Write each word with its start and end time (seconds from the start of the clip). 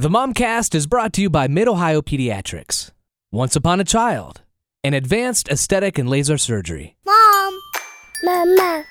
The 0.00 0.08
Momcast 0.08 0.76
is 0.76 0.86
brought 0.86 1.12
to 1.14 1.20
you 1.20 1.28
by 1.28 1.48
Mid 1.48 1.66
Ohio 1.66 2.00
Pediatrics. 2.00 2.92
Once 3.32 3.56
upon 3.56 3.80
a 3.80 3.84
child, 3.84 4.42
an 4.84 4.94
advanced 4.94 5.48
aesthetic 5.48 5.98
and 5.98 6.08
laser 6.08 6.38
surgery. 6.38 6.94
Mom. 7.04 7.58
Mama. 8.22 8.84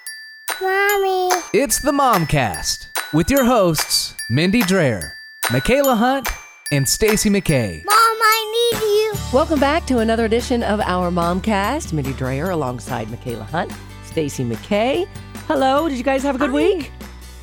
Mommy. 0.62 1.30
It's 1.54 1.80
the 1.80 1.94
Momcast 1.94 2.76
with 3.14 3.32
your 3.32 3.46
hosts, 3.46 4.16
Mindy 4.30 4.64
Dreyer, 4.64 5.14
Michaela 5.50 5.96
Hunt, 5.96 6.28
and 6.74 6.86
Stacy 6.86 7.30
McKay. 7.30 7.86
Mom, 7.86 7.96
I 7.96 8.72
need 8.74 8.82
you. 8.84 9.14
Welcome 9.32 9.62
back 9.62 9.86
to 9.86 10.00
another 10.00 10.26
edition 10.26 10.62
of 10.62 10.82
our 10.82 11.10
Momcast. 11.10 11.94
Mindy 11.94 12.12
Dreyer 12.12 12.50
alongside 12.50 13.10
Michaela 13.10 13.46
Hunt, 13.46 13.72
Stacy 14.04 14.44
McKay. 14.44 15.08
Hello, 15.48 15.88
did 15.88 15.98
you 15.98 16.04
guys 16.04 16.22
have 16.24 16.36
a 16.36 16.38
good 16.38 16.52
week? 16.52 16.92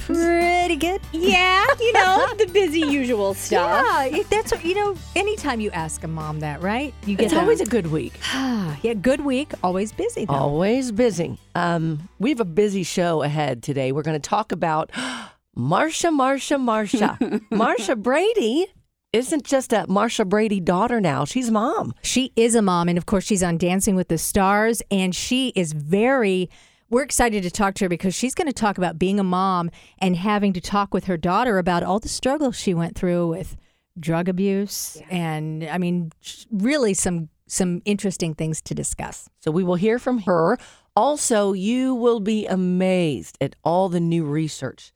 Pretty 0.07 0.77
good. 0.77 1.01
Yeah, 1.13 1.65
you 1.81 1.93
know, 1.95 2.27
the 2.37 2.47
busy 2.47 2.81
usual 2.81 3.33
stuff. 3.47 3.85
Yeah, 4.13 4.23
that's 4.31 4.53
what- 4.53 4.65
you 4.65 4.75
know. 4.75 4.97
Anytime 5.17 5.61
you 5.61 5.71
ask 5.71 6.03
a 6.05 6.09
mom 6.09 6.41
that, 6.41 6.61
right? 6.63 6.93
You 7.07 7.17
get 7.17 7.25
It's 7.25 7.35
that- 7.35 7.41
always 7.41 7.61
a 7.61 7.67
good 7.67 7.87
week. 7.89 8.13
yeah, 8.35 8.95
good 9.01 9.25
week, 9.25 9.53
always 9.63 9.93
busy 9.93 10.25
though. 10.27 10.35
Always 10.35 10.93
busy. 10.93 11.39
Um, 11.55 12.09
we 12.19 12.31
have 12.31 12.41
a 12.41 12.45
busy 12.45 12.83
show 12.83 13.23
ahead 13.23 13.63
today. 13.63 13.93
We're 13.93 14.03
going 14.03 14.21
to 14.21 14.29
talk 14.29 14.53
about 14.53 14.91
Marcia, 15.57 16.11
Marcia, 16.11 16.59
Marcia. 16.59 17.19
Marcia 17.51 17.97
Brady 17.97 18.67
isn't 19.13 19.45
just 19.45 19.73
a 19.73 19.87
Marcia 19.89 20.25
Brady 20.25 20.61
daughter 20.61 21.01
now. 21.01 21.25
She's 21.25 21.51
mom. 21.51 21.95
She 22.03 22.33
is 22.37 22.55
a 22.55 22.63
mom, 22.63 22.89
and 22.89 22.99
of 22.99 23.07
course, 23.07 23.25
she's 23.25 23.43
on 23.43 23.57
Dancing 23.59 23.95
with 23.95 24.09
the 24.09 24.19
Stars, 24.19 24.83
and 24.91 25.15
she 25.15 25.49
is 25.57 25.73
very. 25.73 26.51
We're 26.91 27.03
excited 27.03 27.43
to 27.43 27.51
talk 27.51 27.75
to 27.77 27.87
her 27.87 27.89
because 27.89 28.15
she's 28.15 28.35
going 28.35 28.47
to 28.47 28.53
talk 28.53 28.79
about 28.79 28.99
being 28.99 29.19
a 29.19 29.25
mom 29.25 29.71
and 29.99 30.17
having 30.17 30.53
to 30.53 30.61
talk 30.61 30.93
with 30.93 31.05
her 31.05 31.17
daughter 31.17 31.59
about 31.59 31.83
all 31.83 31.99
the 31.99 32.09
struggles 32.09 32.57
she 32.57 32.75
went 32.75 32.97
through 32.97 33.29
with 33.29 33.57
drug 33.99 34.29
abuse, 34.29 35.01
and 35.11 35.65
I 35.65 35.79
mean, 35.79 36.11
really 36.51 36.95
some 36.95 37.29
some 37.47 37.83
interesting 37.85 38.35
things 38.35 38.63
to 38.63 38.75
discuss. 38.75 39.29
So 39.41 39.51
we 39.51 39.63
will 39.63 39.75
hear 39.75 39.99
from 39.99 40.21
her. 40.21 40.59
Also, 40.97 41.53
you 41.53 41.95
will 41.95 42.21
be 42.21 42.47
amazed 42.47 43.37
at 43.41 43.55
all 43.63 43.89
the 43.89 44.01
new 44.01 44.25
research 44.25 44.93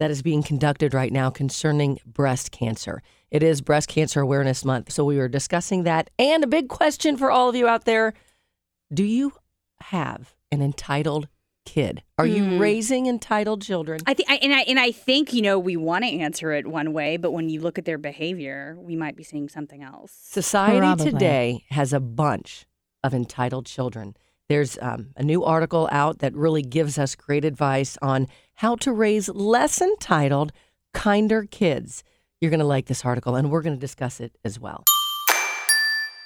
that 0.00 0.10
is 0.10 0.20
being 0.20 0.42
conducted 0.42 0.94
right 0.94 1.12
now 1.12 1.30
concerning 1.30 2.00
breast 2.04 2.50
cancer. 2.50 3.02
It 3.30 3.42
is 3.42 3.60
Breast 3.60 3.88
Cancer 3.88 4.20
Awareness 4.20 4.64
Month. 4.64 4.90
So 4.90 5.04
we 5.04 5.16
were 5.16 5.28
discussing 5.28 5.84
that. 5.84 6.10
And 6.18 6.42
a 6.42 6.48
big 6.48 6.68
question 6.68 7.16
for 7.16 7.30
all 7.30 7.48
of 7.48 7.54
you 7.54 7.68
out 7.68 7.84
there 7.84 8.14
Do 8.92 9.04
you 9.04 9.34
have 9.80 10.34
an 10.52 10.62
entitled 10.62 11.26
kid? 11.64 12.02
Are 12.18 12.26
you 12.26 12.58
raising 12.58 13.06
entitled 13.06 13.62
children? 13.62 14.00
I 14.06 14.14
think, 14.14 14.30
and 14.30 14.52
I 14.52 14.60
and 14.60 14.78
I 14.78 14.92
think 14.92 15.32
you 15.32 15.42
know 15.42 15.58
we 15.58 15.76
want 15.76 16.04
to 16.04 16.10
answer 16.10 16.52
it 16.52 16.66
one 16.66 16.92
way, 16.92 17.16
but 17.16 17.32
when 17.32 17.48
you 17.48 17.60
look 17.60 17.78
at 17.78 17.84
their 17.84 17.98
behavior, 17.98 18.76
we 18.78 18.94
might 18.94 19.16
be 19.16 19.24
seeing 19.24 19.48
something 19.48 19.82
else. 19.82 20.12
Society 20.12 20.78
Probably. 20.78 21.10
today 21.10 21.64
has 21.70 21.92
a 21.92 22.00
bunch 22.00 22.66
of 23.02 23.14
entitled 23.14 23.66
children. 23.66 24.14
There's 24.48 24.78
um, 24.82 25.10
a 25.16 25.22
new 25.22 25.44
article 25.44 25.88
out 25.90 26.18
that 26.18 26.34
really 26.34 26.62
gives 26.62 26.98
us 26.98 27.14
great 27.14 27.44
advice 27.44 27.96
on 28.02 28.28
how 28.54 28.76
to 28.76 28.92
raise 28.92 29.28
less 29.30 29.80
entitled, 29.80 30.52
kinder 30.92 31.46
kids. 31.50 32.04
You're 32.40 32.50
going 32.50 32.60
to 32.60 32.66
like 32.66 32.86
this 32.86 33.04
article, 33.04 33.34
and 33.34 33.50
we're 33.50 33.62
going 33.62 33.76
to 33.76 33.80
discuss 33.80 34.20
it 34.20 34.36
as 34.44 34.60
well. 34.60 34.84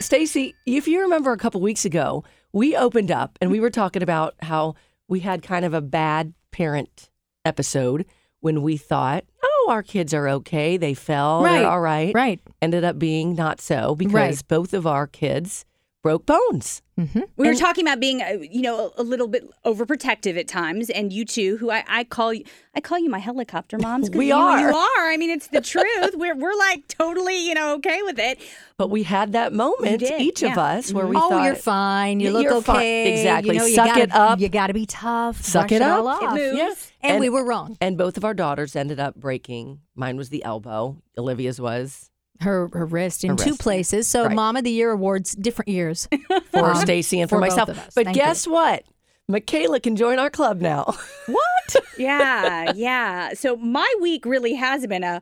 Stacy, 0.01 0.55
if 0.67 0.89
you 0.89 1.01
remember 1.01 1.33
a 1.33 1.39
couple 1.39 1.61
weeks 1.61 1.85
ago, 1.85 2.25
we 2.57 2.75
opened 2.75 3.11
up 3.11 3.37
and 3.43 3.51
we 3.51 3.61
were 3.61 3.69
talking 3.69 4.03
about 4.03 4.35
how 4.41 4.75
we 5.09 5.21
had 5.21 5.43
kind 5.43 5.62
of 5.67 5.75
a 5.75 5.83
bad 5.83 6.33
parent 6.53 7.11
episode 7.45 8.07
when 8.41 8.63
we 8.63 8.79
thought, 8.79 9.25
oh, 9.45 9.67
our 9.69 9.83
kids 9.83 10.15
are 10.15 10.27
okay. 10.27 10.79
They 10.79 10.95
fell. 10.95 11.43
Right. 11.43 11.59
They're 11.61 11.69
all 11.69 11.81
right 11.83 12.15
Right. 12.15 12.41
ended 12.63 12.83
up 12.83 12.98
being 12.98 13.35
not 13.35 13.61
so 13.61 13.95
because 13.95 14.15
Right. 14.15 14.43
both 14.48 14.73
of 14.73 14.87
our 14.87 15.07
kids 15.07 15.67
broke 16.07 16.25
bones. 16.25 16.83
Mm-hmm. 17.01 17.23
We 17.37 17.49
were 17.49 17.57
talking 17.57 17.85
about 17.85 17.99
being, 17.99 18.23
uh, 18.23 18.39
you 18.41 18.62
know, 18.62 18.93
a, 18.97 19.03
a 19.03 19.03
little 19.03 19.27
bit 19.27 19.51
overprotective 19.65 20.39
at 20.39 20.47
times, 20.47 20.89
and 20.89 21.13
you 21.13 21.25
two, 21.25 21.57
who 21.57 21.69
I, 21.69 21.83
I 21.89 22.05
call 22.05 22.33
you, 22.33 22.45
I 22.77 22.80
call 22.80 23.01
you 23.01 23.11
my 23.11 23.19
helicopter 23.19 23.77
moms. 23.77 24.08
We 24.17 24.29
you, 24.29 24.35
are. 24.35 24.61
You 24.61 24.69
are. 24.69 25.11
I 25.11 25.17
mean, 25.19 25.30
it's 25.30 25.48
the 25.48 25.61
truth. 25.61 26.14
we're 26.14 26.36
we're 26.36 26.57
like 26.57 26.86
totally, 26.86 27.45
you 27.45 27.55
know, 27.55 27.75
okay 27.75 28.03
with 28.03 28.20
it. 28.20 28.39
But 28.77 28.89
we 28.89 29.03
had 29.03 29.33
that 29.33 29.53
moment, 29.53 29.98
did, 29.98 30.20
each 30.20 30.45
of 30.45 30.57
us, 30.57 30.92
where 30.92 31.08
we 31.08 31.17
oh, 31.17 31.29
thought, 31.29 31.45
you're 31.45 31.57
fine. 31.57 32.20
You 32.20 32.30
look 32.30 32.45
you're 32.45 32.55
okay. 32.55 32.64
fine. 32.64 33.13
Exactly. 33.14 33.55
You 33.55 33.59
know, 33.59 33.67
you 33.67 33.75
Suck 33.75 33.89
gotta, 33.89 34.03
it 34.03 34.13
up. 34.13 34.39
You 34.39 34.48
got 34.48 34.69
to 34.69 34.75
be 34.75 34.86
tough. 34.86 35.42
Suck 35.42 35.69
Brush 35.69 35.80
it 35.80 35.83
up. 35.83 36.05
off. 36.05 36.35
moves. 36.35 36.57
Yeah. 36.57 36.73
And, 37.03 37.20
we 37.20 37.29
were 37.29 37.45
wrong. 37.45 37.77
And 37.80 37.98
both 37.98 38.17
of 38.17 38.25
our 38.25 38.35
daughters 38.35 38.77
ended 38.77 39.01
up 39.01 39.17
breaking. 39.17 39.80
Mine 39.97 40.17
was 40.17 40.29
the 40.29 40.45
elbow. 40.45 41.03
Olivia's 41.19 41.61
was 41.61 42.11
Her 42.41 42.69
her 42.73 42.86
wrist 42.86 43.24
in 43.24 43.30
Her 43.30 43.36
two 43.36 43.51
wrist. 43.51 43.61
places. 43.61 44.08
So 44.08 44.27
Right. 44.27 44.35
Mom 44.35 44.57
of 44.57 44.64
the 44.64 44.70
Year 44.70 44.91
awards, 44.92 45.33
different 45.35 45.69
years. 45.69 46.08
for 46.52 46.70
Um, 46.70 46.74
Stacy 46.80 47.20
and 47.20 47.29
for, 47.30 47.36
for 47.36 47.41
myself. 47.41 47.69
But 47.95 48.05
Thank 48.05 48.08
you. 48.17 48.23
guess 48.23 48.47
what? 48.47 48.85
Michaela 49.29 49.80
can 49.80 49.97
join 49.97 50.19
our 50.19 50.30
club 50.30 50.61
now. 50.61 50.95
What? 51.27 51.77
yeah, 51.98 52.73
yeah. 52.77 53.33
So 53.35 53.57
my 53.57 53.92
week 54.01 54.24
really 54.24 54.55
has 54.55 54.86
been 54.86 55.02
a 55.02 55.20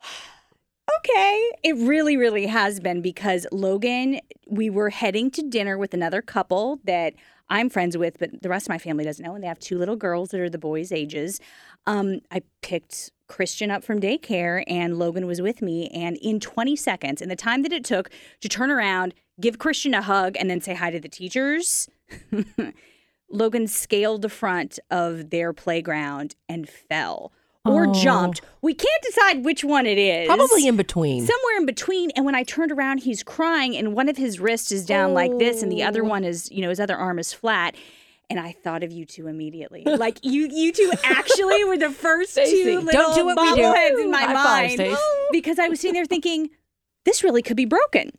okay. 0.98 1.50
It 1.62 1.76
really, 1.76 2.16
really 2.16 2.46
has 2.46 2.80
been 2.80 3.02
because 3.02 3.46
Logan, 3.52 4.20
we 4.48 4.70
were 4.70 4.90
heading 4.90 5.30
to 5.32 5.42
dinner 5.42 5.76
with 5.78 5.94
another 5.94 6.22
couple 6.22 6.78
that 6.84 7.14
I'm 7.50 7.68
friends 7.68 7.98
with, 7.98 8.18
but 8.18 8.42
the 8.42 8.48
rest 8.48 8.66
of 8.66 8.70
my 8.70 8.78
family 8.78 9.04
doesn't 9.04 9.24
know. 9.24 9.34
And 9.34 9.42
they 9.44 9.48
have 9.48 9.58
two 9.58 9.78
little 9.78 9.96
girls 9.96 10.30
that 10.30 10.40
are 10.40 10.48
the 10.50 10.58
boys' 10.58 10.90
ages. 10.92 11.38
Um, 11.86 12.20
I 12.30 12.42
picked 12.62 13.10
Christian 13.32 13.70
up 13.70 13.82
from 13.82 13.98
daycare, 13.98 14.62
and 14.66 14.98
Logan 14.98 15.26
was 15.26 15.40
with 15.40 15.62
me. 15.62 15.88
And 15.88 16.18
in 16.18 16.38
20 16.38 16.76
seconds, 16.76 17.22
in 17.22 17.30
the 17.30 17.36
time 17.36 17.62
that 17.62 17.72
it 17.72 17.82
took 17.82 18.10
to 18.42 18.48
turn 18.48 18.70
around, 18.70 19.14
give 19.40 19.58
Christian 19.58 19.94
a 19.94 20.02
hug, 20.02 20.36
and 20.38 20.50
then 20.50 20.60
say 20.60 20.74
hi 20.74 20.90
to 20.90 21.00
the 21.00 21.08
teachers. 21.08 21.88
Logan 23.30 23.66
scaled 23.66 24.20
the 24.20 24.28
front 24.28 24.78
of 24.90 25.30
their 25.30 25.54
playground 25.54 26.36
and 26.46 26.68
fell 26.68 27.32
or 27.64 27.86
Oh. 27.88 27.94
jumped. 27.94 28.42
We 28.60 28.74
can't 28.74 29.02
decide 29.02 29.44
which 29.44 29.64
one 29.64 29.86
it 29.86 29.96
is. 29.96 30.26
Probably 30.26 30.66
in 30.66 30.76
between. 30.76 31.26
somewhere 31.26 31.56
in 31.56 31.64
between. 31.64 32.10
And 32.10 32.26
when 32.26 32.34
I 32.34 32.42
turned 32.42 32.70
around, 32.70 32.98
he's 32.98 33.22
crying, 33.22 33.74
and 33.76 33.94
one 33.94 34.10
of 34.10 34.18
his 34.18 34.40
wrists 34.40 34.72
is 34.72 34.84
down 34.84 35.14
like 35.14 35.38
this, 35.38 35.62
and 35.62 35.72
the 35.72 35.82
other 35.82 36.04
oh. 36.04 36.08
one 36.08 36.24
is, 36.24 36.50
you 36.50 36.60
know, 36.60 36.68
his 36.68 36.80
other 36.80 36.96
arm 36.96 37.18
is 37.18 37.32
flat. 37.32 37.76
And 38.32 38.40
I 38.40 38.52
thought 38.52 38.82
of 38.82 38.92
you 38.92 39.04
two 39.04 39.26
immediately. 39.26 39.84
Like 40.02 40.18
you, 40.22 40.48
you 40.50 40.72
two 40.72 40.90
actually 41.04 41.64
were 41.64 41.76
the 41.76 41.90
first 41.90 42.32
Stacey, 42.32 42.64
two 42.64 42.74
don't 42.76 42.86
little 42.86 43.14
do 43.14 43.24
what 43.24 43.36
we 43.38 43.54
do. 43.54 43.62
bobbleheads 43.62 44.00
in 44.00 44.10
my 44.10 44.22
High 44.22 44.32
mind 44.32 44.72
Stace. 44.72 44.98
because 45.30 45.58
I 45.60 45.68
was 45.68 45.80
sitting 45.80 45.94
there 45.94 46.06
thinking, 46.06 46.50
this 47.04 47.22
really 47.22 47.42
could 47.42 47.56
be 47.56 47.66
broken. 47.66 48.10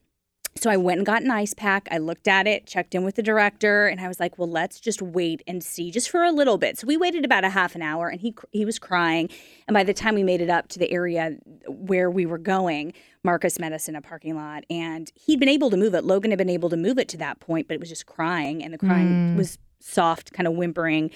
So 0.56 0.70
I 0.70 0.78
went 0.78 1.00
and 1.00 1.06
got 1.06 1.24
an 1.24 1.32
ice 1.32 1.54
pack. 1.54 1.88
I 1.90 1.98
looked 1.98 2.28
at 2.28 2.46
it, 2.46 2.68
checked 2.68 2.94
in 2.94 3.04
with 3.04 3.16
the 3.16 3.24
director, 3.24 3.88
and 3.88 4.00
I 4.00 4.08
was 4.08 4.20
like, 4.20 4.38
"Well, 4.38 4.50
let's 4.50 4.80
just 4.80 5.02
wait 5.02 5.42
and 5.48 5.64
see, 5.64 5.90
just 5.90 6.10
for 6.10 6.24
a 6.24 6.32
little 6.32 6.58
bit." 6.58 6.78
So 6.78 6.86
we 6.86 6.96
waited 6.96 7.26
about 7.26 7.44
a 7.44 7.50
half 7.50 7.76
an 7.76 7.82
hour, 7.82 8.08
and 8.08 8.22
he 8.22 8.36
he 8.52 8.64
was 8.64 8.78
crying. 8.78 9.30
And 9.68 9.74
by 9.74 9.84
the 9.84 9.94
time 9.94 10.16
we 10.16 10.24
made 10.24 10.42
it 10.42 10.50
up 10.50 10.68
to 10.70 10.80
the 10.80 10.92
area 10.92 11.38
where 11.68 12.10
we 12.12 12.26
were 12.26 12.38
going, 12.38 12.94
Marcus 13.24 13.58
met 13.58 13.74
us 13.74 13.90
in 13.90 13.96
a 13.96 14.02
parking 14.02 14.36
lot, 14.36 14.64
and 14.70 15.12
he'd 15.16 15.40
been 15.40 15.50
able 15.50 15.72
to 15.72 15.78
move 15.78 15.96
it. 15.96 16.04
Logan 16.04 16.32
had 16.32 16.38
been 16.38 16.50
able 16.50 16.70
to 16.70 16.78
move 16.78 17.00
it 17.00 17.10
to 17.10 17.18
that 17.18 17.40
point, 17.40 17.68
but 17.68 17.74
it 17.74 17.80
was 17.80 17.90
just 17.90 18.06
crying, 18.06 18.64
and 18.64 18.74
the 18.74 18.78
crying 18.78 19.34
mm. 19.34 19.36
was 19.36 19.58
soft, 19.84 20.34
kind 20.34 20.48
of 20.48 20.54
whimpering. 20.54 21.12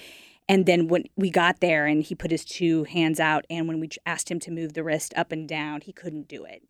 And 0.48 0.64
then 0.64 0.88
when 0.88 1.04
we 1.16 1.30
got 1.30 1.60
there, 1.60 1.86
and 1.86 2.02
he 2.02 2.14
put 2.14 2.30
his 2.30 2.44
two 2.44 2.84
hands 2.84 3.20
out, 3.20 3.44
and 3.50 3.68
when 3.68 3.80
we 3.80 3.90
asked 4.06 4.30
him 4.30 4.40
to 4.40 4.50
move 4.50 4.72
the 4.72 4.82
wrist 4.82 5.12
up 5.16 5.30
and 5.32 5.48
down, 5.48 5.82
he 5.82 5.92
couldn't 5.92 6.28
do 6.28 6.44
it. 6.44 6.62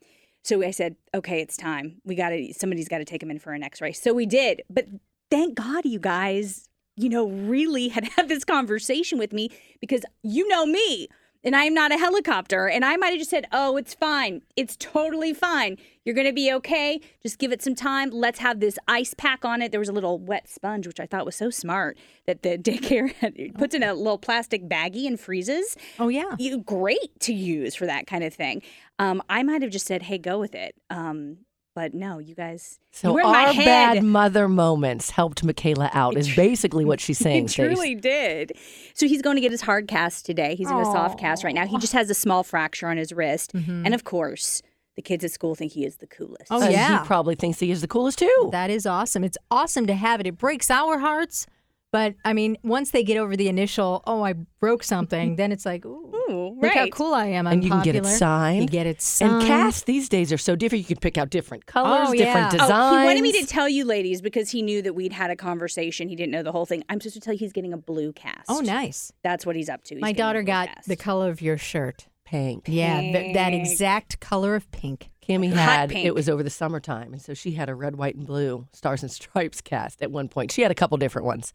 So 0.42 0.62
I 0.62 0.70
said, 0.70 0.96
okay, 1.14 1.40
it's 1.40 1.56
time. 1.56 2.00
We 2.04 2.14
got 2.14 2.30
to, 2.30 2.52
somebody's 2.54 2.88
got 2.88 2.98
to 2.98 3.04
take 3.04 3.22
him 3.22 3.30
in 3.30 3.38
for 3.38 3.52
an 3.52 3.62
x 3.62 3.80
ray. 3.80 3.92
So 3.92 4.12
we 4.12 4.26
did. 4.26 4.62
But 4.70 4.86
thank 5.30 5.54
God 5.56 5.84
you 5.84 5.98
guys, 5.98 6.68
you 6.96 7.08
know, 7.08 7.28
really 7.28 7.88
had 7.88 8.04
had 8.16 8.28
this 8.28 8.44
conversation 8.44 9.18
with 9.18 9.32
me 9.32 9.50
because 9.80 10.02
you 10.22 10.48
know 10.48 10.66
me 10.66 11.08
and 11.44 11.54
I 11.56 11.64
am 11.64 11.74
not 11.74 11.92
a 11.92 11.98
helicopter. 11.98 12.68
And 12.68 12.84
I 12.84 12.96
might 12.96 13.10
have 13.10 13.18
just 13.18 13.30
said, 13.30 13.46
oh, 13.52 13.76
it's 13.76 13.94
fine. 13.94 14.42
It's 14.56 14.76
totally 14.76 15.32
fine. 15.32 15.76
You're 16.04 16.14
going 16.14 16.26
to 16.26 16.32
be 16.32 16.52
okay. 16.54 17.00
Just 17.22 17.38
give 17.38 17.52
it 17.52 17.62
some 17.62 17.74
time. 17.74 18.10
Let's 18.10 18.38
have 18.38 18.60
this 18.60 18.78
ice 18.88 19.14
pack 19.14 19.44
on 19.44 19.60
it. 19.62 19.70
There 19.70 19.80
was 19.80 19.88
a 19.88 19.92
little 19.92 20.18
wet 20.18 20.48
sponge, 20.48 20.86
which 20.86 21.00
I 21.00 21.06
thought 21.06 21.24
was 21.26 21.36
so 21.36 21.50
smart 21.50 21.96
that 22.26 22.42
the 22.42 22.56
daycare 22.58 23.12
had, 23.14 23.36
puts 23.56 23.74
in 23.74 23.82
a 23.82 23.94
little 23.94 24.18
plastic 24.18 24.68
baggie 24.68 25.06
and 25.06 25.18
freezes 25.20 25.76
Oh 25.98 26.08
yeah. 26.08 26.34
you 26.38 26.58
great 26.58 27.18
to 27.20 27.32
use 27.34 27.74
for 27.74 27.86
that 27.86 28.06
kind 28.06 28.24
of 28.24 28.32
thing. 28.34 28.62
Um, 28.98 29.22
I 29.28 29.42
might 29.42 29.62
have 29.62 29.70
just 29.70 29.86
said, 29.86 30.02
"Hey, 30.02 30.18
go 30.18 30.40
with 30.40 30.54
it." 30.56 30.74
Um, 30.90 31.38
but 31.78 31.94
no, 31.94 32.18
you 32.18 32.34
guys. 32.34 32.80
you 32.92 32.98
So 32.98 33.12
were 33.12 33.20
in 33.20 33.26
my 33.26 33.46
our 33.46 33.52
head. 33.52 33.64
bad 33.64 34.02
mother 34.02 34.48
moments 34.48 35.10
helped 35.10 35.44
Michaela 35.44 35.88
out 35.92 36.16
is 36.16 36.34
basically 36.46 36.84
what 36.84 37.00
she's 37.00 37.18
saying. 37.26 37.44
He 37.44 37.48
Stace. 37.48 37.66
truly 37.66 37.94
did. 37.94 38.52
So 38.94 39.06
he's 39.06 39.22
going 39.22 39.36
to 39.36 39.40
get 39.40 39.52
his 39.52 39.60
hard 39.60 39.86
cast 39.86 40.26
today. 40.26 40.56
He's 40.56 40.68
in 40.68 40.76
a 40.76 40.84
soft 40.84 41.20
cast 41.20 41.44
right 41.44 41.54
now. 41.54 41.66
He 41.66 41.78
just 41.78 41.92
has 41.92 42.10
a 42.10 42.14
small 42.14 42.42
fracture 42.42 42.88
on 42.88 42.96
his 42.96 43.12
wrist, 43.12 43.52
mm-hmm. 43.52 43.84
and 43.86 43.94
of 43.94 44.02
course, 44.02 44.60
the 44.96 45.02
kids 45.02 45.22
at 45.22 45.30
school 45.30 45.54
think 45.54 45.70
he 45.70 45.84
is 45.84 45.98
the 45.98 46.08
coolest. 46.08 46.46
Oh, 46.50 46.56
And 46.56 46.64
oh, 46.64 46.68
yeah. 46.70 47.00
he 47.00 47.06
probably 47.06 47.36
thinks 47.36 47.60
he 47.60 47.70
is 47.70 47.80
the 47.80 47.86
coolest 47.86 48.18
too. 48.18 48.48
That 48.50 48.70
is 48.70 48.84
awesome. 48.84 49.22
It's 49.22 49.38
awesome 49.52 49.86
to 49.86 49.94
have 49.94 50.18
it. 50.18 50.26
It 50.26 50.36
breaks 50.36 50.72
our 50.72 50.98
hearts, 50.98 51.46
But 51.90 52.14
I 52.24 52.32
mean, 52.32 52.58
once 52.62 52.90
they 52.90 53.02
get 53.02 53.16
over 53.16 53.36
the 53.36 53.48
initial, 53.48 54.02
oh, 54.06 54.22
I 54.22 54.34
broke 54.60 54.82
something, 54.82 55.36
then 55.36 55.52
it's 55.52 55.64
like, 55.64 55.86
ooh, 55.86 56.08
Ooh, 56.30 56.58
look 56.60 56.72
how 56.72 56.86
cool 56.88 57.14
I 57.14 57.26
am. 57.26 57.46
I'm 57.46 57.54
and 57.54 57.64
you 57.64 57.70
can 57.70 57.82
get 57.82 57.96
it 57.96 58.04
signed. 58.04 58.62
You 58.62 58.68
get 58.68 58.86
it 58.86 59.00
signed. 59.00 59.32
And 59.34 59.42
casts 59.46 59.82
these 59.82 60.08
days 60.08 60.32
are 60.32 60.38
so 60.38 60.56
different. 60.56 60.80
You 60.80 60.86
can 60.94 61.00
pick 61.00 61.16
out 61.16 61.30
different 61.30 61.64
oh, 61.68 61.72
colors, 61.72 62.08
Oh, 62.08 62.12
different 62.12 62.52
yeah. 62.52 62.58
designs. 62.58 62.70
Oh, 62.72 62.98
he 62.98 63.04
wanted 63.04 63.22
me 63.22 63.32
to 63.40 63.46
tell 63.46 63.68
you, 63.68 63.84
ladies, 63.84 64.20
because 64.20 64.50
he 64.50 64.62
knew 64.62 64.82
that 64.82 64.94
we'd 64.94 65.12
had 65.12 65.30
a 65.30 65.36
conversation. 65.36 66.08
He 66.08 66.16
didn't 66.16 66.32
know 66.32 66.42
the 66.42 66.52
whole 66.52 66.66
thing. 66.66 66.84
I'm 66.88 67.00
supposed 67.00 67.14
to 67.14 67.20
tell 67.20 67.34
you 67.34 67.38
he's 67.38 67.52
getting 67.52 67.72
a 67.72 67.78
blue 67.78 68.12
cast. 68.12 68.44
Oh, 68.48 68.60
nice. 68.60 69.12
That's 69.22 69.46
what 69.46 69.56
he's 69.56 69.68
up 69.68 69.84
to. 69.84 69.94
He's 69.94 70.02
My 70.02 70.12
daughter 70.12 70.42
got 70.42 70.68
cast. 70.68 70.88
the 70.88 70.96
color 70.96 71.30
of 71.30 71.40
your 71.40 71.56
shirt. 71.56 72.06
Pink. 72.24 72.64
Yeah, 72.66 73.00
th- 73.00 73.34
that 73.34 73.54
exact 73.54 74.20
color 74.20 74.54
of 74.54 74.70
pink. 74.70 75.10
Cammy 75.26 75.50
had 75.50 75.88
pink. 75.88 76.04
it 76.04 76.14
was 76.14 76.28
over 76.28 76.42
the 76.42 76.50
summertime, 76.50 77.14
and 77.14 77.22
so 77.22 77.32
she 77.32 77.52
had 77.52 77.70
a 77.70 77.74
red, 77.74 77.96
white, 77.96 78.16
and 78.16 78.26
blue 78.26 78.66
stars 78.72 79.02
and 79.02 79.10
stripes 79.10 79.62
cast 79.62 80.02
at 80.02 80.10
one 80.10 80.28
point. 80.28 80.52
She 80.52 80.60
had 80.60 80.70
a 80.70 80.74
couple 80.74 80.98
different 80.98 81.24
ones, 81.24 81.54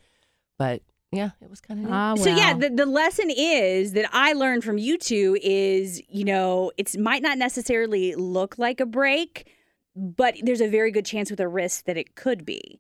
but 0.57 0.81
yeah, 1.11 1.29
it 1.41 1.50
was 1.50 1.61
kind 1.61 1.85
of. 1.85 1.91
Ah, 1.91 2.13
well. 2.15 2.23
So 2.23 2.29
yeah, 2.35 2.53
the, 2.55 2.69
the 2.69 2.85
lesson 2.85 3.29
is 3.29 3.94
that 3.94 4.09
I 4.13 4.33
learned 4.33 4.63
from 4.63 4.77
you 4.77 4.97
two 4.97 5.38
is 5.41 6.01
you 6.09 6.25
know 6.25 6.71
it 6.77 6.97
might 6.97 7.21
not 7.21 7.38
necessarily 7.38 8.15
look 8.15 8.57
like 8.57 8.79
a 8.79 8.85
break, 8.85 9.47
but 9.95 10.35
there's 10.41 10.61
a 10.61 10.67
very 10.69 10.91
good 10.91 11.05
chance 11.05 11.29
with 11.29 11.39
a 11.39 11.47
risk 11.47 11.85
that 11.85 11.97
it 11.97 12.15
could 12.15 12.45
be. 12.45 12.79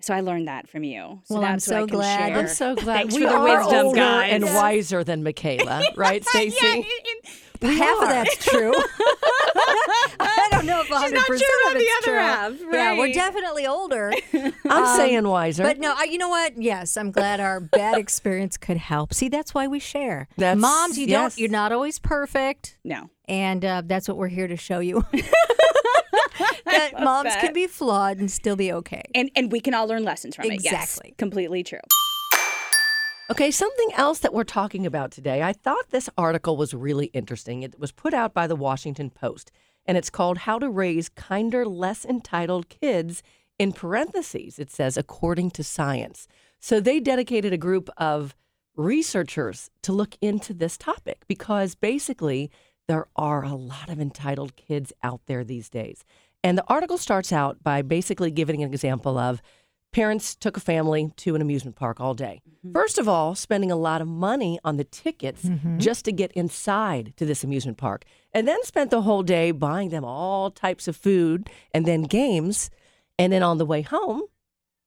So 0.00 0.12
I 0.12 0.20
learned 0.20 0.46
that 0.48 0.68
from 0.68 0.84
you. 0.84 1.20
So 1.24 1.36
Well, 1.36 1.44
I'm 1.44 1.52
that's 1.52 1.66
what 1.66 1.76
I 1.76 1.80
so 1.80 1.86
glad. 1.86 2.28
share. 2.28 2.38
I'm 2.38 2.48
so 2.48 2.74
glad 2.84 2.96
Thanks 2.96 3.14
we 3.14 3.22
for 3.22 3.28
the 3.30 3.36
are 3.36 3.58
wisdom, 3.58 3.86
older 3.86 3.96
guys. 4.00 4.32
and 4.34 4.44
wiser 4.54 5.02
than 5.02 5.22
Michaela, 5.24 5.82
right, 5.96 6.24
Stacey? 6.24 6.56
Yeah, 7.62 7.70
and- 7.70 7.78
half 7.78 8.02
of 8.02 8.08
that's 8.08 8.44
true. 8.44 8.74
I 9.66 10.48
don't 10.50 10.66
know 10.66 10.80
if 10.80 10.88
100% 10.88 10.90
not 11.12 11.26
sure 11.26 11.34
of 11.34 11.72
about 11.72 11.78
the 11.78 11.88
other 11.98 12.04
true. 12.04 12.18
half, 12.18 12.52
Yeah, 12.72 12.98
we're 12.98 13.12
definitely 13.12 13.66
older. 13.66 14.12
I'm 14.68 14.96
saying 14.96 15.26
wiser. 15.26 15.62
But 15.62 15.78
no, 15.78 15.94
I, 15.96 16.04
you 16.04 16.18
know 16.18 16.28
what? 16.28 16.60
Yes, 16.60 16.96
I'm 16.96 17.10
glad 17.10 17.40
our 17.40 17.60
bad 17.60 17.98
experience 17.98 18.56
could 18.56 18.76
help. 18.76 19.14
See, 19.14 19.28
that's 19.28 19.54
why 19.54 19.66
we 19.66 19.78
share. 19.78 20.28
That's- 20.36 20.58
Moms, 20.58 20.98
you 20.98 21.06
yes. 21.06 21.34
don't. 21.34 21.40
You're 21.40 21.50
not 21.50 21.72
always 21.72 21.98
perfect, 21.98 22.78
no. 22.84 23.10
and 23.26 23.64
uh, 23.64 23.82
that's 23.84 24.08
what 24.08 24.16
we're 24.16 24.28
here 24.28 24.48
to 24.48 24.56
show 24.56 24.78
you. 24.80 25.04
that 26.64 26.92
moms 27.02 27.30
that. 27.30 27.40
can 27.40 27.52
be 27.52 27.66
flawed 27.66 28.18
and 28.18 28.30
still 28.30 28.56
be 28.56 28.72
okay. 28.72 29.02
And 29.14 29.30
and 29.36 29.50
we 29.52 29.60
can 29.60 29.74
all 29.74 29.86
learn 29.86 30.04
lessons 30.04 30.36
from 30.36 30.46
it. 30.46 30.62
Yes, 30.62 30.72
Exactly. 30.96 31.14
completely 31.18 31.62
true. 31.62 31.78
Okay, 33.30 33.50
something 33.50 33.88
else 33.94 34.18
that 34.18 34.34
we're 34.34 34.44
talking 34.44 34.84
about 34.84 35.10
today. 35.10 35.42
I 35.42 35.54
thought 35.54 35.88
this 35.88 36.10
article 36.18 36.58
was 36.58 36.74
really 36.74 37.06
interesting. 37.06 37.62
It 37.62 37.80
was 37.80 37.90
put 37.90 38.12
out 38.12 38.34
by 38.34 38.46
the 38.46 38.54
Washington 38.54 39.08
Post, 39.08 39.50
and 39.86 39.96
it's 39.96 40.10
called 40.10 40.36
How 40.38 40.58
to 40.58 40.68
Raise 40.68 41.08
Kinder, 41.08 41.64
Less 41.64 42.04
Entitled 42.04 42.68
Kids. 42.68 43.22
In 43.58 43.72
parentheses, 43.72 44.58
it 44.58 44.70
says, 44.70 44.98
according 44.98 45.52
to 45.52 45.64
science. 45.64 46.28
So 46.60 46.80
they 46.80 47.00
dedicated 47.00 47.54
a 47.54 47.58
group 47.58 47.88
of 47.96 48.34
researchers 48.76 49.70
to 49.84 49.92
look 49.92 50.16
into 50.20 50.52
this 50.52 50.76
topic 50.76 51.22
because 51.26 51.74
basically 51.74 52.50
there 52.88 53.06
are 53.16 53.42
a 53.42 53.54
lot 53.54 53.88
of 53.88 54.00
entitled 54.00 54.54
kids 54.56 54.92
out 55.02 55.22
there 55.24 55.44
these 55.44 55.70
days. 55.70 56.04
And 56.42 56.58
the 56.58 56.64
article 56.68 56.98
starts 56.98 57.32
out 57.32 57.62
by 57.62 57.80
basically 57.80 58.30
giving 58.30 58.62
an 58.62 58.70
example 58.70 59.16
of 59.16 59.40
parents 59.94 60.34
took 60.34 60.56
a 60.56 60.60
family 60.60 61.12
to 61.16 61.36
an 61.36 61.40
amusement 61.40 61.76
park 61.76 62.00
all 62.00 62.14
day. 62.14 62.42
Mm-hmm. 62.48 62.72
First 62.72 62.98
of 62.98 63.08
all, 63.08 63.34
spending 63.36 63.70
a 63.70 63.76
lot 63.76 64.02
of 64.02 64.08
money 64.08 64.58
on 64.64 64.76
the 64.76 64.84
tickets 64.84 65.44
mm-hmm. 65.44 65.78
just 65.78 66.04
to 66.04 66.12
get 66.12 66.32
inside 66.32 67.14
to 67.16 67.24
this 67.24 67.44
amusement 67.44 67.78
park, 67.78 68.04
and 68.32 68.46
then 68.46 68.62
spent 68.64 68.90
the 68.90 69.02
whole 69.02 69.22
day 69.22 69.52
buying 69.52 69.90
them 69.90 70.04
all 70.04 70.50
types 70.50 70.88
of 70.88 70.96
food 70.96 71.48
and 71.72 71.86
then 71.86 72.02
games. 72.02 72.70
And 73.18 73.32
then 73.32 73.44
on 73.44 73.58
the 73.58 73.64
way 73.64 73.82
home, 73.82 74.22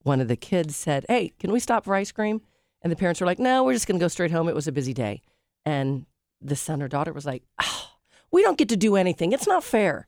one 0.02 0.20
of 0.20 0.28
the 0.28 0.36
kids 0.36 0.76
said, 0.76 1.06
Hey, 1.08 1.32
can 1.40 1.50
we 1.50 1.58
stop 1.58 1.86
for 1.86 1.94
ice 1.94 2.12
cream? 2.12 2.42
And 2.82 2.92
the 2.92 2.96
parents 2.96 3.20
were 3.20 3.26
like, 3.26 3.38
No, 3.38 3.64
we're 3.64 3.72
just 3.72 3.86
going 3.86 3.98
to 3.98 4.04
go 4.04 4.08
straight 4.08 4.30
home. 4.30 4.48
It 4.48 4.54
was 4.54 4.68
a 4.68 4.72
busy 4.72 4.92
day. 4.92 5.22
And 5.64 6.04
the 6.42 6.56
son 6.56 6.82
or 6.82 6.88
daughter 6.88 7.14
was 7.14 7.24
like, 7.24 7.42
oh, 7.62 7.92
We 8.30 8.42
don't 8.42 8.58
get 8.58 8.68
to 8.68 8.76
do 8.76 8.96
anything. 8.96 9.32
It's 9.32 9.46
not 9.46 9.64
fair. 9.64 10.06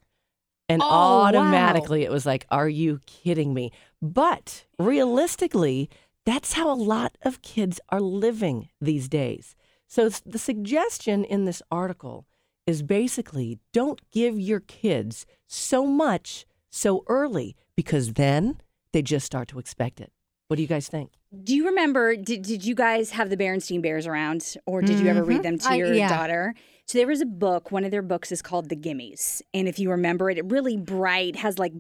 And 0.71 0.83
Oh, 0.83 0.87
wow. 0.87 1.23
automatically 1.23 2.05
it 2.05 2.11
was 2.11 2.25
like, 2.25 2.47
Are 2.51 2.69
you 2.69 3.01
kidding 3.07 3.53
me? 3.53 3.73
But 4.01 4.65
realistically, 4.79 5.91
that's 6.25 6.53
how 6.53 6.71
a 6.71 6.75
lot 6.75 7.19
of 7.23 7.43
kids 7.43 7.81
are 7.89 8.01
living 8.01 8.69
these 8.81 9.09
days. 9.09 9.57
So 9.89 10.09
the 10.09 10.39
suggestion 10.39 11.25
in 11.25 11.45
this 11.45 11.63
article 11.71 12.27
is 12.67 12.83
basically 12.83 13.59
don't 13.73 14.01
give 14.13 14.39
your 14.39 14.61
kids 14.61 15.27
so 15.49 15.87
much 15.87 16.47
so 16.71 17.03
early 17.09 17.57
because 17.75 18.13
then 18.13 18.61
they 18.93 19.03
just 19.03 19.27
start 19.27 19.49
to 19.49 19.59
expect 19.59 20.01
it. 20.01 20.13
What 20.47 20.57
do 20.57 20.63
you 20.63 20.69
guys 20.69 20.89
think? 20.89 21.13
Do 21.45 21.55
you 21.55 21.67
remember? 21.67 22.17
Did, 22.17 22.43
did 22.43 22.65
you 22.65 22.75
guys 22.75 23.11
have 23.11 23.31
the 23.31 23.37
Berenstain 23.37 23.83
Bears 23.83 24.07
around, 24.07 24.57
or 24.67 24.83
did 24.83 24.99
you 24.99 25.07
ever 25.09 25.23
read 25.23 25.39
mm-hmm. 25.39 25.43
them 25.43 25.59
to 25.59 25.71
I- 25.71 25.75
your 25.77 25.93
yeah. 25.93 26.09
daughter? 26.09 26.55
So 26.91 26.99
there 26.99 27.07
was 27.07 27.21
a 27.21 27.27
book. 27.27 27.71
One 27.71 27.85
of 27.85 27.93
their 27.93 28.03
books 28.03 28.33
is 28.33 28.43
called 28.43 28.69
The 28.69 28.75
Gimmies, 28.75 29.43
and 29.55 29.69
if 29.69 29.79
you 29.79 29.93
remember 29.93 30.29
it, 30.29 30.39
it 30.39 30.51
really 30.51 30.77
bright 30.77 31.37
has 31.37 31.57
like 31.57 31.73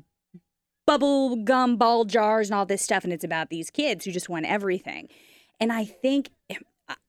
bubble 0.87 1.35
gum 1.35 1.77
ball 1.77 2.05
jars 2.05 2.49
and 2.49 2.57
all 2.57 2.65
this 2.65 2.81
stuff, 2.81 3.03
and 3.03 3.13
it's 3.13 3.25
about 3.25 3.51
these 3.51 3.71
kids 3.71 4.05
who 4.05 4.13
just 4.13 4.29
want 4.29 4.47
everything. 4.47 5.09
And 5.59 5.73
I 5.73 5.85
think 5.85 6.31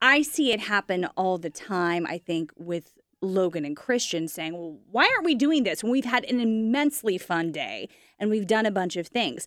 I 0.02 0.24
see 0.24 0.52
it 0.52 0.62
happen 0.62 1.06
all 1.16 1.38
the 1.38 1.52
time. 1.52 2.08
I 2.08 2.18
think 2.18 2.52
with 2.58 2.92
Logan 3.22 3.66
and 3.66 3.78
Christian 3.78 4.28
saying, 4.28 4.54
"Well, 4.54 4.80
why 4.90 5.04
aren't 5.04 5.26
we 5.26 5.36
doing 5.36 5.64
this 5.64 5.84
when 5.84 5.92
we've 5.92 6.04
had 6.04 6.26
an 6.26 6.40
immensely 6.40 7.20
fun 7.20 7.52
day 7.52 7.88
and 8.18 8.32
we've 8.32 8.48
done 8.48 8.66
a 8.66 8.72
bunch 8.72 8.98
of 8.98 9.06
things?" 9.06 9.46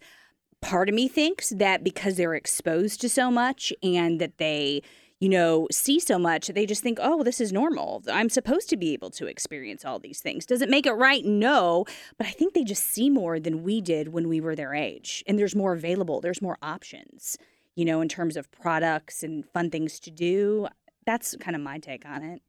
part 0.61 0.89
of 0.89 0.95
me 0.95 1.09
thinks 1.09 1.51
that 1.51 1.85
because 1.85 2.17
they're 2.17 2.35
exposed 2.35 3.01
to 3.01 3.09
so 3.09 3.31
much 3.31 3.73
and 3.83 4.21
that 4.21 4.39
they 4.39 4.81
you 5.25 5.31
know 5.31 5.67
see 5.73 5.99
so 5.99 6.19
much 6.19 6.49
they 6.49 6.67
just 6.67 6.82
think 6.82 6.99
oh 7.00 7.23
this 7.23 7.41
is 7.41 7.50
normal. 7.50 8.03
I'm 8.12 8.29
supposed 8.29 8.69
to 8.69 8.76
be 8.76 8.93
able 8.93 9.09
to 9.12 9.26
experience 9.26 9.82
all 9.82 9.99
these 9.99 10.21
things. 10.21 10.44
Does 10.44 10.61
it 10.61 10.69
make 10.69 10.85
it 10.85 10.93
right? 10.93 11.25
No 11.25 11.87
but 12.19 12.26
i 12.26 12.31
think 12.31 12.53
they 12.53 12.62
just 12.62 12.85
see 12.85 13.09
more 13.09 13.41
than 13.41 13.62
we 13.62 13.81
did 13.81 14.09
when 14.09 14.29
we 14.29 14.38
were 14.38 14.55
their 14.55 14.75
age 14.75 15.25
and 15.26 15.38
there's 15.38 15.56
more 15.56 15.73
available 15.73 16.21
there's 16.21 16.43
more 16.43 16.59
options 16.61 17.38
you 17.75 17.87
know 17.87 18.03
in 18.03 18.09
terms 18.09 18.37
of 18.37 18.50
products 18.53 19.23
and 19.23 19.47
fun 19.55 19.71
things 19.71 19.99
to 20.00 20.11
do. 20.11 20.69
That's 21.06 21.35
kind 21.41 21.56
of 21.56 21.62
my 21.62 21.79
take 21.79 22.05
on 22.06 22.23
it. 22.23 22.43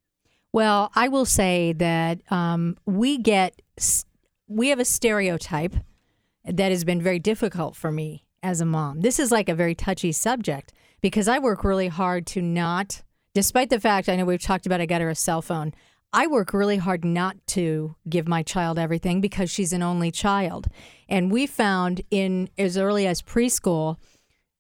Well, 0.52 0.92
I 0.96 1.08
will 1.08 1.26
say 1.26 1.74
that 1.74 2.20
um, 2.30 2.78
we 2.86 3.18
get 3.18 3.62
we 4.48 4.68
have 4.70 4.80
a 4.80 4.86
stereotype 4.86 5.76
that 6.44 6.72
has 6.72 6.84
been 6.84 7.02
very 7.02 7.20
difficult 7.20 7.78
for 7.78 7.92
me 7.92 8.26
as 8.44 8.60
a 8.60 8.66
mom. 8.66 9.00
This 9.00 9.18
is 9.18 9.32
like 9.32 9.50
a 9.50 9.56
very 9.56 9.76
touchy 9.76 10.12
subject 10.12 10.74
because 11.06 11.28
I 11.28 11.38
work 11.38 11.64
really 11.64 11.88
hard 11.88 12.26
to 12.26 12.42
not, 12.42 13.04
despite 13.36 13.70
the 13.70 13.80
fact 13.80 14.10
I 14.10 14.16
know 14.16 14.26
we've 14.26 14.42
talked 14.42 14.66
about 14.66 14.82
I 14.82 14.88
got 14.88 15.02
her 15.02 15.10
a 15.12 15.14
cell 15.14 15.40
phone. 15.40 15.72
I 16.12 16.26
work 16.26 16.52
really 16.52 16.78
hard 16.78 17.06
not 17.06 17.38
to 17.50 17.96
give 18.10 18.28
my 18.28 18.42
child 18.42 18.80
everything 18.80 19.22
because 19.22 19.52
she's 19.52 19.72
an 19.72 19.84
only 19.84 20.10
child. 20.10 20.68
And 21.08 21.32
we 21.32 21.46
found 21.46 22.02
in 22.10 22.50
as 22.58 22.76
early 22.76 23.06
as 23.06 23.22
preschool, 23.22 23.98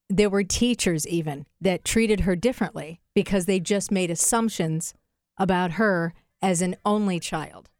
there 0.07 0.29
were 0.29 0.43
teachers 0.43 1.07
even 1.07 1.47
that 1.61 1.83
treated 1.83 2.19
her 2.19 2.35
differently 2.35 3.01
because 3.15 3.47
they 3.47 3.59
just 3.59 3.91
made 3.91 4.11
assumptions 4.11 4.93
about 5.39 5.71
her 5.71 6.13
as 6.43 6.61
an 6.61 6.75
only 6.85 7.19
child. 7.19 7.71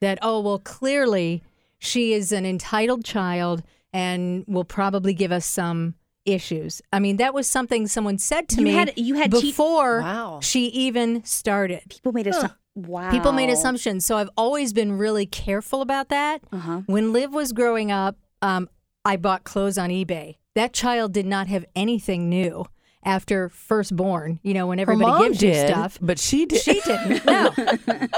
That, 0.00 0.18
oh, 0.22 0.40
well, 0.40 0.58
clearly 0.58 1.44
she 1.78 2.14
is 2.14 2.32
an 2.32 2.44
entitled 2.44 3.04
child 3.04 3.62
and 3.92 4.44
will 4.48 4.64
probably 4.64 5.14
give 5.14 5.30
us 5.30 5.46
some 5.46 5.94
issues. 6.34 6.80
I 6.92 6.98
mean, 7.00 7.16
that 7.16 7.34
was 7.34 7.48
something 7.48 7.86
someone 7.86 8.18
said 8.18 8.48
to 8.50 8.56
You 8.60 8.64
me 8.64 8.72
had- 8.72 8.92
you 8.96 9.14
had 9.16 9.30
te- 9.32 9.40
before 9.40 10.00
Wow. 10.02 10.40
she 10.42 10.66
even 10.66 11.24
started. 11.24 11.82
people 11.88 12.12
made 12.12 12.28
us 12.28 12.44
wow 12.76 13.10
People 13.10 13.32
made 13.32 13.50
assumptions. 13.50 14.04
So 14.06 14.16
I've 14.16 14.30
always 14.36 14.72
been 14.72 14.92
really 14.98 15.26
careful 15.26 15.80
about 15.82 16.08
that. 16.10 16.42
uh-huh 16.52 16.82
When 16.86 17.12
Liv 17.12 17.32
was 17.32 17.52
growing 17.52 17.90
up, 17.90 18.16
um, 18.42 18.68
I 19.04 19.16
bought 19.16 19.42
clothes 19.44 19.78
on 19.78 19.90
eBay. 19.90 20.36
That 20.54 20.72
child 20.72 21.12
did 21.12 21.26
not 21.26 21.46
have 21.48 21.64
anything 21.74 22.28
new 22.28 22.66
after 23.04 23.48
firstborn. 23.48 24.38
You 24.42 24.54
know, 24.54 24.66
when 24.66 24.78
Her 24.78 24.82
everybody 24.82 25.10
mom 25.10 25.22
gives 25.22 25.42
you 25.42 25.54
stuff. 25.54 25.98
but 26.00 26.18
she 26.18 26.46
did. 26.46 26.60
She 26.62 26.80
didn't. 26.80 27.24
No, 27.24 27.52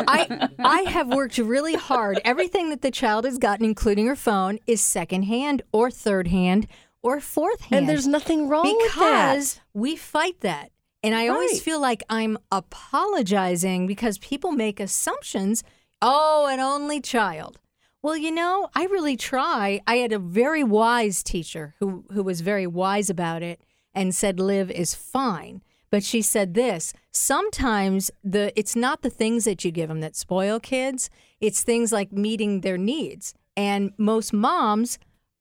I 0.09 0.49
I 0.59 0.81
have 0.83 1.09
worked 1.09 1.39
really 1.39 1.75
hard. 1.75 2.21
Everything 2.25 2.71
that 2.71 2.83
the 2.83 2.91
child 2.91 3.25
has 3.25 3.39
gotten, 3.39 3.65
including 3.65 4.07
her 4.07 4.17
phone, 4.17 4.59
is 4.67 4.81
secondhand 4.81 5.63
or 5.73 5.91
third 5.91 6.29
hand 6.29 6.67
or 7.03 7.21
fourth 7.21 7.61
hand. 7.63 7.81
and 7.81 7.89
there's 7.89 8.07
nothing 8.07 8.49
wrong 8.49 8.65
with 8.65 8.95
that. 8.95 9.35
because 9.35 9.61
we 9.75 9.97
fight 9.97 10.41
that. 10.41 10.71
And 11.03 11.15
I 11.15 11.29
always 11.29 11.53
Right. 11.53 11.63
feel 11.63 11.81
like 11.81 12.03
I'm 12.11 12.37
apologizing 12.53 13.87
because 13.87 14.19
people 14.19 14.53
make 14.53 14.81
assumptions. 14.81 15.63
Oh, 16.03 16.47
an 16.51 16.61
only 16.61 17.01
child. 17.01 17.59
Well, 18.03 18.17
you 18.17 18.31
know, 18.31 18.69
I 18.75 18.85
really 18.85 19.17
try. 19.17 19.81
I 19.87 19.97
had 19.97 20.13
a 20.13 20.19
very 20.19 20.65
wise 20.65 21.23
teacher 21.23 21.75
who 21.79 22.05
who 22.13 22.23
was 22.23 22.41
very 22.41 22.67
wise 22.67 23.11
about 23.11 23.43
it 23.43 23.61
and 23.95 24.15
said 24.15 24.41
Liv 24.41 24.71
is 24.71 24.95
fine. 24.95 25.63
But 25.91 26.05
she 26.05 26.23
said 26.23 26.55
this, 26.55 26.93
sometimes 27.11 28.11
the 28.23 28.53
it's 28.59 28.77
not 28.77 29.03
the 29.03 29.11
things 29.11 29.45
that 29.45 29.65
you 29.65 29.71
give 29.71 29.89
them 29.89 30.01
that 30.01 30.17
spoil 30.17 30.61
kids. 30.61 31.11
It's 31.41 31.63
things 31.63 31.93
like 31.93 32.13
meeting 32.13 32.61
their 32.61 32.79
needs. 32.79 33.35
And 33.57 33.93
most 33.99 34.33
moms 34.33 34.99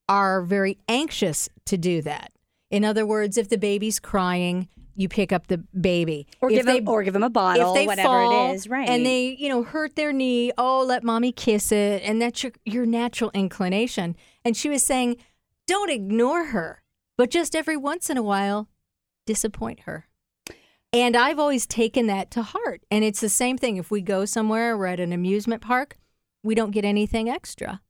are 0.10 0.42
very 0.42 0.78
anxious 0.90 1.48
to 1.66 1.78
do 1.78 2.02
that. 2.02 2.34
In 2.70 2.84
other 2.84 3.06
words, 3.06 3.38
if 3.38 3.48
the 3.48 3.58
baby's 3.58 4.00
crying, 4.00 4.68
you 4.96 5.08
pick 5.08 5.32
up 5.32 5.48
the 5.48 5.60
baby. 5.80 6.28
Or 6.42 6.50
if 6.50 6.58
give 6.58 6.66
them, 6.66 6.90
or 6.90 7.04
give 7.04 7.14
them 7.14 7.24
a 7.24 7.30
bottle, 7.30 7.74
if 7.74 7.80
they 7.80 7.88
whatever 7.88 8.08
fall 8.08 8.50
it 8.50 8.56
is, 8.56 8.68
right? 8.68 8.90
And 8.90 9.06
they, 9.06 9.36
you 9.40 9.48
know, 9.48 9.64
hurt 9.64 9.96
their 9.96 10.12
knee, 10.12 10.52
oh, 10.58 10.84
let 10.84 11.04
mommy 11.04 11.32
kiss 11.32 11.72
it, 11.72 12.02
and 12.04 12.22
that's 12.22 12.44
your 12.44 12.52
your 12.66 12.86
natural 12.86 13.32
inclination. 13.34 14.18
And 14.44 14.58
she 14.58 14.68
was 14.68 14.84
saying, 14.84 15.16
don't 15.68 15.90
ignore 15.90 16.48
her, 16.48 16.84
but 17.18 17.30
just 17.30 17.56
every 17.56 17.78
once 17.78 18.10
in 18.10 18.18
a 18.18 18.24
while, 18.24 18.68
disappoint 19.26 19.82
her. 19.82 20.08
And 20.92 21.16
I've 21.16 21.40
always 21.40 21.68
taken 21.68 22.08
that 22.08 22.32
to 22.32 22.42
heart. 22.42 22.82
And 22.90 23.04
it's 23.04 23.22
the 23.22 23.30
same 23.30 23.58
thing. 23.58 23.78
If 23.78 23.92
we 23.92 24.02
go 24.02 24.26
somewhere, 24.26 24.76
we're 24.76 24.88
at 24.88 25.00
an 25.00 25.14
amusement 25.14 25.62
park, 25.62 25.98
we 26.44 26.56
don't 26.56 26.72
get 26.72 26.84
anything 26.84 27.30
extra 27.30 27.82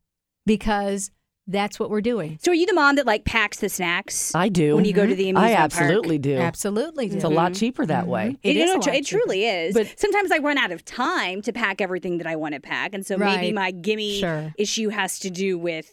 because 0.45 1.09
that's 1.49 1.79
what 1.79 1.89
we're 1.89 2.01
doing. 2.01 2.37
so 2.41 2.51
are 2.51 2.55
you 2.55 2.65
the 2.65 2.73
mom 2.73 2.95
that 2.95 3.05
like 3.05 3.25
packs 3.25 3.59
the 3.59 3.69
snacks? 3.69 4.33
I 4.35 4.49
do. 4.49 4.75
When 4.75 4.85
you 4.85 4.93
go 4.93 5.05
to 5.05 5.15
the 5.15 5.25
mm-hmm. 5.25 5.37
I 5.37 5.49
amusement 5.49 5.73
park? 5.73 5.81
absolutely 5.81 6.17
do. 6.19 6.37
Absolutely. 6.37 7.07
It's 7.07 7.23
a 7.23 7.29
lot 7.29 7.53
cheaper 7.53 7.85
that 7.85 8.03
mm-hmm. 8.03 8.11
way. 8.11 8.37
It 8.43 8.55
you 8.55 8.63
is 8.63 8.73
know, 8.73 8.81
tr- 8.81 8.89
it 8.91 9.05
truly 9.05 9.45
is. 9.45 9.73
But- 9.73 9.99
sometimes 9.99 10.31
I 10.31 10.37
run 10.37 10.57
out 10.57 10.71
of 10.71 10.85
time 10.85 11.41
to 11.41 11.51
pack 11.51 11.81
everything 11.81 12.19
that 12.19 12.27
I 12.27 12.35
want 12.35 12.53
to 12.55 12.61
pack, 12.61 12.93
and 12.93 13.05
so 13.05 13.17
maybe 13.17 13.51
my 13.51 13.71
gimme 13.71 14.19
Sure. 14.19 14.53
issue 14.57 14.89
has 14.89 15.19
to 15.19 15.29
do 15.29 15.57
with 15.57 15.91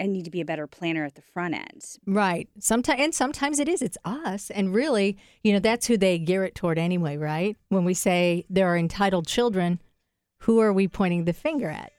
I 0.00 0.06
need 0.06 0.24
to 0.24 0.30
be 0.30 0.40
a 0.40 0.46
better 0.46 0.66
planner 0.66 1.04
at 1.04 1.14
the 1.14 1.22
front 1.22 1.54
end. 1.54 1.84
Right. 2.06 2.48
Sometimes 2.58 3.00
and 3.00 3.14
sometimes 3.14 3.58
it 3.58 3.68
is. 3.68 3.82
It's 3.82 3.98
us. 4.04 4.50
And 4.50 4.72
really, 4.72 5.18
you 5.44 5.52
know, 5.52 5.58
that's 5.58 5.86
who 5.86 5.98
they 5.98 6.18
gear 6.18 6.42
it 6.42 6.54
toward 6.54 6.78
anyway, 6.78 7.18
right? 7.18 7.56
When 7.68 7.84
we 7.84 7.92
say 7.92 8.46
there 8.48 8.66
are 8.68 8.78
entitled 8.78 9.26
children, 9.26 9.78
who 10.40 10.58
are 10.60 10.72
we 10.72 10.88
pointing 10.88 11.26
the 11.26 11.34
finger 11.34 11.68
at? 11.68 11.92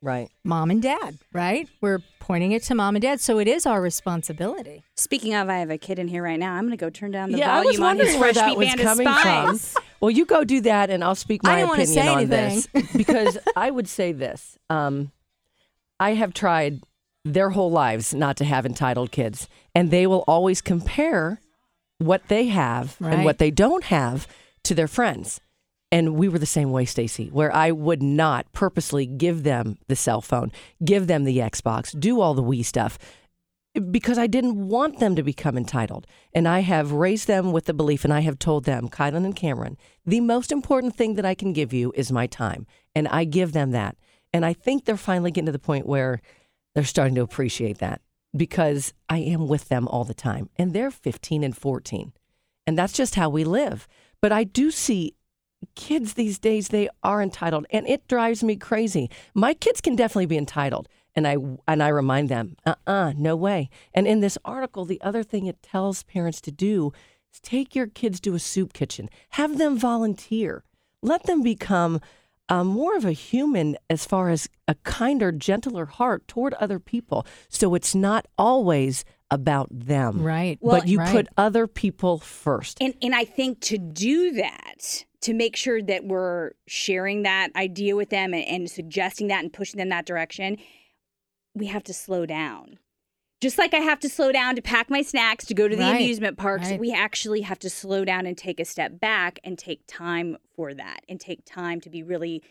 Right. 0.00 0.28
Mom 0.44 0.70
and 0.70 0.80
dad, 0.80 1.18
right? 1.32 1.68
We're 1.80 1.98
pointing 2.20 2.52
it 2.52 2.62
to 2.64 2.74
mom 2.74 2.94
and 2.94 3.02
dad. 3.02 3.20
So 3.20 3.38
it 3.40 3.48
is 3.48 3.66
our 3.66 3.82
responsibility. 3.82 4.84
Speaking 4.94 5.34
of, 5.34 5.48
I 5.48 5.58
have 5.58 5.70
a 5.70 5.78
kid 5.78 5.98
in 5.98 6.06
here 6.06 6.22
right 6.22 6.38
now. 6.38 6.54
I'm 6.54 6.62
going 6.66 6.70
to 6.70 6.76
go 6.76 6.88
turn 6.90 7.10
down 7.10 7.32
the 7.32 7.38
yeah, 7.38 7.52
I 7.56 7.64
was 7.64 7.76
volume 7.78 7.82
on 7.82 7.98
his 7.98 8.14
wondering 8.16 8.20
where 8.20 8.32
that 8.32 8.56
was 8.56 8.74
coming 8.74 9.08
from. 9.08 9.82
Well, 10.00 10.12
you 10.12 10.26
go 10.26 10.44
do 10.44 10.60
that, 10.60 10.90
and 10.90 11.02
I'll 11.02 11.16
speak 11.16 11.42
my 11.42 11.56
didn't 11.56 11.70
opinion 11.70 11.88
say 11.88 12.06
on 12.08 12.18
anything. 12.18 12.62
this 12.72 12.92
because 12.96 13.36
I 13.56 13.68
would 13.72 13.88
say 13.88 14.12
this. 14.12 14.56
Um, 14.70 15.10
I 15.98 16.14
have 16.14 16.32
tried 16.32 16.84
their 17.24 17.50
whole 17.50 17.72
lives 17.72 18.14
not 18.14 18.36
to 18.36 18.44
have 18.44 18.64
entitled 18.64 19.10
kids, 19.10 19.48
and 19.74 19.90
they 19.90 20.06
will 20.06 20.22
always 20.28 20.60
compare 20.60 21.40
what 21.98 22.28
they 22.28 22.46
have 22.46 22.96
Right. 23.00 23.12
and 23.14 23.24
what 23.24 23.38
they 23.38 23.50
don't 23.50 23.82
have 23.84 24.28
to 24.62 24.74
their 24.76 24.86
friends. 24.86 25.40
And 25.90 26.16
we 26.16 26.28
were 26.28 26.38
the 26.38 26.46
same 26.46 26.70
way, 26.70 26.84
Stacy, 26.84 27.28
where 27.28 27.54
I 27.54 27.70
would 27.70 28.02
not 28.02 28.52
purposely 28.52 29.06
give 29.06 29.42
them 29.42 29.78
the 29.88 29.96
cell 29.96 30.20
phone, 30.20 30.52
give 30.84 31.06
them 31.06 31.24
the 31.24 31.38
Xbox, 31.38 31.98
do 31.98 32.20
all 32.20 32.34
the 32.34 32.42
Wii 32.42 32.64
stuff 32.64 32.98
because 33.78 34.18
I 34.18 34.26
didn't 34.26 34.68
want 34.68 34.98
them 34.98 35.14
to 35.16 35.22
become 35.22 35.56
entitled. 35.56 36.06
And 36.32 36.48
I 36.48 36.60
have 36.60 36.92
raised 36.92 37.26
them 37.26 37.52
with 37.52 37.66
the 37.66 37.74
belief, 37.74 38.04
and 38.04 38.12
I 38.12 38.20
have 38.20 38.38
told 38.38 38.64
them, 38.64 38.88
Kylan 38.88 39.24
and 39.24 39.36
Cameron, 39.36 39.76
the 40.04 40.20
most 40.20 40.52
important 40.52 40.96
thing 40.96 41.14
that 41.14 41.24
I 41.24 41.34
can 41.34 41.52
give 41.52 41.72
you 41.72 41.92
is 41.94 42.12
my 42.12 42.26
time. 42.26 42.66
And 42.94 43.08
I 43.08 43.24
give 43.24 43.52
them 43.52 43.70
that. 43.72 43.96
And 44.32 44.44
I 44.44 44.52
think 44.52 44.84
they're 44.84 44.96
finally 44.96 45.30
getting 45.30 45.46
to 45.46 45.52
the 45.52 45.58
point 45.58 45.86
where 45.86 46.20
they're 46.74 46.84
starting 46.84 47.14
to 47.16 47.22
appreciate 47.22 47.78
that 47.78 48.00
because 48.36 48.92
I 49.08 49.18
am 49.18 49.48
with 49.48 49.68
them 49.68 49.88
all 49.88 50.04
the 50.04 50.14
time. 50.14 50.50
And 50.56 50.72
they're 50.72 50.90
15 50.90 51.44
and 51.44 51.56
14. 51.56 52.12
And 52.66 52.76
that's 52.76 52.92
just 52.92 53.14
how 53.14 53.28
we 53.28 53.44
live. 53.44 53.88
But 54.20 54.32
I 54.32 54.44
do 54.44 54.70
see 54.70 55.14
kids 55.74 56.14
these 56.14 56.38
days 56.38 56.68
they 56.68 56.88
are 57.02 57.22
entitled 57.22 57.66
and 57.70 57.86
it 57.88 58.06
drives 58.08 58.42
me 58.42 58.56
crazy. 58.56 59.10
My 59.34 59.54
kids 59.54 59.80
can 59.80 59.96
definitely 59.96 60.26
be 60.26 60.38
entitled 60.38 60.88
and 61.14 61.26
i 61.26 61.36
and 61.66 61.82
i 61.82 61.88
remind 61.88 62.28
them 62.28 62.56
uh-uh 62.64 63.12
no 63.16 63.34
way. 63.36 63.68
And 63.94 64.06
in 64.06 64.20
this 64.20 64.38
article 64.44 64.84
the 64.84 65.00
other 65.00 65.22
thing 65.22 65.46
it 65.46 65.62
tells 65.62 66.02
parents 66.04 66.40
to 66.42 66.52
do 66.52 66.92
is 67.32 67.40
take 67.40 67.74
your 67.74 67.86
kids 67.86 68.20
to 68.20 68.34
a 68.34 68.38
soup 68.38 68.72
kitchen. 68.72 69.08
Have 69.30 69.58
them 69.58 69.78
volunteer. 69.78 70.64
Let 71.02 71.24
them 71.24 71.42
become 71.42 72.00
uh, 72.48 72.64
more 72.64 72.96
of 72.96 73.04
a 73.04 73.12
human 73.12 73.76
as 73.90 74.04
far 74.04 74.30
as 74.30 74.48
a 74.66 74.74
kinder 74.76 75.32
gentler 75.32 75.86
heart 75.86 76.26
toward 76.26 76.54
other 76.54 76.78
people. 76.78 77.26
So 77.48 77.74
it's 77.74 77.94
not 77.94 78.26
always 78.38 79.04
about 79.30 79.68
them 79.70 80.22
Right. 80.22 80.58
Well, 80.60 80.80
but 80.80 80.88
you 80.88 80.98
right. 80.98 81.12
put 81.12 81.28
other 81.36 81.66
people 81.66 82.18
first 82.18 82.78
And 82.80 82.94
and 83.02 83.14
I 83.14 83.24
think 83.24 83.60
to 83.62 83.78
do 83.78 84.32
that, 84.32 85.04
to 85.22 85.34
make 85.34 85.56
sure 85.56 85.82
that 85.82 86.04
we're 86.04 86.52
sharing 86.66 87.22
that 87.22 87.50
idea 87.56 87.96
with 87.96 88.10
them 88.10 88.32
and, 88.32 88.44
and 88.44 88.70
suggesting 88.70 89.28
that 89.28 89.42
and 89.42 89.52
pushing 89.52 89.78
them 89.78 89.90
that 89.90 90.06
direction, 90.06 90.56
we 91.54 91.66
have 91.66 91.84
to 91.84 91.94
slow 91.94 92.24
down. 92.26 92.78
Just 93.40 93.56
like 93.56 93.72
I 93.72 93.78
have 93.78 94.00
to 94.00 94.08
slow 94.08 94.32
down 94.32 94.56
to 94.56 94.62
pack 94.62 94.90
my 94.90 95.02
snacks 95.02 95.44
to 95.46 95.54
go 95.54 95.68
to 95.68 95.76
the 95.76 95.82
Right, 95.82 95.96
amusement 96.00 96.36
parks, 96.38 96.70
right. 96.70 96.80
we 96.80 96.92
actually 96.92 97.42
have 97.42 97.58
to 97.60 97.70
slow 97.70 98.04
down 98.04 98.26
and 98.26 98.36
take 98.36 98.58
a 98.58 98.64
step 98.64 98.98
back 98.98 99.38
and 99.44 99.56
take 99.56 99.82
time 99.86 100.36
for 100.56 100.74
that 100.74 101.00
and 101.08 101.20
take 101.20 101.44
time 101.44 101.80
to 101.82 101.90
be 101.90 102.02
really 102.02 102.42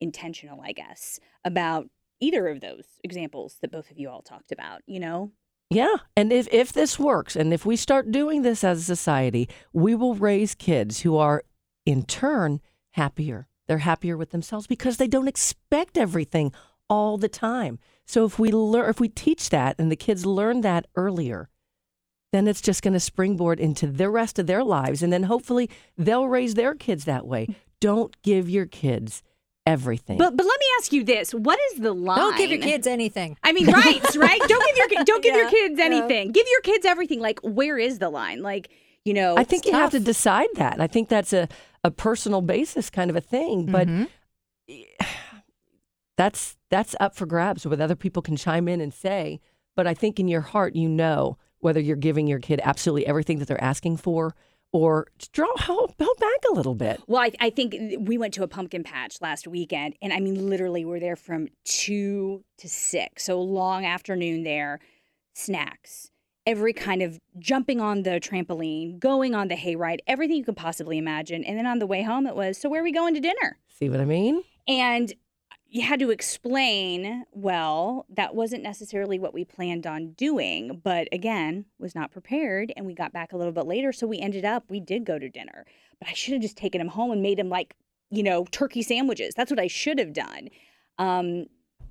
intentional, 0.00 0.60
I 0.60 0.72
guess, 0.72 1.18
about 1.44 1.88
either 2.20 2.46
of 2.48 2.60
those 2.60 2.84
examples 3.02 3.56
that 3.62 3.72
both 3.72 3.90
of 3.90 3.98
you 3.98 4.08
all 4.10 4.22
talked 4.22 4.52
about, 4.52 4.82
you 4.86 5.00
know? 5.00 5.32
Yeah. 5.70 5.96
And 6.16 6.32
if, 6.32 6.48
if 6.50 6.72
this 6.72 6.98
works, 6.98 7.36
and 7.36 7.52
if 7.52 7.66
we 7.66 7.76
start 7.76 8.10
doing 8.10 8.42
this 8.42 8.64
as 8.64 8.80
a 8.80 8.84
society, 8.84 9.48
we 9.72 9.94
will 9.94 10.14
raise 10.14 10.54
kids 10.54 11.00
who 11.00 11.16
are, 11.16 11.42
in 11.84 12.04
turn, 12.04 12.60
happier. 12.92 13.48
They're 13.66 13.78
happier 13.78 14.16
with 14.16 14.30
themselves 14.30 14.66
because 14.66 14.96
they 14.96 15.08
don't 15.08 15.28
expect 15.28 15.98
everything 15.98 16.52
all 16.88 17.18
the 17.18 17.28
time. 17.28 17.78
So 18.06 18.24
if 18.24 18.38
we 18.38 18.50
learn, 18.50 18.88
if 18.88 18.98
we 18.98 19.10
teach 19.10 19.50
that 19.50 19.76
and 19.78 19.92
the 19.92 19.96
kids 19.96 20.24
learn 20.24 20.62
that 20.62 20.86
earlier, 20.96 21.50
then 22.32 22.48
it's 22.48 22.62
just 22.62 22.82
going 22.82 22.94
to 22.94 23.00
springboard 23.00 23.60
into 23.60 23.86
the 23.86 24.08
rest 24.08 24.38
of 24.38 24.46
their 24.46 24.64
lives. 24.64 25.02
And 25.02 25.12
then 25.12 25.24
hopefully 25.24 25.68
they'll 25.98 26.28
raise 26.28 26.54
their 26.54 26.74
kids 26.74 27.04
that 27.04 27.26
way. 27.26 27.46
Don't 27.80 28.20
give 28.22 28.48
your 28.48 28.66
kids 28.66 29.22
everything. 29.68 30.18
But 30.18 30.36
but 30.36 30.44
let 30.46 30.58
me 30.60 30.66
ask 30.78 30.92
you 30.92 31.04
this: 31.04 31.32
What 31.32 31.58
is 31.72 31.80
the 31.80 31.92
line? 31.92 32.18
Don't 32.18 32.36
give 32.36 32.50
your 32.50 32.60
kids 32.60 32.86
anything. 32.86 33.36
I 33.44 33.52
mean, 33.52 33.66
rights, 33.70 34.16
right. 34.28 34.40
Don't 34.46 34.66
give 34.66 34.76
your 34.76 34.88
ki- 34.88 35.04
don't 35.04 35.22
give 35.22 35.34
your 35.34 35.44
Yeah, 35.44 35.50
kids 35.50 35.78
yeah. 35.78 35.84
anything. 35.84 36.32
Give 36.32 36.46
your 36.50 36.60
kids 36.62 36.84
everything. 36.86 37.20
Like, 37.20 37.40
where 37.42 37.78
is 37.78 37.98
the 37.98 38.10
line? 38.10 38.42
Like, 38.42 38.70
you 39.04 39.14
know, 39.14 39.36
I 39.36 39.44
think 39.44 39.64
it's 39.66 39.72
you 39.72 39.78
have 39.78 39.90
to 39.92 40.00
decide 40.00 40.48
that. 40.56 40.80
I 40.80 40.86
think 40.86 41.08
that's 41.08 41.32
a, 41.32 41.48
a 41.84 41.90
personal 41.90 42.40
basis 42.42 42.90
kind 42.90 43.10
of 43.10 43.16
a 43.16 43.20
thing. 43.20 43.66
But 43.66 43.88
Mhm. 43.88 44.08
that's 46.16 46.56
that's 46.70 46.94
up 47.00 47.14
for 47.14 47.26
grabs 47.26 47.66
what 47.66 47.80
other 47.80 47.94
people 47.94 48.22
can 48.22 48.36
chime 48.36 48.68
in 48.68 48.80
and 48.80 48.92
say 48.92 49.40
but 49.76 49.86
i 49.86 49.94
think 49.94 50.18
in 50.18 50.28
your 50.28 50.40
heart 50.40 50.74
you 50.74 50.88
know 50.88 51.38
whether 51.60 51.80
you're 51.80 51.96
giving 51.96 52.26
your 52.26 52.38
kid 52.40 52.60
absolutely 52.64 53.06
everything 53.06 53.38
that 53.38 53.46
they're 53.48 53.62
asking 53.62 53.96
for 53.96 54.34
or 54.72 55.08
draw 55.32 55.48
hold, 55.56 55.94
hold 56.00 56.18
back 56.18 56.50
a 56.50 56.54
little 56.54 56.74
bit 56.74 57.00
Well, 57.06 57.22
I, 57.22 57.32
I 57.40 57.50
think 57.50 57.74
we 58.00 58.18
went 58.18 58.34
to 58.34 58.42
a 58.42 58.48
pumpkin 58.48 58.82
patch 58.84 59.16
last 59.20 59.46
weekend, 59.48 59.94
and 60.02 60.12
I 60.12 60.20
mean, 60.20 60.48
literally, 60.48 60.84
we're 60.84 61.00
there 61.00 61.16
from 61.16 61.48
two 61.64 62.44
to 62.58 62.68
six, 62.68 63.24
so 63.24 63.40
long 63.40 63.84
afternoon 63.86 64.42
there. 64.42 64.80
Snacks, 65.34 66.10
every 66.46 66.72
kind 66.72 67.00
of 67.00 67.18
jumping 67.38 67.80
on 67.80 68.02
the 68.02 68.18
trampoline, 68.20 68.98
going 68.98 69.34
on 69.34 69.48
the 69.48 69.54
hayride, 69.54 69.98
everything 70.06 70.36
you 70.36 70.44
could 70.44 70.56
possibly 70.56 70.98
imagine. 70.98 71.44
And 71.44 71.56
then 71.56 71.64
on 71.66 71.78
the 71.78 71.86
way 71.86 72.02
home, 72.02 72.26
it 72.26 72.34
was, 72.34 72.58
so 72.58 72.68
where 72.68 72.80
are 72.80 72.84
we 72.84 72.92
going 72.92 73.14
to 73.14 73.20
dinner? 73.20 73.58
see 73.68 73.88
what 73.88 74.00
i 74.00 74.04
mean 74.04 74.42
And 74.66 75.12
you 75.70 75.82
had 75.82 76.00
to 76.00 76.10
explain, 76.10 77.24
well, 77.32 78.06
that 78.08 78.34
wasn't 78.34 78.62
necessarily 78.62 79.18
what 79.18 79.34
we 79.34 79.44
planned 79.44 79.86
on 79.86 80.12
doing, 80.12 80.80
but 80.82 81.08
again, 81.12 81.66
was 81.78 81.94
not 81.94 82.10
prepared. 82.10 82.72
And 82.76 82.86
we 82.86 82.94
got 82.94 83.12
back 83.12 83.32
a 83.32 83.36
little 83.36 83.52
bit 83.52 83.66
later. 83.66 83.92
So 83.92 84.06
we 84.06 84.18
ended 84.18 84.44
up, 84.44 84.64
we 84.70 84.80
did 84.80 85.04
go 85.04 85.18
to 85.18 85.28
dinner. 85.28 85.66
But 85.98 86.08
I 86.08 86.14
should 86.14 86.32
have 86.32 86.42
just 86.42 86.56
taken 86.56 86.80
him 86.80 86.88
home 86.88 87.10
and 87.10 87.22
made 87.22 87.38
him 87.38 87.50
like, 87.50 87.74
you 88.10 88.22
know, 88.22 88.46
turkey 88.50 88.82
sandwiches. 88.82 89.34
That's 89.34 89.50
what 89.50 89.60
I 89.60 89.66
should 89.66 89.98
have 89.98 90.14
done. 90.14 90.48
Um, 90.98 91.46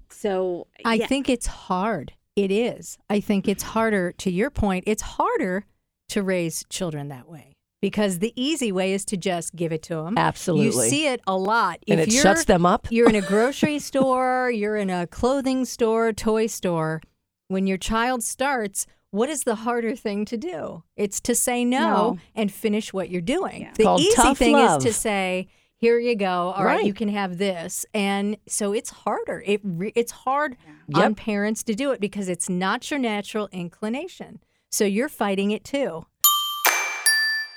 so 0.09 0.67
I 0.83 0.95
yeah. 0.95 1.07
think 1.07 1.29
it's 1.29 1.47
hard. 1.47 2.13
It 2.35 2.51
is. 2.51 2.97
I 3.09 3.19
think 3.19 3.47
it's 3.47 3.63
harder, 3.63 4.11
to 4.13 4.31
your 4.31 4.49
point, 4.49 4.85
it's 4.87 5.01
harder 5.01 5.65
to 6.09 6.23
raise 6.23 6.65
children 6.69 7.09
that 7.09 7.27
way 7.27 7.56
because 7.81 8.19
the 8.19 8.33
easy 8.35 8.71
way 8.71 8.93
is 8.93 9.05
to 9.05 9.17
just 9.17 9.55
give 9.55 9.71
it 9.71 9.83
to 9.83 9.95
them. 9.95 10.17
Absolutely. 10.17 10.65
You 10.65 10.89
see 10.89 11.07
it 11.07 11.21
a 11.27 11.37
lot. 11.37 11.79
and 11.87 11.99
If 11.99 12.07
it 12.07 12.13
you're- 12.13 12.23
shuts 12.23 12.45
them 12.45 12.65
up 12.65 12.87
You're 12.91 13.09
in 13.09 13.15
a 13.15 13.21
grocery 13.33 13.79
store, 13.79 14.51
you're 14.51 14.77
in 14.77 14.89
a 14.89 15.07
clothing 15.07 15.65
store, 15.65 16.11
toy 16.13 16.47
store. 16.47 17.01
When 17.49 17.65
your 17.67 17.77
child 17.77 18.23
starts, 18.23 18.87
what 19.11 19.29
is 19.29 19.43
the 19.43 19.55
harder 19.55 19.95
thing 19.95 20.25
to 20.25 20.37
do? 20.37 20.83
It's 20.97 21.21
to 21.21 21.33
say 21.35 21.63
no, 21.63 21.79
No. 21.79 22.17
and 22.35 22.51
finish 22.51 22.91
what 22.91 23.09
you're 23.09 23.21
doing. 23.21 23.61
Yeah. 23.61 23.71
The 23.77 23.83
Called 23.83 24.01
easy 24.01 24.15
tough 24.15 24.37
thing 24.37 24.53
love. 24.53 24.79
is 24.79 24.83
to 24.85 24.91
say, 24.93 25.47
"Here 25.77 25.97
you 25.97 26.15
go. 26.15 26.51
All 26.55 26.65
right, 26.65 26.77
Right. 26.77 26.85
you 26.85 26.93
can 26.93 27.07
have 27.07 27.37
this." 27.37 27.85
And 27.93 28.35
so 28.49 28.73
it's 28.73 28.89
harder. 28.89 29.41
It 29.45 29.61
re- 29.63 29.93
it's 29.95 30.11
hard 30.11 30.57
Yep. 30.89 31.05
on 31.05 31.15
parents 31.15 31.63
to 31.63 31.73
do 31.73 31.91
it 31.91 32.01
because 32.01 32.27
it's 32.27 32.49
not 32.49 32.91
your 32.91 32.99
natural 32.99 33.47
inclination. 33.53 34.39
So 34.69 34.83
you're 34.83 35.07
fighting 35.09 35.51
it 35.51 35.63
too. 35.63 36.05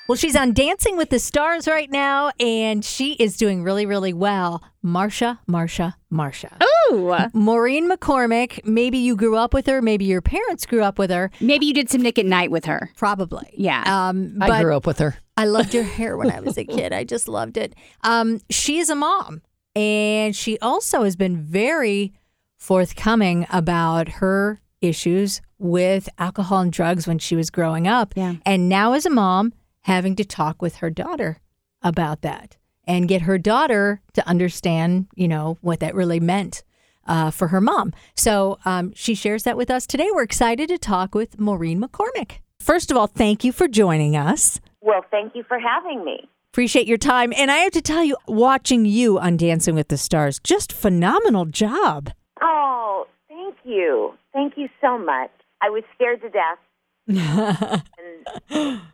Well, 0.08 0.16
she's 0.16 0.34
on 0.34 0.52
Dancing 0.54 0.96
with 0.96 1.10
the 1.10 1.20
Stars 1.20 1.68
right 1.68 1.88
now, 1.88 2.32
and 2.40 2.84
she 2.84 3.12
is 3.12 3.36
doing 3.36 3.62
really, 3.62 3.86
really 3.86 4.12
well. 4.12 4.60
Marcia, 4.82 5.38
Marcia, 5.46 5.96
Marcia. 6.10 6.56
Ooh. 6.90 7.14
Maureen 7.32 7.88
McCormick, 7.88 8.64
maybe 8.66 8.98
you 8.98 9.14
grew 9.14 9.36
up 9.36 9.54
with 9.54 9.66
her, 9.68 9.80
maybe 9.80 10.04
your 10.06 10.20
parents 10.20 10.66
grew 10.66 10.82
up 10.82 10.98
with 10.98 11.10
her, 11.10 11.30
Maybe 11.40 11.66
you 11.66 11.72
did 11.74 11.88
some 11.88 12.02
Nick 12.02 12.18
at 12.18 12.26
Nite 12.26 12.50
with 12.50 12.64
her. 12.64 12.90
probably. 12.96 13.50
Yeah. 13.56 13.84
Um, 13.86 14.34
but 14.36 14.50
I 14.50 14.62
grew 14.62 14.76
up 14.76 14.84
with 14.84 14.98
her. 14.98 15.14
I 15.36 15.44
loved 15.44 15.72
your 15.74 15.84
hair 15.84 16.16
when 16.16 16.28
I 16.32 16.40
was 16.40 16.58
a 16.58 16.64
kid. 16.64 16.92
I 16.92 17.04
just 17.04 17.28
loved 17.28 17.56
it. 17.56 17.76
Um, 18.02 18.40
she 18.50 18.78
is 18.78 18.90
a 18.90 18.96
mom, 18.96 19.42
and 19.76 20.34
she 20.34 20.58
also 20.58 21.04
has 21.04 21.14
been 21.14 21.40
very 21.40 22.12
forthcoming 22.56 23.46
about 23.52 24.08
her 24.08 24.58
issues 24.80 25.40
with 25.60 26.08
alcohol 26.18 26.58
and 26.60 26.72
drugs 26.72 27.06
when 27.06 27.20
she 27.20 27.36
was 27.36 27.48
growing 27.50 27.86
up. 27.86 28.14
Yeah. 28.16 28.34
And 28.44 28.68
now, 28.68 28.94
as 28.94 29.06
a 29.06 29.10
mom, 29.10 29.52
having 29.82 30.16
to 30.16 30.24
talk 30.24 30.60
with 30.62 30.76
her 30.76 30.90
daughter 30.90 31.38
about 31.82 32.22
that 32.22 32.56
and 32.84 33.08
get 33.08 33.22
her 33.22 33.38
daughter 33.38 34.00
to 34.14 34.26
understand, 34.28 35.06
you 35.14 35.28
know, 35.28 35.58
what 35.60 35.80
that 35.80 35.94
really 35.94 36.20
meant. 36.20 36.62
Uh, 37.06 37.30
for 37.30 37.48
her 37.48 37.60
mom. 37.62 37.92
So 38.14 38.58
um, 38.64 38.92
she 38.94 39.14
shares 39.16 39.42
that 39.42 39.56
with 39.56 39.68
us 39.68 39.84
today. 39.84 40.08
We're 40.12 40.22
excited 40.22 40.68
to 40.68 40.78
talk 40.78 41.12
with 41.12 41.40
Maureen 41.40 41.82
McCormick. 41.82 42.38
First 42.60 42.90
of 42.90 42.96
all, 42.96 43.08
thank 43.08 43.42
you 43.42 43.50
for 43.50 43.66
joining 43.66 44.16
us. 44.16 44.60
Well, 44.80 45.04
thank 45.10 45.34
you 45.34 45.42
for 45.42 45.58
having 45.58 46.04
me. 46.04 46.28
Appreciate 46.52 46.86
your 46.86 46.98
time. 46.98 47.32
And 47.36 47.50
I 47.50 47.56
have 47.58 47.72
to 47.72 47.82
tell 47.82 48.04
you, 48.04 48.16
watching 48.28 48.84
you 48.84 49.18
on 49.18 49.36
Dancing 49.36 49.74
with 49.74 49.88
the 49.88 49.96
Stars, 49.96 50.38
just 50.44 50.72
phenomenal 50.72 51.46
job. 51.46 52.10
Oh, 52.42 53.06
thank 53.28 53.56
you. 53.64 54.14
Thank 54.32 54.54
you 54.56 54.68
so 54.80 54.98
much. 54.98 55.30
I 55.62 55.70
was 55.70 55.82
scared 55.94 56.20
to 56.22 56.28
death 56.28 56.58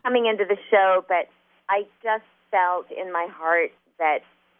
coming 0.03 0.25
into 0.25 0.45
the 0.45 0.57
show, 0.69 1.05
but 1.07 1.29
I 1.69 1.83
just 2.03 2.23
felt 2.51 2.89
in 2.91 3.11
my 3.11 3.27
heart 3.31 3.71
that 3.99 4.19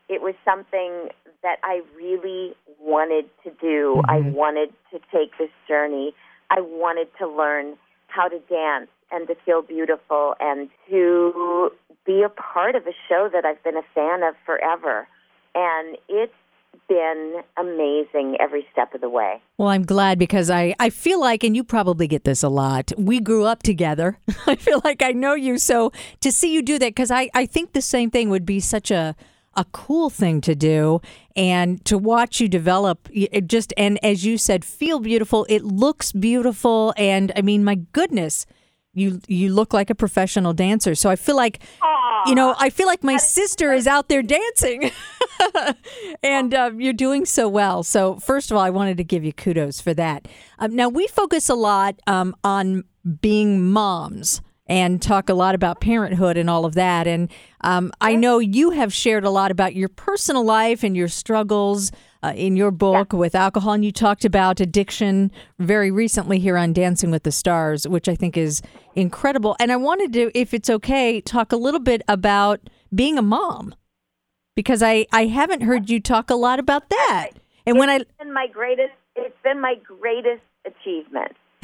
it 0.09 0.21
was 0.21 0.35
something 0.45 1.09
that 1.43 1.57
I 1.63 1.81
really 1.95 2.55
wanted 2.79 3.29
to 3.43 3.51
do. 3.61 4.01
I 4.07 4.19
mm-hmm. 4.19 4.33
wanted 4.33 4.73
to 4.91 4.99
take 5.11 5.37
this 5.37 5.49
journey. 5.67 6.13
I 6.49 6.61
wanted 6.61 7.07
to 7.19 7.27
learn 7.27 7.77
how 8.07 8.27
to 8.27 8.39
dance 8.49 8.89
and 9.11 9.27
to 9.27 9.35
feel 9.45 9.61
beautiful 9.61 10.35
and 10.39 10.69
to 10.89 11.71
be 12.05 12.23
a 12.23 12.29
part 12.29 12.75
of 12.75 12.87
a 12.87 12.93
show 13.07 13.29
that 13.31 13.45
I've 13.45 13.61
been 13.63 13.77
a 13.77 13.85
fan 13.93 14.23
of 14.23 14.35
forever. 14.45 15.07
And 15.55 15.97
it's 16.07 16.33
been 16.87 17.41
amazing 17.57 18.37
every 18.39 18.65
step 18.71 18.93
of 18.93 19.01
the 19.01 19.09
way. 19.09 19.41
Well, 19.57 19.69
I'm 19.69 19.85
glad 19.85 20.19
because 20.19 20.49
I, 20.49 20.75
I 20.79 20.89
feel 20.89 21.19
like, 21.19 21.43
and 21.43 21.55
you 21.55 21.63
probably 21.63 22.07
get 22.07 22.23
this 22.23 22.43
a 22.43 22.49
lot, 22.49 22.91
we 22.97 23.19
grew 23.19 23.45
up 23.45 23.63
together. 23.63 24.19
I 24.47 24.55
feel 24.55 24.81
like 24.83 25.01
I 25.01 25.11
know 25.11 25.33
you. 25.33 25.57
So 25.57 25.91
to 26.21 26.31
see 26.31 26.53
you 26.53 26.61
do 26.61 26.79
that, 26.79 26.89
because 26.89 27.11
I, 27.11 27.29
I 27.33 27.45
think 27.45 27.73
the 27.73 27.81
same 27.81 28.11
thing 28.11 28.29
would 28.29 28.45
be 28.45 28.59
such 28.59 28.91
a, 28.91 29.15
a 29.55 29.65
cool 29.71 30.09
thing 30.09 30.41
to 30.41 30.55
do. 30.55 31.01
And 31.35 31.83
to 31.85 31.97
watch 31.97 32.39
you 32.39 32.47
develop, 32.47 33.09
it 33.11 33.47
just, 33.47 33.73
and 33.77 34.03
as 34.03 34.25
you 34.25 34.37
said, 34.37 34.65
feel 34.65 34.99
beautiful. 34.99 35.45
It 35.49 35.63
looks 35.63 36.11
beautiful. 36.11 36.93
And 36.97 37.31
I 37.35 37.41
mean, 37.41 37.63
my 37.63 37.75
goodness, 37.75 38.45
you, 38.97 39.21
you 39.27 39.53
look 39.53 39.73
like 39.73 39.89
a 39.89 39.95
professional 39.95 40.53
dancer. 40.53 40.95
So 40.95 41.09
I 41.09 41.15
feel 41.15 41.35
like, 41.35 41.59
you 42.25 42.35
know, 42.35 42.55
I 42.57 42.69
feel 42.69 42.87
like 42.87 43.03
my 43.03 43.17
sister 43.17 43.73
is 43.73 43.87
out 43.87 44.09
there 44.09 44.21
dancing. 44.21 44.91
and 46.23 46.53
um, 46.53 46.81
you're 46.81 46.93
doing 46.93 47.25
so 47.25 47.47
well. 47.47 47.83
So, 47.83 48.15
first 48.17 48.51
of 48.51 48.57
all, 48.57 48.63
I 48.63 48.69
wanted 48.69 48.97
to 48.97 49.03
give 49.03 49.23
you 49.23 49.33
kudos 49.33 49.79
for 49.79 49.93
that. 49.93 50.27
Um, 50.59 50.75
now, 50.75 50.89
we 50.89 51.07
focus 51.07 51.49
a 51.49 51.55
lot 51.55 51.99
um, 52.07 52.35
on 52.43 52.83
being 53.21 53.63
moms 53.63 54.41
and 54.67 55.01
talk 55.01 55.29
a 55.29 55.33
lot 55.33 55.55
about 55.55 55.79
parenthood 55.79 56.37
and 56.37 56.49
all 56.49 56.65
of 56.65 56.75
that. 56.75 57.07
And 57.07 57.31
um, 57.61 57.91
I 58.01 58.15
know 58.15 58.39
you 58.39 58.71
have 58.71 58.93
shared 58.93 59.23
a 59.23 59.29
lot 59.29 59.51
about 59.51 59.75
your 59.75 59.89
personal 59.89 60.43
life 60.43 60.83
and 60.83 60.95
your 60.95 61.07
struggles 61.07 61.91
uh, 62.23 62.33
in 62.35 62.55
your 62.55 62.71
book 62.71 63.13
with 63.13 63.35
alcohol. 63.35 63.73
And 63.73 63.85
you 63.85 63.91
talked 63.91 64.25
about 64.25 64.59
addiction 64.59 65.31
very 65.59 65.91
recently 65.91 66.39
here 66.39 66.57
on 66.57 66.73
Dancing 66.73 67.11
with 67.11 67.23
the 67.23 67.31
Stars, 67.31 67.87
which 67.87 68.07
I 68.07 68.15
think 68.15 68.37
is 68.37 68.61
incredible. 68.95 69.55
And 69.59 69.71
I 69.71 69.75
wanted 69.75 70.13
to, 70.13 70.31
if 70.37 70.53
it's 70.53 70.69
okay, 70.69 71.21
talk 71.21 71.51
a 71.51 71.57
little 71.57 71.79
bit 71.79 72.01
about 72.07 72.59
being 72.93 73.17
a 73.17 73.21
mom 73.21 73.75
because 74.55 74.81
I, 74.81 75.05
I 75.11 75.27
haven't 75.27 75.61
heard 75.61 75.89
you 75.89 75.99
talk 75.99 76.29
a 76.29 76.35
lot 76.35 76.59
about 76.59 76.89
that. 76.89 77.29
And 77.65 77.77
when 77.77 77.89
I 77.89 77.97
It's 77.97 78.11
been 78.17 78.33
my 78.33 78.47
greatest. 78.47 78.93
It's 79.15 79.35
been 79.43 79.59
my 79.59 79.75
greatest 79.75 80.43
achievement. 80.65 81.35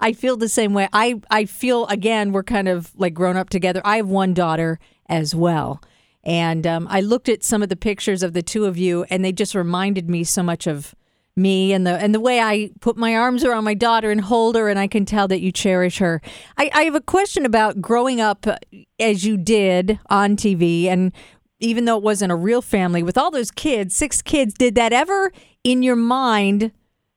I 0.00 0.12
feel 0.12 0.36
the 0.36 0.48
same 0.48 0.72
way. 0.72 0.88
I 0.92 1.20
I 1.30 1.44
feel 1.46 1.86
again 1.86 2.32
we're 2.32 2.42
kind 2.42 2.68
of 2.68 2.92
like 2.96 3.14
grown 3.14 3.36
up 3.36 3.50
together. 3.50 3.80
I 3.84 3.96
have 3.96 4.08
one 4.08 4.34
daughter 4.34 4.78
as 5.08 5.34
well, 5.34 5.80
and 6.24 6.66
um, 6.66 6.86
I 6.90 7.00
looked 7.00 7.28
at 7.28 7.42
some 7.42 7.62
of 7.62 7.68
the 7.68 7.76
pictures 7.76 8.22
of 8.22 8.32
the 8.32 8.42
two 8.42 8.64
of 8.64 8.76
you, 8.76 9.04
and 9.10 9.24
they 9.24 9.32
just 9.32 9.54
reminded 9.54 10.08
me 10.08 10.24
so 10.24 10.42
much 10.42 10.66
of 10.66 10.94
me 11.34 11.72
and 11.72 11.86
the 11.86 11.92
and 11.92 12.14
the 12.14 12.20
way 12.20 12.40
I 12.40 12.70
put 12.80 12.96
my 12.96 13.16
arms 13.16 13.42
around 13.42 13.64
my 13.64 13.74
daughter 13.74 14.10
and 14.10 14.20
hold 14.20 14.54
her, 14.54 14.68
and 14.68 14.78
I 14.78 14.86
can 14.86 15.04
tell 15.04 15.26
that 15.28 15.40
you 15.40 15.50
cherish 15.50 15.98
her. 15.98 16.20
I, 16.58 16.70
I 16.74 16.82
have 16.82 16.94
a 16.94 17.00
question 17.00 17.46
about 17.46 17.80
growing 17.80 18.20
up 18.20 18.46
uh, 18.46 18.56
as 19.00 19.24
you 19.24 19.36
did 19.36 19.98
on 20.10 20.36
TV, 20.36 20.86
and 20.86 21.12
even 21.58 21.84
though 21.86 21.96
it 21.96 22.02
wasn't 22.02 22.32
a 22.32 22.36
real 22.36 22.62
family 22.62 23.02
with 23.02 23.16
all 23.16 23.30
those 23.30 23.50
kids, 23.50 23.96
six 23.96 24.20
kids, 24.20 24.54
did 24.54 24.74
that 24.74 24.92
ever 24.92 25.32
in 25.64 25.82
your 25.82 25.96
mind? 25.96 26.72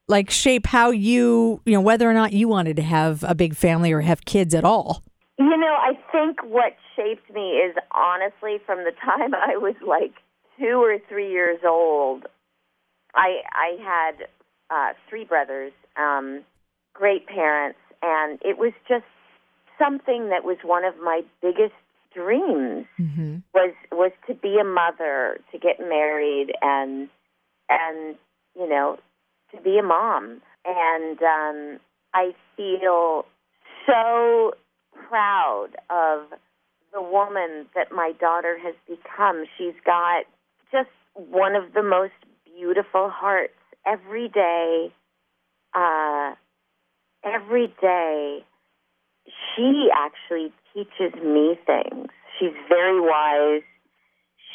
like 0.07 0.29
shape 0.29 0.67
how 0.67 0.91
you 0.91 1.59
you 1.65 1.73
know 1.73 1.81
whether 1.81 2.07
or 2.07 2.13
not 2.13 2.31
you 2.31 2.47
wanted 2.47 2.75
to 2.75 2.83
have 2.83 3.23
a 3.23 3.33
big 3.33 3.55
family 3.55 3.91
or 3.91 4.01
have 4.01 4.23
kids 4.25 4.53
at 4.53 4.63
all 4.63 5.01
You 5.39 5.57
know, 5.57 5.75
I 5.81 5.93
think 6.15 6.43
what 6.43 6.75
shaped 6.95 7.33
me 7.33 7.57
is 7.57 7.75
honestly 7.91 8.57
from 8.65 8.79
the 8.83 8.91
time 9.03 9.33
I 9.35 9.57
was 9.57 9.75
like 9.85 10.13
two 10.59 10.81
or 10.81 10.97
three 11.09 11.31
years 11.31 11.59
old. 11.67 12.25
I 13.13 13.41
I 13.51 13.77
had 13.83 14.27
uh, 14.69 14.93
three 15.09 15.25
brothers, 15.25 15.73
um, 15.97 16.41
great 16.93 17.27
parents, 17.27 17.79
and 18.01 18.39
it 18.43 18.57
was 18.57 18.73
just 18.87 19.05
something 19.77 20.29
that 20.29 20.43
was 20.43 20.57
one 20.63 20.85
of 20.85 20.95
my 21.03 21.21
biggest 21.41 21.73
dreams 22.13 22.85
was 23.53 23.73
was 23.91 24.11
to 24.27 24.33
be 24.33 24.57
a 24.59 24.63
mother, 24.63 25.39
to 25.51 25.57
get 25.57 25.79
married, 25.79 26.53
and 26.61 27.09
and 27.69 28.15
you 28.55 28.67
know 28.67 28.97
to 29.53 29.61
be 29.61 29.77
a 29.77 29.83
mom. 29.83 30.41
And 30.65 31.19
um, 31.21 31.79
I 32.13 32.33
feel 32.57 33.25
so 33.85 34.53
proud 35.09 35.69
of 35.89 36.29
the 36.93 37.01
woman 37.01 37.67
that 37.75 37.91
my 37.91 38.13
daughter 38.19 38.57
has 38.63 38.75
become. 38.87 39.45
She's 39.57 39.75
got 39.85 40.25
just 40.71 40.89
one 41.13 41.55
of 41.55 41.73
the 41.73 41.83
most 41.83 42.13
beautiful 42.45 43.09
hearts 43.09 43.53
every 43.85 44.29
day. 44.29 44.93
Uh, 45.73 46.35
every 47.23 47.67
day, 47.81 48.45
she 49.25 49.89
actually 49.93 50.53
teaches 50.73 51.13
me 51.21 51.57
things. 51.65 52.07
She's 52.39 52.53
very 52.69 53.01
wise. 53.01 53.63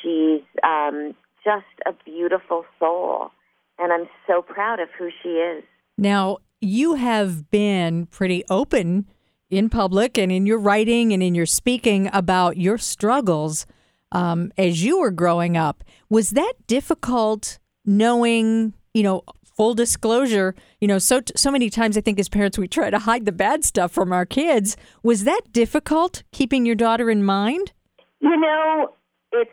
She's 0.02 0.42
um, 0.62 1.14
just 1.44 1.66
a 1.86 1.92
beautiful 2.04 2.64
soul, 2.78 3.30
and 3.78 3.92
I'm 3.92 4.06
so 4.26 4.40
proud 4.40 4.80
of 4.80 4.88
who 4.98 5.10
she 5.22 5.30
is. 5.30 5.64
now 5.98 6.38
you 6.62 6.94
have 6.94 7.50
been 7.50 8.04
pretty 8.06 8.44
open 8.50 9.06
in 9.50 9.68
public 9.68 10.16
and 10.16 10.30
in 10.32 10.46
your 10.46 10.58
writing 10.58 11.12
and 11.12 11.22
in 11.22 11.34
your 11.34 11.46
speaking 11.46 12.08
about 12.12 12.56
your 12.56 12.78
struggles 12.78 13.66
um, 14.12 14.52
as 14.56 14.82
you 14.84 14.98
were 15.00 15.10
growing 15.10 15.56
up 15.56 15.84
was 16.08 16.30
that 16.30 16.54
difficult 16.66 17.58
knowing 17.84 18.72
you 18.94 19.02
know 19.02 19.22
full 19.44 19.74
disclosure 19.74 20.54
you 20.80 20.88
know 20.88 20.98
so 20.98 21.20
so 21.36 21.50
many 21.50 21.68
times 21.68 21.96
i 21.96 22.00
think 22.00 22.18
as 22.18 22.28
parents 22.28 22.56
we 22.56 22.66
try 22.68 22.88
to 22.90 22.98
hide 23.00 23.24
the 23.26 23.32
bad 23.32 23.64
stuff 23.64 23.92
from 23.92 24.12
our 24.12 24.24
kids 24.24 24.76
was 25.02 25.24
that 25.24 25.42
difficult 25.52 26.22
keeping 26.32 26.64
your 26.64 26.74
daughter 26.76 27.10
in 27.10 27.22
mind 27.22 27.72
You 28.20 28.36
know, 28.36 28.92
it's 29.32 29.50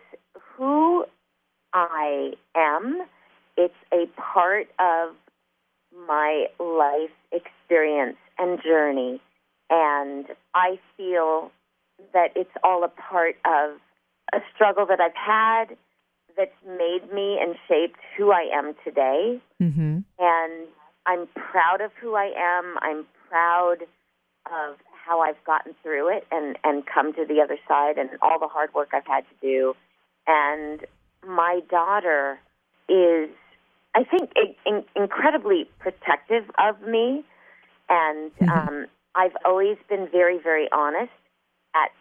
who 0.55 1.05
I 1.73 2.33
am. 2.55 3.01
It's 3.55 3.73
a 3.93 4.05
part 4.19 4.67
of 4.79 5.15
my 6.07 6.47
life 6.59 7.11
experience 7.31 8.17
and 8.37 8.59
journey. 8.61 9.21
And 9.69 10.25
I 10.53 10.79
feel 10.95 11.51
that 12.13 12.29
it's 12.35 12.51
all 12.63 12.83
a 12.83 12.89
part 12.89 13.35
of 13.45 13.79
a 14.33 14.39
struggle 14.53 14.85
that 14.85 14.99
I've 14.99 15.15
had 15.15 15.75
that's 16.37 16.51
made 16.65 17.11
me 17.13 17.39
and 17.41 17.55
shaped 17.67 17.99
who 18.17 18.31
I 18.31 18.49
am 18.53 18.75
today. 18.83 19.41
mm-hmm. 19.61 19.99
and 20.19 20.67
I'm 21.07 21.27
proud 21.33 21.81
of 21.81 21.91
who 21.99 22.15
I 22.15 22.31
am. 22.37 22.75
I'm 22.81 23.05
proud 23.29 23.83
of 24.45 24.77
how 24.91 25.21
I've 25.21 25.41
gotten 25.45 25.73
through 25.81 26.15
it 26.15 26.27
and 26.31 26.57
and 26.63 26.83
come 26.85 27.13
to 27.13 27.25
the 27.25 27.41
other 27.41 27.57
side 27.67 27.97
and 27.97 28.09
all 28.21 28.39
the 28.39 28.47
hard 28.47 28.73
work 28.73 28.89
I've 28.93 29.07
had 29.07 29.21
to 29.21 29.35
do. 29.41 29.73
And 30.27 30.85
my 31.25 31.61
daughter 31.69 32.39
is, 32.89 33.29
I 33.95 34.03
think, 34.03 34.31
in, 34.35 34.53
in, 34.65 34.83
incredibly 34.95 35.69
protective 35.79 36.43
of 36.57 36.81
me, 36.81 37.23
and 37.89 38.31
um, 38.49 38.85
I've 39.17 39.35
always 39.43 39.77
been 39.89 40.07
very, 40.11 40.37
very 40.41 40.69
honest 40.71 41.11
at 41.75 41.91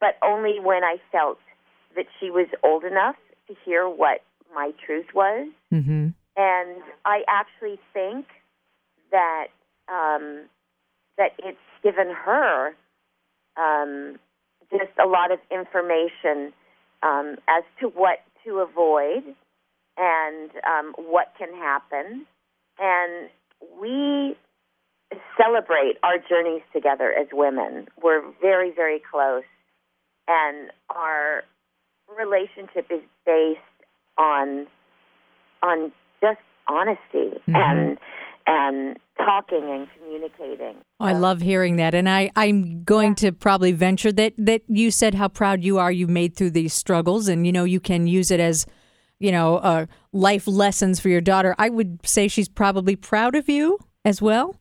but 0.00 0.16
only 0.22 0.58
when 0.60 0.84
I 0.84 0.96
felt 1.10 1.38
that 1.94 2.06
she 2.20 2.30
was 2.30 2.46
old 2.62 2.84
enough 2.84 3.16
to 3.48 3.54
hear 3.64 3.88
what 3.88 4.20
my 4.54 4.72
truth 4.84 5.06
was. 5.14 5.48
Mm-hmm. 5.72 6.08
And 6.36 6.82
I 7.04 7.22
actually 7.28 7.78
think 7.92 8.26
that 9.10 9.46
um, 9.88 10.42
that 11.16 11.32
it's 11.38 11.58
given 11.82 12.12
her 12.12 12.74
um, 13.56 14.18
just 14.70 14.92
a 15.02 15.06
lot 15.06 15.32
of 15.32 15.38
information 15.50 16.52
um, 17.02 17.36
as 17.48 17.62
to 17.80 17.86
what 17.86 18.18
to 18.44 18.58
avoid 18.58 19.34
and 19.96 20.50
um, 20.66 20.94
what 20.98 21.32
can 21.38 21.54
happen. 21.54 22.26
And 22.78 23.30
we 23.80 24.36
celebrate 25.40 25.96
our 26.02 26.18
journeys 26.18 26.62
together 26.72 27.12
as 27.12 27.28
women. 27.32 27.86
We're 28.02 28.22
very, 28.40 28.72
very 28.72 29.00
close, 29.10 29.44
and 30.28 30.70
our 30.90 31.44
relationship 32.16 32.86
is 32.90 33.00
based 33.24 33.60
on 34.18 34.66
on 35.62 35.92
just 36.20 36.40
honesty 36.68 37.40
and 37.46 37.98
and 38.46 38.96
talking 39.18 39.64
and 39.64 39.88
communicating. 39.96 40.76
I 41.00 41.12
love 41.12 41.40
hearing 41.40 41.76
that, 41.76 41.94
and 41.94 42.08
I 42.08 42.30
I'm 42.36 42.84
going 42.84 43.14
to 43.16 43.32
probably 43.32 43.72
venture 43.72 44.12
that 44.12 44.34
that 44.38 44.62
you 44.68 44.90
said 44.90 45.14
how 45.14 45.28
proud 45.28 45.62
you 45.62 45.78
are 45.78 45.92
you 45.92 46.06
made 46.06 46.36
through 46.36 46.50
these 46.50 46.72
struggles, 46.72 47.28
and 47.28 47.46
you 47.46 47.52
know 47.52 47.64
you 47.64 47.80
can 47.80 48.06
use 48.06 48.30
it 48.30 48.40
as 48.40 48.66
you 49.18 49.32
know 49.32 49.56
uh, 49.58 49.86
life 50.12 50.46
lessons 50.46 51.00
for 51.00 51.08
your 51.08 51.20
daughter. 51.20 51.54
I 51.58 51.68
would 51.68 52.06
say 52.06 52.28
she's 52.28 52.48
probably 52.48 52.96
proud 52.96 53.34
of 53.34 53.48
you 53.48 53.78
as 54.04 54.22
well. 54.22 54.56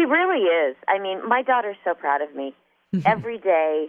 She 0.00 0.06
really 0.06 0.44
is. 0.44 0.76
I 0.88 0.98
mean, 0.98 1.28
my 1.28 1.42
daughter's 1.42 1.76
so 1.84 1.92
proud 1.92 2.22
of 2.22 2.34
me. 2.34 2.54
Every 3.04 3.36
day 3.38 3.88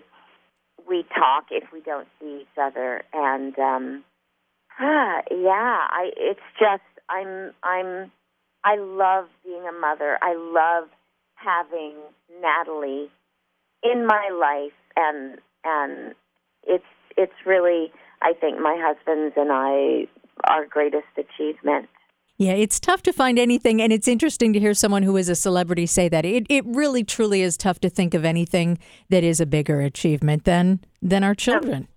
we 0.87 1.05
talk 1.15 1.45
if 1.51 1.71
we 1.71 1.79
don't 1.79 2.07
see 2.19 2.41
each 2.41 2.57
other, 2.61 3.03
and 3.13 3.57
um, 3.57 4.03
ah, 4.77 5.21
yeah, 5.31 5.87
I. 5.89 6.11
It's 6.17 6.41
just 6.59 6.83
I'm 7.09 7.51
I'm 7.63 8.11
I 8.65 8.75
love 8.75 9.27
being 9.45 9.63
a 9.67 9.71
mother. 9.71 10.17
I 10.21 10.35
love 10.35 10.89
having 11.35 11.93
Natalie 12.41 13.09
in 13.81 14.05
my 14.05 14.29
life, 14.33 14.77
and 14.97 15.39
and 15.63 16.13
it's 16.67 16.83
it's 17.15 17.45
really 17.45 17.91
I 18.21 18.33
think 18.33 18.59
my 18.59 18.75
husband's 18.79 19.35
and 19.37 19.49
I 19.51 20.07
our 20.43 20.65
greatest 20.65 21.07
achievement. 21.17 21.87
Yeah, 22.41 22.53
it's 22.53 22.79
tough 22.79 23.03
to 23.03 23.13
find 23.13 23.37
anything, 23.37 23.83
and 23.83 23.93
it's 23.93 24.07
interesting 24.07 24.51
to 24.53 24.59
hear 24.59 24.73
someone 24.73 25.03
who 25.03 25.15
is 25.15 25.29
a 25.29 25.35
celebrity 25.35 25.85
say 25.85 26.09
that. 26.09 26.25
It 26.25 26.47
it 26.49 26.65
really 26.65 27.03
truly 27.03 27.43
is 27.43 27.55
tough 27.55 27.79
to 27.81 27.89
think 27.89 28.15
of 28.15 28.25
anything 28.25 28.79
that 29.09 29.23
is 29.23 29.39
a 29.39 29.45
bigger 29.45 29.79
achievement 29.81 30.45
than 30.45 30.79
than 31.03 31.23
our 31.23 31.35
children. 31.35 31.87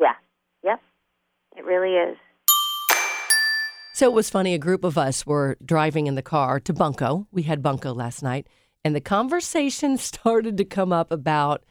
Yeah, 0.00 0.14
yep, 0.64 0.80
it 1.54 1.66
really 1.66 1.96
is. 1.96 2.16
So 3.92 4.06
it 4.06 4.14
was 4.14 4.30
funny. 4.30 4.54
A 4.54 4.58
group 4.58 4.84
of 4.84 4.96
us 4.96 5.26
were 5.26 5.58
driving 5.62 6.06
in 6.06 6.14
the 6.14 6.22
car 6.22 6.60
to 6.60 6.72
Bunko. 6.72 7.26
We 7.30 7.42
had 7.42 7.62
Bunko 7.62 7.92
last 7.92 8.22
night, 8.22 8.46
and 8.82 8.96
the 8.96 9.02
conversation 9.02 9.96
started 9.98 10.56
to 10.56 10.64
come 10.64 10.94
up 10.94 11.12
about, 11.12 11.62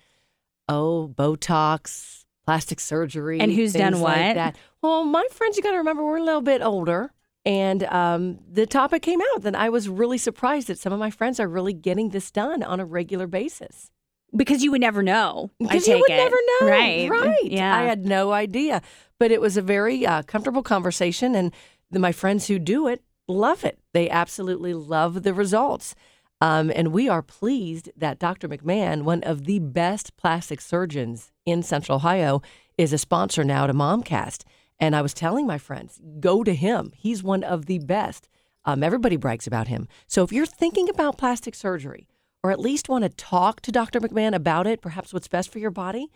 oh, 0.68 1.12
Botox, 1.18 2.26
plastic 2.46 2.80
surgery, 2.80 3.40
And 3.40 3.52
who's 3.52 3.74
things 3.74 3.82
done 3.82 4.02
like 4.02 4.28
what? 4.28 4.34
that. 4.36 4.56
Well, 4.84 5.04
my 5.04 5.26
friends, 5.32 5.58
you 5.58 5.64
got 5.64 5.72
to 5.72 5.78
remember, 5.78 6.06
we're 6.06 6.18
a 6.18 6.24
little 6.24 6.42
bit 6.42 6.62
older, 6.62 7.12
and 7.46 7.84
um, 7.86 8.40
the 8.52 8.66
topic 8.66 9.02
came 9.02 9.22
out. 9.34 9.42
That 9.44 9.56
I 9.56 9.70
was 9.70 9.90
really 9.90 10.18
surprised 10.18 10.68
that 10.68 10.80
some 10.80 10.94
of 10.94 11.00
my 11.00 11.10
friends 11.10 11.40
are 11.40 11.48
really 11.48 11.74
getting 11.74 12.10
this 12.10 12.32
done 12.32 12.64
on 12.64 12.80
a 12.80 12.86
regular 12.86 13.28
basis. 13.28 13.92
Because 14.36 14.64
you 14.64 14.70
would 14.72 14.82
never 14.82 15.02
know. 15.02 15.50
I 15.60 15.64
Because 15.64 15.88
you 15.88 15.96
would 16.00 16.10
it. 16.12 16.16
never 16.18 16.36
know. 16.36 16.68
Right. 16.70 17.10
Right. 17.10 17.46
Yeah. 17.46 17.76
I 17.76 17.84
had 17.84 18.06
no 18.06 18.32
idea. 18.32 18.82
But 19.18 19.32
it 19.32 19.42
was 19.42 19.58
a 19.58 19.62
very 19.62 20.06
uh, 20.06 20.22
comfortable 20.24 20.62
conversation. 20.62 21.34
And 21.34 21.52
the, 21.90 21.98
my 21.98 22.12
friends 22.12 22.48
who 22.48 22.60
do 22.60 22.88
it 22.88 23.02
love 23.28 23.64
it. 23.66 23.80
They 23.94 24.10
absolutely 24.10 24.74
love 24.74 25.24
the 25.24 25.34
results. 25.34 25.96
Um, 26.42 26.72
and 26.74 26.94
we 26.94 27.10
are 27.10 27.22
pleased 27.22 27.90
that 27.98 28.20
Dr. 28.20 28.48
McMahon, 28.48 29.04
one 29.04 29.24
of 29.24 29.46
the 29.46 29.60
best 29.60 30.16
plastic 30.16 30.62
surgeons 30.62 31.32
in 31.46 31.64
Central 31.64 31.98
Ohio, 31.98 32.42
is 32.78 32.94
a 32.94 32.98
sponsor 32.98 33.44
now 33.44 33.68
to 33.68 33.74
Momcast. 33.74 34.44
And 34.80 34.96
I 34.96 35.02
was 35.02 35.14
telling 35.14 35.46
my 35.46 35.58
friends, 35.58 36.00
go 36.20 36.44
to 36.44 36.54
him. 36.54 36.92
He's 36.96 37.22
one 37.24 37.44
of 37.44 37.66
the 37.66 37.80
best. 37.80 38.30
Um, 38.66 38.84
everybody 38.84 39.18
brags 39.18 39.48
about 39.48 39.68
him. 39.68 39.88
So 40.08 40.24
if 40.24 40.32
you're 40.32 40.46
thinking 40.46 40.90
about 40.90 41.18
plastic 41.18 41.56
surgery, 41.56 42.08
or 42.44 42.52
at 42.52 42.60
least 42.60 42.88
want 42.88 43.04
to 43.04 43.10
talk 43.10 43.62
to 43.62 43.72
Dr. 43.72 44.00
McMahon 44.00 44.34
about 44.34 44.68
it, 44.68 44.82
perhaps 44.82 45.14
what's 45.14 45.28
best 45.28 45.52
for 45.52 45.60
your 45.60 45.72
body, 45.72 46.10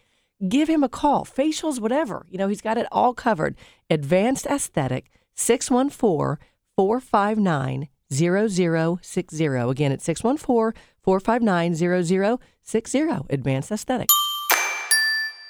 give 0.47 0.69
him 0.69 0.84
a 0.84 0.89
call. 0.89 1.26
Facials, 1.26 1.80
whatever. 1.80 2.26
You 2.30 2.38
know, 2.38 2.47
he's 2.47 2.62
got 2.62 2.78
it 2.78 2.88
all 2.91 3.13
covered. 3.13 3.56
Advanced 3.89 4.45
Aesthetic, 4.45 5.10
614 5.36 6.38
459 6.76 7.89
0060. 8.12 9.45
Again, 9.45 9.91
it's 9.91 10.06
614 10.06 10.82
459 11.02 11.76
0060. 11.76 12.99
Advanced 13.30 13.71
Aesthetic. 13.71 14.10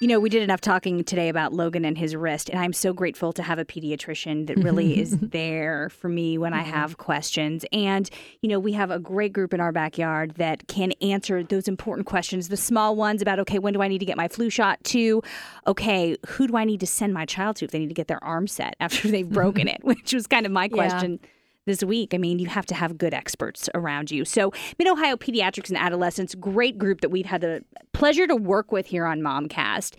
You 0.04 0.08
know, 0.08 0.20
we 0.20 0.28
did 0.28 0.42
enough 0.42 0.60
talking 0.60 1.02
today 1.02 1.30
about 1.30 1.54
Logan 1.54 1.86
and 1.86 1.96
his 1.96 2.14
wrist, 2.14 2.50
and 2.50 2.58
I'm 2.58 2.74
so 2.74 2.92
grateful 2.92 3.32
to 3.32 3.42
have 3.42 3.58
a 3.58 3.64
pediatrician 3.64 4.48
that 4.48 4.58
really 4.58 5.00
is 5.00 5.18
there 5.22 5.88
for 5.88 6.10
me 6.10 6.36
when 6.36 6.52
I 6.52 6.60
mm-hmm. 6.60 6.72
have 6.72 6.98
questions. 6.98 7.64
And, 7.72 8.10
you 8.42 8.50
know, 8.50 8.60
we 8.60 8.74
have 8.74 8.90
a 8.90 8.98
great 8.98 9.32
group 9.32 9.54
in 9.54 9.60
our 9.60 9.72
backyard 9.72 10.32
that 10.32 10.68
can 10.68 10.92
answer 11.00 11.42
those 11.42 11.68
important 11.68 12.06
questions 12.06 12.50
the 12.50 12.56
small 12.58 12.94
ones 12.96 13.22
about, 13.22 13.38
okay, 13.38 13.58
when 13.58 13.72
do 13.72 13.80
I 13.80 13.88
need 13.88 14.00
to 14.00 14.04
get 14.04 14.18
my 14.18 14.28
flu 14.28 14.50
shot? 14.50 14.84
To, 14.84 15.22
okay, 15.66 16.18
who 16.26 16.48
do 16.48 16.56
I 16.58 16.66
need 16.66 16.80
to 16.80 16.86
send 16.86 17.14
my 17.14 17.24
child 17.24 17.56
to 17.56 17.64
if 17.64 17.70
they 17.70 17.78
need 17.78 17.88
to 17.88 17.94
get 17.94 18.06
their 18.06 18.22
arm 18.22 18.46
set 18.46 18.76
after 18.80 19.08
they've 19.08 19.26
broken 19.26 19.68
it? 19.68 19.80
Which 19.84 20.12
was 20.12 20.26
kind 20.26 20.44
of 20.44 20.52
my 20.52 20.68
question 20.68 21.18
this 21.66 21.82
week. 21.82 22.14
I 22.14 22.18
mean, 22.18 22.38
you 22.38 22.48
have 22.48 22.66
to 22.66 22.74
have 22.74 22.98
good 22.98 23.14
experts 23.14 23.68
around 23.74 24.10
you. 24.10 24.24
So, 24.24 24.52
Mid 24.78 24.88
Ohio 24.88 25.16
Pediatrics 25.16 25.68
and 25.68 25.78
Adolescents, 25.78 26.34
great 26.34 26.78
group 26.78 27.00
that 27.00 27.10
we've 27.10 27.26
had 27.26 27.40
the 27.40 27.64
pleasure 27.92 28.26
to 28.26 28.36
work 28.36 28.72
with 28.72 28.86
here 28.86 29.06
on 29.06 29.20
Momcast. 29.20 29.94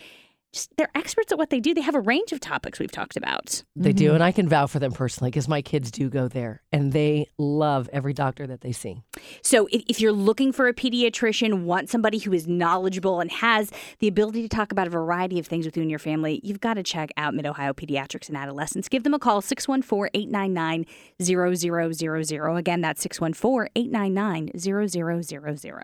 Just, 0.56 0.72
they're 0.78 0.90
experts 0.96 1.34
at 1.34 1.38
what 1.38 1.50
they 1.50 1.60
do. 1.60 1.74
They 1.74 1.82
have 1.82 1.96
a 1.96 2.00
range 2.00 2.32
of 2.32 2.40
topics 2.40 2.80
we've 2.80 2.90
talked 2.90 3.18
about. 3.18 3.62
They 3.76 3.92
do. 3.92 4.06
Mm-hmm. 4.06 4.16
And 4.16 4.24
I 4.24 4.32
can 4.32 4.48
vouch 4.48 4.72
for 4.72 4.80
them 4.80 4.94
personally 4.94 5.30
because 5.30 5.50
my 5.50 5.62
kids 5.62 5.92
do 5.92 6.10
go 6.10 6.30
there 6.30 6.62
and 6.72 6.94
they 6.94 7.28
love 7.38 7.90
every 7.92 8.14
doctor 8.14 8.48
that 8.48 8.62
they 8.62 8.72
see. 8.72 9.04
So, 9.42 9.68
if, 9.70 9.84
if 9.90 10.00
you're 10.00 10.14
looking 10.14 10.54
for 10.54 10.70
a 10.70 10.74
pediatrician, 10.74 11.64
want 11.64 11.90
somebody 11.90 12.20
who 12.20 12.32
is 12.32 12.48
knowledgeable 12.48 13.20
and 13.20 13.30
has 13.34 13.70
the 14.00 14.08
ability 14.08 14.44
to 14.44 14.48
talk 14.48 14.72
about 14.72 14.88
a 14.88 14.90
variety 14.90 15.40
of 15.40 15.46
things 15.46 15.66
with 15.66 15.76
you 15.76 15.82
and 15.82 15.90
your 15.90 16.00
family, 16.00 16.40
you've 16.42 16.62
got 16.62 16.76
to 16.76 16.84
check 16.84 17.12
out 17.18 17.34
Mid 17.34 17.46
Ohio 17.46 17.74
Pediatrics 17.74 18.30
and 18.30 18.38
Adolescents. 18.38 18.88
Give 18.88 19.04
them 19.04 19.14
a 19.14 19.20
call, 19.20 19.42
614 19.42 20.10
899 20.14 20.86
0000. 21.22 22.58
Again, 22.58 22.80
that's 22.80 23.02
614 23.02 23.70
899 23.76 24.52
0000. 24.58 25.84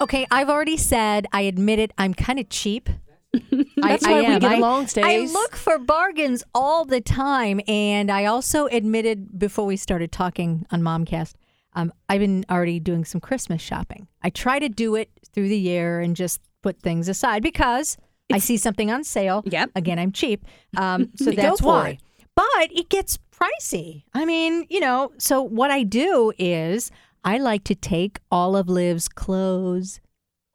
Okay, 0.00 0.26
I've 0.32 0.50
already 0.50 0.76
said 0.76 1.28
I 1.32 1.42
admit 1.42 1.78
it. 1.78 1.92
I'm 1.96 2.14
kind 2.14 2.40
of 2.40 2.48
cheap. 2.48 2.90
That's 3.76 4.04
I, 4.04 4.10
why 4.12 4.18
I 4.18 4.34
we 4.34 4.38
get 4.40 4.44
I- 4.44 4.56
along, 4.56 4.82
I 4.84 4.86
Stace. 4.86 5.32
look 5.32 5.56
for 5.56 5.78
bargains 5.78 6.44
all 6.54 6.84
the 6.84 7.00
time, 7.00 7.60
and 7.66 8.10
I 8.10 8.24
also 8.26 8.66
admitted 8.66 9.38
before 9.38 9.64
we 9.66 9.76
started 9.76 10.12
talking 10.12 10.66
on 10.70 10.82
Momcast, 10.82 11.34
um, 11.74 11.92
I've 12.08 12.20
been 12.20 12.44
already 12.50 12.78
doing 12.80 13.04
some 13.04 13.20
Christmas 13.20 13.62
shopping. 13.62 14.06
I 14.22 14.30
try 14.30 14.58
to 14.58 14.68
do 14.68 14.94
it 14.94 15.10
through 15.32 15.48
the 15.48 15.58
year 15.58 16.00
and 16.00 16.14
just 16.14 16.40
put 16.62 16.80
things 16.82 17.08
aside 17.08 17.42
because 17.42 17.96
I 18.30 18.38
see 18.38 18.56
something 18.58 18.90
on 18.90 19.02
sale. 19.04 19.42
Yep. 19.46 19.70
Again, 19.74 19.98
I'm 19.98 20.12
cheap, 20.12 20.44
um, 20.76 21.10
so 21.16 21.30
that's 21.30 21.62
why. 21.62 21.88
it. 21.90 21.98
But 22.34 22.70
it 22.72 22.88
gets 22.88 23.18
pricey. 23.34 24.04
I 24.14 24.24
mean, 24.26 24.66
you 24.70 24.80
know. 24.80 25.12
So 25.18 25.42
what 25.42 25.70
I 25.70 25.82
do 25.82 26.32
is 26.38 26.90
I 27.24 27.38
like 27.38 27.64
to 27.64 27.74
take 27.74 28.20
all 28.30 28.56
of 28.56 28.68
Liv's 28.68 29.08
clothes, 29.08 30.00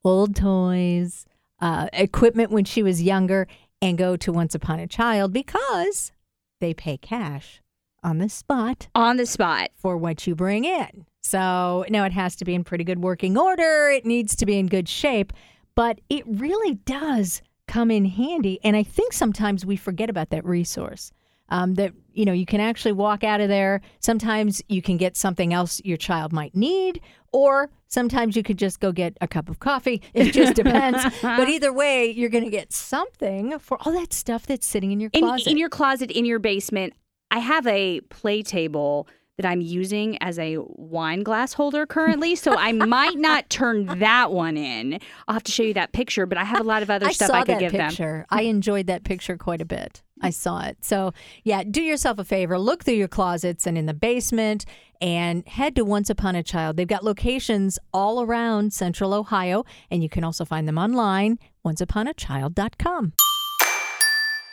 old 0.04 0.36
toys, 0.36 1.26
uh, 1.60 1.88
equipment 1.94 2.52
when 2.52 2.66
she 2.66 2.84
was 2.84 3.02
younger, 3.02 3.48
and 3.82 3.98
go 3.98 4.16
to 4.18 4.32
Once 4.32 4.56
Upon 4.56 4.80
a 4.80 4.88
Child 4.88 5.34
because 5.34 6.12
they 6.60 6.74
pay 6.74 6.98
cash 6.98 7.62
on 8.04 8.18
the 8.20 8.30
spot 8.30 8.88
On 8.96 9.18
the 9.18 9.26
spot. 9.26 9.70
for 9.76 9.98
what 9.98 10.26
you 10.26 10.36
bring 10.36 10.66
in. 10.66 11.06
So 11.22 11.86
now 11.90 12.06
it 12.06 12.14
has 12.14 12.36
to 12.38 12.46
be 12.46 12.56
in 12.56 12.64
pretty 12.64 12.84
good 12.84 13.00
working 13.00 13.38
order. 13.38 13.90
It 13.90 14.06
needs 14.06 14.36
to 14.38 14.46
be 14.46 14.58
in 14.58 14.68
good 14.68 14.88
shape, 14.88 15.34
but 15.76 16.00
it 16.10 16.24
really 16.26 16.76
does 16.76 17.42
come 17.68 17.92
in 17.92 18.06
handy. 18.06 18.60
And 18.64 18.76
I 18.76 18.84
think 18.84 19.14
sometimes 19.14 19.66
we 19.66 19.76
forget 19.76 20.10
about 20.10 20.30
that 20.30 20.46
resource. 20.46 21.12
Um, 21.50 21.76
that 21.76 21.94
you 22.12 22.26
know 22.26 22.34
you 22.34 22.46
can 22.46 22.60
actually 22.60 22.92
walk 22.92 23.24
out 23.24 23.40
of 23.40 23.48
there. 23.48 23.80
Sometimes 24.02 24.62
you 24.68 24.82
can 24.82 24.98
get 24.98 25.16
something 25.16 25.54
else 25.54 25.82
your 25.86 25.96
child 25.96 26.34
might 26.34 26.54
need, 26.54 27.00
or 27.38 27.70
sometimes 27.88 28.36
you 28.36 28.42
could 28.42 28.58
just 28.58 28.80
go 28.80 28.92
get 28.92 29.16
a 29.22 29.28
cup 29.28 29.48
of 29.48 29.60
coffee. 29.60 30.02
It 30.14 30.32
just 30.32 30.56
depends. 30.64 31.04
but 31.22 31.48
either 31.48 31.72
way, 31.72 32.10
you're 32.10 32.30
going 32.30 32.44
to 32.46 32.50
get 32.50 32.74
something 32.74 33.60
for 33.60 33.78
all 33.82 33.94
that 33.94 34.12
stuff 34.12 34.48
that's 34.48 34.66
sitting 34.66 34.92
in 34.92 35.00
your 35.00 35.12
in, 35.14 35.22
closet. 35.24 35.52
in 35.52 35.58
your 35.58 35.70
closet 35.70 36.12
in 36.12 36.26
your 36.26 36.40
basement 36.40 36.94
i 37.32 37.40
have 37.40 37.68
a 37.68 38.00
play 38.02 38.42
table 38.42 39.08
that 39.38 39.46
I'm 39.46 39.62
using 39.62 40.18
as 40.22 40.40
a 40.40 40.58
wine 40.58 41.22
glass 41.24 41.54
holder 41.54 41.86
currently, 41.86 42.36
so 42.36 42.56
I 42.58 42.72
might 42.72 43.18
not 43.18 43.50
turn 43.50 44.00
that 44.00 44.32
one 44.32 44.58
in. 44.58 45.00
I'll 45.28 45.34
have 45.34 45.44
to 45.44 45.52
show 45.52 45.64
you 45.64 45.76
that 45.76 45.92
picture, 45.94 46.26
but 46.26 46.38
I 46.38 46.44
have 46.44 46.60
a 46.60 46.64
lot 46.64 46.82
of 46.84 46.90
other 46.90 47.08
I 47.08 47.12
stuff 47.12 47.32
I 47.32 47.44
could 47.44 47.60
give 47.60 47.72
them. 47.72 47.90
picture. 47.90 48.26
I 48.30 48.44
enjoyed 48.44 48.88
that 48.88 49.04
picture 49.04 49.38
quite 49.38 49.62
a 49.62 49.66
bit. 49.66 50.02
I 50.22 50.32
saw 50.32 50.62
it. 50.62 50.78
So, 50.84 51.14
yeah, 51.44 51.64
do 51.64 51.82
yourself 51.82 52.18
a 52.18 52.24
favor. 52.24 52.58
Look 52.58 52.84
through 52.84 52.96
your 52.96 53.08
closets 53.08 53.68
and 53.68 53.78
in 53.78 53.86
the 53.86 53.94
basement 53.94 54.66
and 55.00 55.48
head 55.48 55.76
to 55.76 55.86
Once 55.86 56.10
Upon 56.10 56.36
a 56.36 56.42
Child. 56.42 56.76
They've 56.78 56.88
got 56.88 57.04
locations 57.04 57.78
all 57.94 58.24
around 58.24 58.74
central 58.74 59.14
Ohio, 59.14 59.64
and 59.92 60.02
you 60.02 60.10
can 60.10 60.24
also 60.24 60.44
find 60.44 60.68
them 60.68 60.80
online, 60.80 61.38
onceuponachild.com. 61.64 63.14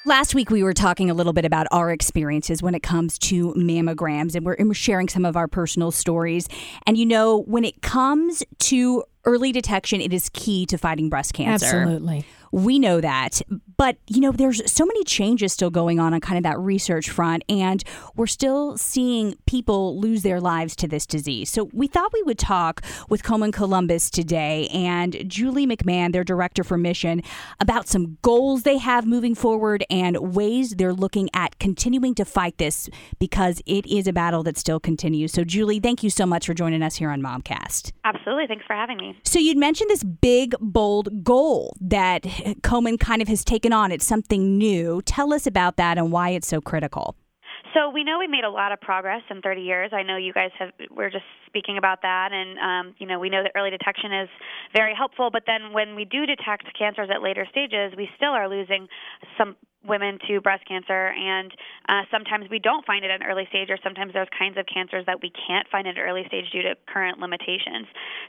Last 0.06 0.34
week, 0.34 0.50
we 0.50 0.62
were 0.62 0.74
talking 0.74 1.08
a 1.08 1.14
little 1.14 1.32
bit 1.32 1.46
about 1.46 1.66
our 1.70 1.90
experiences 1.90 2.62
when 2.62 2.74
it 2.74 2.82
comes 2.82 3.18
to 3.20 3.54
mammograms, 3.54 4.34
and 4.34 4.44
we're, 4.44 4.52
and 4.52 4.68
we're 4.68 4.74
sharing 4.74 5.08
some 5.08 5.24
of 5.24 5.34
our 5.34 5.48
personal 5.48 5.90
stories. 5.90 6.46
And 6.86 6.98
you 6.98 7.06
know, 7.06 7.40
when 7.44 7.64
it 7.64 7.80
comes 7.80 8.42
to 8.58 9.02
early 9.24 9.52
detection, 9.52 10.00
it 10.00 10.12
is 10.12 10.30
key 10.32 10.66
to 10.66 10.78
fighting 10.78 11.08
breast 11.08 11.34
cancer. 11.34 11.66
Absolutely. 11.66 12.24
We 12.52 12.78
know 12.78 13.00
that. 13.00 13.42
But, 13.76 13.96
you 14.06 14.20
know, 14.20 14.30
there's 14.30 14.70
so 14.70 14.86
many 14.86 15.02
changes 15.02 15.52
still 15.52 15.70
going 15.70 15.98
on 15.98 16.14
on 16.14 16.20
kind 16.20 16.38
of 16.38 16.44
that 16.44 16.56
research 16.60 17.10
front, 17.10 17.42
and 17.48 17.82
we're 18.14 18.28
still 18.28 18.78
seeing 18.78 19.34
people 19.46 19.98
lose 19.98 20.22
their 20.22 20.40
lives 20.40 20.76
to 20.76 20.86
this 20.86 21.04
disease. 21.04 21.50
So 21.50 21.68
we 21.72 21.88
thought 21.88 22.12
we 22.12 22.22
would 22.22 22.38
talk 22.38 22.82
with 23.08 23.24
Komen 23.24 23.52
Columbus 23.52 24.08
today 24.08 24.68
and 24.72 25.28
Julie 25.28 25.66
McMahon, 25.66 26.12
their 26.12 26.22
director 26.22 26.62
for 26.62 26.78
mission, 26.78 27.22
about 27.58 27.88
some 27.88 28.18
goals 28.22 28.62
they 28.62 28.78
have 28.78 29.04
moving 29.04 29.34
forward 29.34 29.84
and 29.90 30.36
ways 30.36 30.76
they're 30.76 30.94
looking 30.94 31.28
at 31.34 31.58
continuing 31.58 32.14
to 32.14 32.24
fight 32.24 32.58
this 32.58 32.88
because 33.18 33.60
it 33.66 33.84
is 33.86 34.06
a 34.06 34.12
battle 34.12 34.44
that 34.44 34.56
still 34.56 34.78
continues. 34.78 35.32
So, 35.32 35.42
Julie, 35.42 35.80
thank 35.80 36.04
you 36.04 36.10
so 36.10 36.24
much 36.24 36.46
for 36.46 36.54
joining 36.54 36.84
us 36.84 36.94
here 36.94 37.10
on 37.10 37.20
Momcast. 37.20 37.90
Absolutely. 38.04 38.46
Thanks 38.46 38.64
for 38.64 38.76
having 38.76 38.98
me. 38.98 39.13
So 39.22 39.38
you'd 39.38 39.56
mentioned 39.56 39.90
this 39.90 40.02
big, 40.02 40.54
bold 40.60 41.24
goal 41.24 41.76
that 41.80 42.22
Komen 42.62 42.98
kind 42.98 43.22
of 43.22 43.28
has 43.28 43.44
taken 43.44 43.72
on. 43.72 43.92
It's 43.92 44.06
something 44.06 44.58
new. 44.58 45.02
Tell 45.02 45.32
us 45.32 45.46
about 45.46 45.76
that 45.76 45.98
and 45.98 46.12
why 46.12 46.30
it's 46.30 46.48
so 46.48 46.60
critical. 46.60 47.16
So 47.72 47.90
we 47.90 48.04
know 48.04 48.18
we 48.18 48.28
made 48.28 48.44
a 48.44 48.50
lot 48.50 48.72
of 48.72 48.80
progress 48.80 49.22
in 49.30 49.42
30 49.42 49.62
years. 49.62 49.90
I 49.92 50.02
know 50.02 50.16
you 50.16 50.32
guys 50.32 50.50
have. 50.58 50.70
We're 50.90 51.10
just 51.10 51.24
speaking 51.54 51.78
about 51.78 52.02
that, 52.02 52.30
and 52.32 52.58
um, 52.58 52.94
you 52.98 53.06
know 53.06 53.20
we 53.20 53.30
know 53.30 53.42
that 53.42 53.52
early 53.54 53.70
detection 53.70 54.12
is 54.12 54.28
very 54.74 54.94
helpful. 54.94 55.30
But 55.30 55.44
then 55.46 55.72
when 55.72 55.94
we 55.94 56.04
do 56.04 56.26
detect 56.26 56.66
cancers 56.76 57.08
at 57.14 57.22
later 57.22 57.46
stages, 57.48 57.94
we 57.96 58.10
still 58.18 58.34
are 58.34 58.48
losing 58.48 58.88
some 59.38 59.54
women 59.86 60.18
to 60.26 60.40
breast 60.40 60.66
cancer, 60.66 61.12
and 61.12 61.52
uh, 61.88 62.02
sometimes 62.10 62.46
we 62.50 62.58
don't 62.58 62.84
find 62.86 63.04
it 63.04 63.10
at 63.10 63.20
an 63.20 63.26
early 63.26 63.44
stage, 63.50 63.68
or 63.70 63.78
sometimes 63.84 64.12
there's 64.12 64.28
kinds 64.36 64.56
of 64.56 64.64
cancers 64.72 65.04
that 65.06 65.20
we 65.22 65.30
can't 65.46 65.68
find 65.68 65.86
at 65.86 65.96
an 65.96 66.02
early 66.02 66.24
stage 66.26 66.44
due 66.50 66.62
to 66.62 66.74
current 66.88 67.18
limitations. 67.18 67.86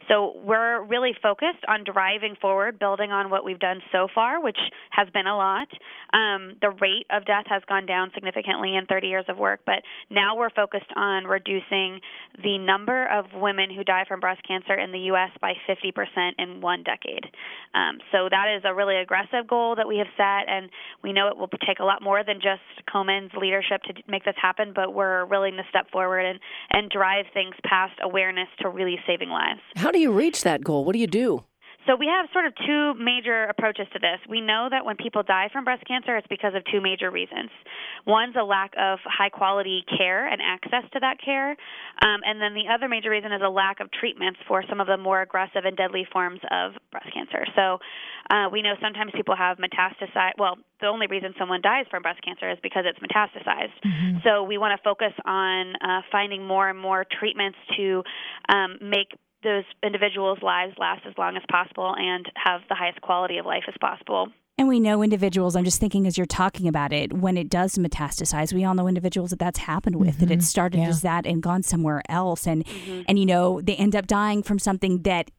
So 0.07 0.35
we're 0.43 0.83
really 0.83 1.13
focused 1.21 1.63
on 1.67 1.83
driving 1.83 2.35
forward, 2.39 2.77
building 2.77 3.11
on 3.11 3.29
what 3.29 3.45
we've 3.45 3.59
done 3.59 3.81
so 3.91 4.07
far, 4.13 4.41
which 4.41 4.59
has 4.91 5.07
been 5.13 5.27
a 5.27 5.35
lot. 5.35 5.67
Um, 6.13 6.57
the 6.61 6.69
rate 6.69 7.07
of 7.09 7.25
death 7.25 7.45
has 7.47 7.63
gone 7.67 7.85
down 7.85 8.11
significantly 8.13 8.75
in 8.75 8.85
30 8.85 9.07
years 9.07 9.25
of 9.29 9.37
work, 9.37 9.61
but 9.65 9.81
now 10.09 10.35
we're 10.35 10.49
focused 10.49 10.91
on 10.95 11.25
reducing 11.25 11.99
the 12.43 12.57
number 12.57 13.07
of 13.19 13.25
women 13.33 13.69
who 13.73 13.83
die 13.83 14.05
from 14.07 14.19
breast 14.19 14.41
cancer 14.47 14.73
in 14.73 14.91
the 14.91 14.99
U.S. 15.11 15.31
by 15.41 15.53
50% 15.67 16.31
in 16.37 16.61
one 16.61 16.83
decade. 16.83 17.25
Um, 17.73 17.99
so 18.11 18.27
that 18.29 18.55
is 18.55 18.63
a 18.65 18.73
really 18.73 18.97
aggressive 18.97 19.47
goal 19.47 19.75
that 19.75 19.87
we 19.87 19.97
have 19.97 20.07
set, 20.17 20.49
and 20.49 20.69
we 21.03 21.13
know 21.13 21.27
it 21.27 21.37
will 21.37 21.49
take 21.65 21.79
a 21.79 21.85
lot 21.85 22.01
more 22.01 22.23
than 22.23 22.37
just 22.37 22.61
Komen's 22.91 23.31
leadership 23.39 23.81
to 23.83 23.93
make 24.07 24.25
this 24.25 24.35
happen, 24.41 24.73
but 24.75 24.93
we're 24.93 25.25
willing 25.25 25.57
to 25.57 25.63
step 25.69 25.89
forward 25.91 26.25
and, 26.25 26.39
and 26.71 26.89
drive 26.89 27.25
things 27.33 27.55
past 27.63 27.93
awareness 28.03 28.47
to 28.61 28.69
really 28.69 28.97
saving 29.07 29.29
lives. 29.29 29.61
How 29.75 29.91
do 29.91 29.99
you 29.99 30.11
reach 30.11 30.43
that 30.43 30.63
goal? 30.63 30.85
What 30.85 30.93
do 30.93 30.99
you 30.99 31.07
do? 31.07 31.43
So 31.87 31.95
we 31.95 32.07
have 32.07 32.27
sort 32.33 32.45
of 32.45 32.53
two 32.65 32.93
major 32.95 33.45
approaches 33.45 33.87
to 33.93 33.99
this. 33.99 34.19
We 34.27 34.41
know 34.41 34.67
that 34.69 34.85
when 34.85 34.97
people 34.97 35.23
die 35.23 35.49
from 35.53 35.63
breast 35.63 35.83
cancer, 35.87 36.17
it's 36.17 36.27
because 36.27 36.53
of 36.55 36.63
two 36.71 36.81
major 36.81 37.11
reasons. 37.11 37.49
One's 38.05 38.35
a 38.39 38.43
lack 38.43 38.73
of 38.77 38.99
high 39.05 39.29
quality 39.29 39.83
care 39.97 40.27
and 40.27 40.41
access 40.41 40.83
to 40.93 40.99
that 40.99 41.17
care, 41.23 41.51
um, 42.01 42.21
and 42.25 42.41
then 42.41 42.53
the 42.53 42.71
other 42.73 42.89
major 42.89 43.09
reason 43.09 43.31
is 43.31 43.41
a 43.45 43.49
lack 43.49 43.79
of 43.79 43.91
treatments 43.91 44.39
for 44.47 44.63
some 44.69 44.81
of 44.81 44.87
the 44.87 44.97
more 44.97 45.21
aggressive 45.21 45.65
and 45.65 45.77
deadly 45.77 46.05
forms 46.11 46.39
of 46.51 46.73
breast 46.91 47.09
cancer. 47.13 47.45
So 47.55 47.77
uh, 48.29 48.49
we 48.51 48.61
know 48.61 48.73
sometimes 48.81 49.11
people 49.15 49.35
have 49.35 49.57
metastasized. 49.57 50.37
Well, 50.37 50.57
the 50.81 50.87
only 50.87 51.07
reason 51.07 51.33
someone 51.37 51.61
dies 51.61 51.85
from 51.89 52.01
breast 52.01 52.21
cancer 52.23 52.49
is 52.49 52.57
because 52.61 52.85
it's 52.85 52.99
metastasized. 52.99 53.77
Mm-hmm. 53.85 54.17
So 54.23 54.43
we 54.43 54.57
want 54.57 54.77
to 54.77 54.83
focus 54.83 55.13
on 55.25 55.75
uh, 55.77 56.01
finding 56.11 56.45
more 56.45 56.69
and 56.69 56.79
more 56.79 57.05
treatments 57.19 57.57
to 57.77 58.03
um, 58.49 58.77
make 58.81 59.13
those 59.43 59.63
individuals' 59.83 60.39
lives 60.41 60.73
last 60.77 61.05
as 61.05 61.13
long 61.17 61.37
as 61.37 61.43
possible 61.51 61.93
and 61.97 62.25
have 62.35 62.61
the 62.69 62.75
highest 62.75 63.01
quality 63.01 63.37
of 63.37 63.45
life 63.45 63.63
as 63.67 63.75
possible. 63.79 64.29
And 64.57 64.69
we 64.69 64.79
know 64.79 65.03
individuals, 65.03 65.55
I'm 65.55 65.65
just 65.65 65.81
thinking 65.81 66.07
as 66.07 66.17
you're 66.17 66.25
talking 66.25 66.67
about 66.67 66.93
it, 66.93 67.11
when 67.11 67.35
it 67.35 67.49
does 67.49 67.77
metastasize, 67.77 68.53
we 68.53 68.63
all 68.63 68.73
know 68.73 68.87
individuals 68.87 69.31
that 69.31 69.39
that's 69.39 69.59
happened 69.59 69.97
with, 69.97 70.15
mm-hmm. 70.15 70.27
that 70.27 70.31
it 70.31 70.43
started 70.43 70.79
yeah. 70.79 70.87
as 70.87 71.01
that 71.01 71.25
and 71.25 71.43
gone 71.43 71.61
somewhere 71.61 72.01
else. 72.07 72.47
And, 72.47 72.65
mm-hmm. 72.65 73.01
and, 73.07 73.19
you 73.19 73.25
know, 73.25 73.59
they 73.59 73.75
end 73.75 73.95
up 73.95 74.07
dying 74.07 74.43
from 74.43 74.57
something 74.57 75.01
that 75.01 75.29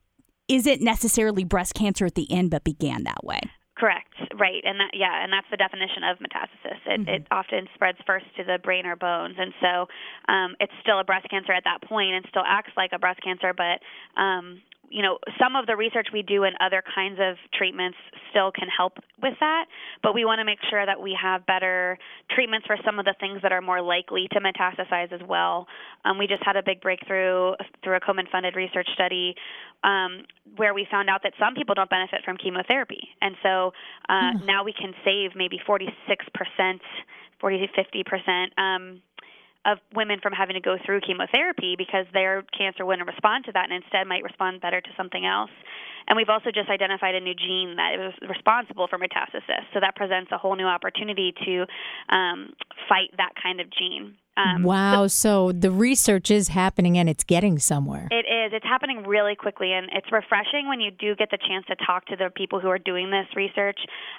isn't 0.48 0.82
necessarily 0.82 1.44
breast 1.44 1.74
cancer 1.74 2.04
at 2.04 2.14
the 2.14 2.30
end, 2.30 2.50
but 2.50 2.62
began 2.62 3.04
that 3.04 3.24
way. 3.24 3.40
Correct. 3.76 4.08
Right. 4.38 4.64
And 4.64 4.80
that 4.80 4.90
yeah, 4.94 5.22
and 5.22 5.30
that's 5.32 5.46
the 5.50 5.58
definition 5.58 6.02
of 6.02 6.16
metastasis. 6.18 6.80
It, 6.86 7.00
mm-hmm. 7.00 7.08
it 7.08 7.26
often 7.30 7.68
spreads 7.74 7.98
first 8.06 8.24
to 8.38 8.44
the 8.44 8.58
brain 8.62 8.86
or 8.86 8.96
bones, 8.96 9.36
and 9.38 9.52
so 9.60 9.86
um, 10.32 10.56
it's 10.60 10.72
still 10.80 10.98
a 10.98 11.04
breast 11.04 11.28
cancer 11.28 11.52
at 11.52 11.64
that 11.64 11.86
point, 11.86 12.14
and 12.14 12.24
still 12.30 12.44
acts 12.46 12.72
like 12.76 12.90
a 12.92 12.98
breast 12.98 13.20
cancer, 13.22 13.52
but 13.52 13.84
um, 14.20 14.62
you 14.88 15.02
know, 15.02 15.18
some 15.38 15.56
of 15.56 15.66
the 15.66 15.76
research 15.76 16.08
we 16.12 16.22
do 16.22 16.44
in 16.44 16.54
other 16.60 16.82
kinds 16.94 17.18
of 17.20 17.36
treatments 17.52 17.98
still 18.37 18.53
can 18.53 18.68
help 18.68 18.99
with 19.22 19.35
that, 19.40 19.64
but 20.03 20.14
we 20.14 20.25
want 20.25 20.40
to 20.40 20.44
make 20.44 20.59
sure 20.68 20.85
that 20.85 21.01
we 21.01 21.16
have 21.20 21.46
better 21.46 21.99
treatments 22.31 22.66
for 22.66 22.77
some 22.85 22.99
of 22.99 23.05
the 23.07 23.14
things 23.18 23.40
that 23.42 23.51
are 23.53 23.62
more 23.62 23.81
likely 23.81 24.29
to 24.33 24.40
metastasize 24.40 25.11
as 25.12 25.20
well. 25.27 25.66
Um, 26.05 26.18
we 26.18 26.27
just 26.27 26.42
had 26.44 26.57
a 26.57 26.62
big 26.62 26.81
breakthrough 26.83 27.55
through 27.83 27.96
a 27.96 28.01
Komen 28.01 28.31
funded 28.31 28.55
research 28.55 28.88
study 28.94 29.35
um, 29.85 30.25
where 30.57 30.75
we 30.75 30.87
found 30.90 31.09
out 31.09 31.22
that 31.22 31.33
some 31.38 31.55
people 31.55 31.75
don't 31.75 31.88
benefit 31.88 32.20
from 32.25 32.37
chemotherapy. 32.37 33.09
And 33.22 33.37
so 33.42 33.72
uh, 34.09 34.12
mm. 34.12 34.46
now 34.46 34.64
we 34.64 34.75
can 34.75 34.92
save 35.05 35.31
maybe 35.35 35.59
46%, 35.66 35.88
40 37.40 37.66
to 37.66 38.05
50%. 38.05 38.59
Um, 38.59 39.03
of 39.66 39.79
women 39.94 40.20
from 40.22 40.33
having 40.33 40.55
to 40.55 40.61
go 40.61 40.76
through 40.85 41.00
chemotherapy 41.00 41.74
because 41.76 42.07
their 42.12 42.42
cancer 42.57 42.87
wouldn't 42.87 43.07
respond 43.07 43.44
to 43.46 43.52
that 43.52 43.68
and 43.70 43.83
instead 43.83 44.07
might 44.07 44.22
respond 44.22 44.61
better 44.61 44.81
to 44.81 44.90
something 44.96 45.26
else. 45.26 45.50
And 46.09 46.16
we've 46.16 46.29
also 46.31 46.50
just 46.55 46.70
identified 46.70 47.16
a 47.16 47.20
new 47.20 47.35
gene 47.35 47.74
that 47.76 47.98
is 47.98 48.14
responsible 48.29 48.87
for 48.87 48.98
metastasis. 48.98 49.66
So 49.74 49.81
that 49.81 49.96
presents 49.96 50.31
a 50.31 50.38
whole 50.38 50.55
new 50.55 50.66
opportunity 50.66 51.35
to 51.44 51.66
um, 52.14 52.55
fight 52.88 53.11
that 53.18 53.33
kind 53.42 53.61
of 53.61 53.66
gene. 53.70 54.14
Um, 54.37 54.62
wow. 54.62 55.07
so 55.07 55.53
the 55.53 55.70
research 55.70 56.31
is 56.31 56.49
happening 56.49 56.99
and 56.99 57.09
it's 57.09 57.25
getting 57.25 57.59
somewhere. 57.59 58.09
It 58.11 58.27
is. 58.27 58.53
It's 58.53 58.64
happening 58.64 59.05
really 59.07 59.35
quickly, 59.35 59.72
and 59.72 59.88
it's 59.92 60.11
refreshing 60.12 60.68
when 60.68 60.81
you 60.81 60.90
do 60.90 61.16
get 61.16 61.31
the 61.31 61.38
chance 61.38 61.64
to 61.66 61.77
talk 61.87 62.07
to 62.07 62.16
the 62.16 62.31
people 62.35 62.61
who 62.61 62.68
are 62.68 62.79
doing 62.79 63.11
this 63.11 63.27
research. 63.35 63.79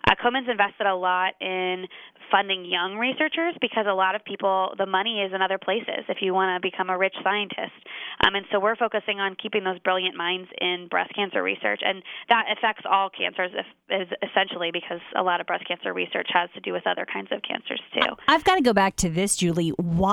Uh, 0.09 0.15
Komen's 0.21 0.49
invested 0.49 0.87
a 0.87 0.95
lot 0.95 1.33
in 1.39 1.85
funding 2.31 2.65
young 2.65 2.97
researchers 2.97 3.55
because 3.61 3.85
a 3.87 3.93
lot 3.93 4.15
of 4.15 4.23
people, 4.25 4.73
the 4.77 4.85
money 4.85 5.21
is 5.21 5.31
in 5.33 5.41
other 5.41 5.57
places 5.57 6.03
if 6.09 6.17
you 6.21 6.33
want 6.33 6.51
to 6.55 6.59
become 6.59 6.89
a 6.89 6.97
rich 6.97 7.15
scientist. 7.23 7.77
Um, 8.25 8.35
and 8.35 8.45
so 8.51 8.59
we're 8.59 8.75
focusing 8.75 9.19
on 9.19 9.35
keeping 9.41 9.63
those 9.63 9.79
brilliant 9.79 10.15
minds 10.15 10.49
in 10.59 10.87
breast 10.89 11.13
cancer 11.15 11.41
research, 11.43 11.81
and 11.85 12.03
that 12.29 12.45
affects 12.51 12.83
all 12.89 13.09
cancers 13.09 13.51
if, 13.53 13.65
is 14.01 14.07
essentially 14.27 14.71
because 14.73 14.99
a 15.15 15.23
lot 15.23 15.41
of 15.41 15.47
breast 15.47 15.67
cancer 15.67 15.93
research 15.93 16.27
has 16.33 16.49
to 16.55 16.61
do 16.61 16.73
with 16.73 16.85
other 16.87 17.05
kinds 17.05 17.29
of 17.31 17.41
cancers 17.43 17.81
too. 17.93 18.15
I've 18.27 18.43
got 18.43 18.55
to 18.55 18.61
go 18.61 18.73
back 18.73 18.95
to 18.97 19.09
this, 19.09 19.35
Julie. 19.35 19.69
Why 19.77 20.06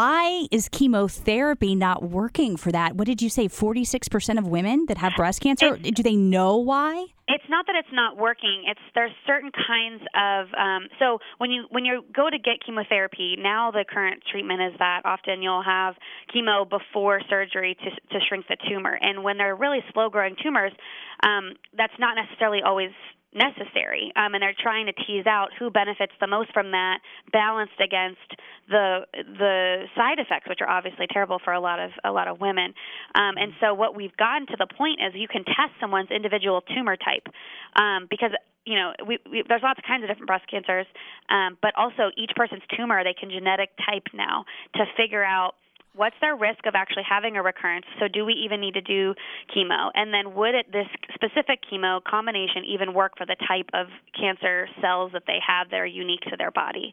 is 0.51 0.69
chemotherapy 0.69 1.75
not 1.75 2.03
working 2.03 2.57
for 2.57 2.73
that? 2.73 2.97
What 2.97 3.07
did 3.07 3.23
you 3.23 3.29
say? 3.29 3.49
46% 3.49 4.39
of 4.39 4.47
women 4.47 4.87
that 4.87 4.99
have 4.99 5.13
breast 5.17 5.41
cancer? 5.41 5.79
It's, 5.83 5.91
do 5.93 6.03
they 6.03 6.17
know 6.17 6.57
why? 6.57 7.07
It's 7.27 7.45
not 7.49 7.67
that 7.67 7.77
it's 7.77 7.93
not 7.93 8.17
working. 8.19 8.65
It's 8.67 8.81
there's 8.95 9.13
certain 9.27 9.51
kinds 9.51 10.03
of 10.15 10.47
um, 10.59 10.89
so 10.99 11.19
when 11.39 11.51
you 11.51 11.65
when 11.71 11.85
you 11.85 12.05
go 12.15 12.29
to 12.29 12.39
get 12.39 12.65
chemotherapy 12.65 13.37
now 13.39 13.71
the 13.71 13.85
current 13.89 14.23
treatment 14.31 14.61
is 14.61 14.79
that 14.79 15.03
often 15.07 15.41
you'll 15.41 15.63
have 15.63 15.95
chemo 16.35 16.69
before 16.69 17.21
surgery 17.31 17.77
to 17.83 17.91
to 17.91 18.25
shrink 18.29 18.47
the 18.49 18.57
tumor 18.69 18.99
and 19.01 19.25
when 19.25 19.39
they're 19.39 19.57
really 19.57 19.81
slow 19.95 20.11
growing 20.11 20.37
tumors 20.43 20.73
um, 21.23 21.55
that's 21.75 21.95
not 21.99 22.15
necessarily 22.15 22.61
always 22.63 22.91
necessary 23.35 24.13
um, 24.17 24.35
and 24.35 24.43
they're 24.43 24.57
trying 24.57 24.87
to 24.87 24.93
tease 24.93 25.27
out 25.27 25.51
who 25.59 25.71
benefits 25.71 26.13
the 26.21 26.27
most 26.27 26.53
from 26.53 26.71
that 26.71 26.99
balanced 27.33 27.79
against 27.83 28.21
the 28.69 29.07
the 29.13 29.85
side 29.97 30.19
effects 30.19 30.49
which 30.49 30.61
are 30.61 30.69
obviously 30.69 31.07
terrible 31.13 31.39
for 31.43 31.53
a 31.53 31.61
lot 31.61 31.79
of 31.79 31.91
a 32.05 32.11
lot 32.11 32.29
of 32.29 32.41
women. 32.41 32.75
Um, 33.15 33.35
and 33.37 33.53
so 33.61 33.75
what 33.75 33.95
we've 33.95 34.17
gotten 34.17 34.47
to 34.49 34.57
the 34.59 34.67
point 34.67 35.01
is 35.05 35.13
you 35.15 35.29
can 35.29 35.45
test 35.45 35.75
someone's 35.81 36.11
individual 36.11 36.63
tumor 36.63 36.97
type 36.97 37.27
um, 37.77 38.07
because 38.09 38.31
you 38.65 38.77
know, 38.77 38.93
we, 39.07 39.19
we, 39.31 39.45
there's 39.47 39.63
lots 39.63 39.79
of 39.79 39.85
kinds 39.85 40.03
of 40.03 40.09
different 40.09 40.27
breast 40.27 40.49
cancers, 40.51 40.87
um, 41.29 41.59
but 41.61 41.73
also 41.77 42.11
each 42.17 42.31
person's 42.35 42.63
tumor, 42.77 43.05
they 43.05 43.13
can 43.13 43.31
genetic 43.31 43.71
type 43.85 44.09
now 44.15 44.45
to 44.75 44.85
figure 44.97 45.23
out 45.23 45.53
what's 45.95 46.17
their 46.21 46.37
risk 46.37 46.67
of 46.67 46.75
actually 46.75 47.05
having 47.09 47.37
a 47.37 47.43
recurrence? 47.43 47.87
So, 47.99 48.09
do 48.09 48.25
we 48.25 48.35
even 48.45 48.61
need 48.61 48.75
to 48.75 48.81
do 48.81 49.15
chemo? 49.55 49.91
And 49.95 50.13
then, 50.13 50.35
would 50.35 50.55
it, 50.55 50.73
this 50.73 50.87
specific 51.15 51.61
chemo 51.71 52.03
combination 52.03 52.65
even 52.67 52.95
work 52.95 53.13
for 53.17 53.27
the 53.27 53.37
type 53.49 53.71
of 53.73 53.87
cancer 54.19 54.69
cells 54.81 55.13
that 55.13 55.25
they 55.27 55.39
have 55.47 55.71
that 55.71 55.81
are 55.81 55.87
unique 55.87 56.23
to 56.31 56.37
their 56.37 56.51
body? 56.51 56.93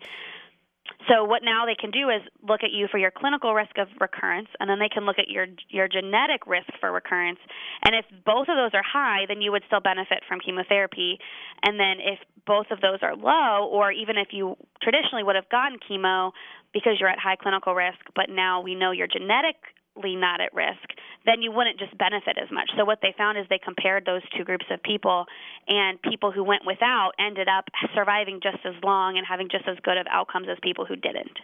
So 1.10 1.24
what 1.26 1.42
now 1.44 1.66
they 1.66 1.76
can 1.76 1.92
do 1.92 2.10
is 2.10 2.22
look 2.48 2.64
at 2.64 2.72
you 2.72 2.88
for 2.92 2.98
your 2.98 3.12
clinical 3.12 3.54
risk 3.54 3.78
of 3.78 3.88
recurrence, 4.00 4.50
and 4.60 4.70
then 4.70 4.80
they 4.80 4.90
can 4.90 5.06
look 5.06 5.20
at 5.20 5.30
your 5.30 5.48
your 5.70 5.88
genetic 5.88 6.46
risk 6.46 6.70
for 6.80 6.92
recurrence. 6.92 7.40
And 7.84 7.96
if 7.96 8.06
both 8.26 8.48
of 8.50 8.58
those 8.58 8.72
are 8.74 8.84
high, 8.84 9.26
then 9.28 9.42
you 9.42 9.52
would 9.52 9.64
still 9.68 9.80
benefit 9.80 10.24
from 10.28 10.40
chemotherapy. 10.40 11.18
And 11.64 11.80
then 11.80 11.98
if 12.00 12.20
both 12.46 12.68
of 12.72 12.82
those 12.82 13.00
are 13.02 13.16
low, 13.16 13.68
or 13.70 13.92
even 13.92 14.18
if 14.18 14.30
you 14.32 14.58
traditionally 14.82 15.24
would 15.24 15.36
have 15.36 15.50
gotten 15.50 15.78
chemo 15.80 16.32
because 16.74 16.98
you're 17.00 17.10
at 17.10 17.20
high 17.20 17.36
clinical 17.36 17.74
risk, 17.76 18.00
but 18.16 18.30
now 18.30 18.62
we 18.62 18.76
know 18.76 18.92
you're 18.92 19.08
genetically 19.08 20.16
not 20.16 20.42
at 20.42 20.54
risk, 20.54 20.88
then 21.26 21.42
you 21.42 21.52
wouldn't 21.52 21.78
just 21.78 21.98
benefit 21.98 22.38
as 22.42 22.50
much. 22.52 22.70
So 22.78 22.86
what 22.86 23.00
they 23.02 23.14
found 23.18 23.38
is 23.38 23.46
they 23.50 23.60
compared 23.64 24.06
those 24.06 24.22
two 24.38 24.44
groups 24.44 24.66
of 24.72 24.82
people, 24.84 25.26
and 25.68 26.02
people 26.02 26.32
who 26.32 26.44
went 26.44 26.64
without 26.66 27.12
ended 27.20 27.48
up 27.48 27.66
surviving 27.94 28.40
just 28.42 28.66
as 28.66 28.74
long 28.84 29.18
and 29.18 29.28
having 29.28 29.50
just 29.50 29.68
as 29.68 29.78
good 29.84 29.98
of 29.98 30.08
outcomes 30.10 30.48
as 30.50 30.58
people 30.64 30.86
who 30.86 30.96
didn't. 30.96 31.38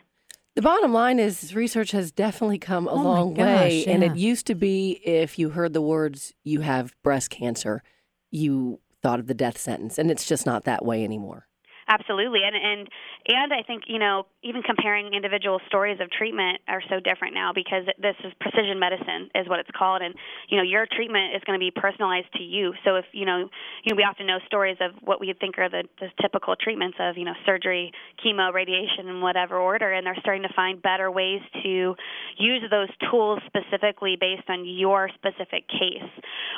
The 0.56 0.64
bottom 0.64 0.92
line 0.92 1.20
is 1.20 1.54
research 1.54 1.92
has 1.92 2.12
definitely 2.12 2.58
come 2.58 2.88
a 2.88 2.92
Oh 2.92 3.04
long 3.04 3.34
gosh, 3.36 3.46
way. 3.46 3.86
And 3.86 4.04
it 4.04 4.16
used 4.16 4.48
to 4.48 4.56
be 4.56 5.00
if 5.06 5.38
you 5.38 5.50
heard 5.50 5.74
the 5.74 5.82
words, 5.82 6.34
you 6.44 6.62
have 6.62 6.96
breast 7.04 7.30
cancer, 7.30 7.84
you 8.32 8.80
thought 9.04 9.20
of 9.20 9.28
the 9.28 9.36
death 9.36 9.60
sentence. 9.60 10.00
And 10.00 10.10
it's 10.10 10.26
just 10.26 10.48
not 10.48 10.64
that 10.64 10.84
way 10.84 11.04
anymore. 11.04 11.47
Absolutely, 11.88 12.42
and 12.44 12.56
and 12.56 12.90
and 13.28 13.54
I 13.54 13.64
think 13.64 13.84
you 13.88 13.98
know 13.98 14.26
even 14.44 14.62
comparing 14.62 15.14
individual 15.14 15.62
stories 15.68 16.00
of 16.02 16.12
treatment 16.12 16.60
are 16.68 16.82
so 16.90 17.00
different 17.00 17.34
now 17.34 17.54
because 17.56 17.86
this 17.98 18.16
is 18.26 18.34
precision 18.42 18.78
medicine 18.78 19.32
is 19.34 19.48
what 19.48 19.60
it's 19.60 19.72
called, 19.72 20.02
and 20.02 20.14
you 20.50 20.58
know 20.58 20.64
your 20.64 20.86
treatment 20.86 21.34
is 21.34 21.42
going 21.46 21.58
to 21.58 21.64
be 21.64 21.72
personalized 21.72 22.28
to 22.36 22.44
you. 22.44 22.74
So 22.84 22.96
if 22.96 23.06
you 23.14 23.26
know 23.26 23.48
you 23.88 23.94
know 23.94 23.96
we 23.96 24.04
often 24.04 24.28
know 24.28 24.40
stories 24.48 24.76
of 24.82 24.92
what 25.02 25.22
we 25.22 25.34
think 25.40 25.58
are 25.58 25.70
the, 25.70 25.84
the 26.02 26.08
typical 26.22 26.58
treatments 26.60 26.98
of 27.00 27.18
you 27.18 27.24
know 27.24 27.36
surgery, 27.46 27.94
chemo, 28.20 28.54
radiation, 28.54 29.08
in 29.08 29.22
whatever 29.22 29.56
order, 29.58 29.94
and 29.94 30.06
they're 30.06 30.20
starting 30.20 30.44
to 30.44 30.54
find 30.54 30.82
better 30.82 31.10
ways 31.10 31.40
to 31.64 31.96
use 32.38 32.64
those 32.70 32.90
tools 33.10 33.40
specifically 33.48 34.18
based 34.20 34.50
on 34.50 34.66
your 34.68 35.10
specific 35.16 35.68
case, 35.70 36.04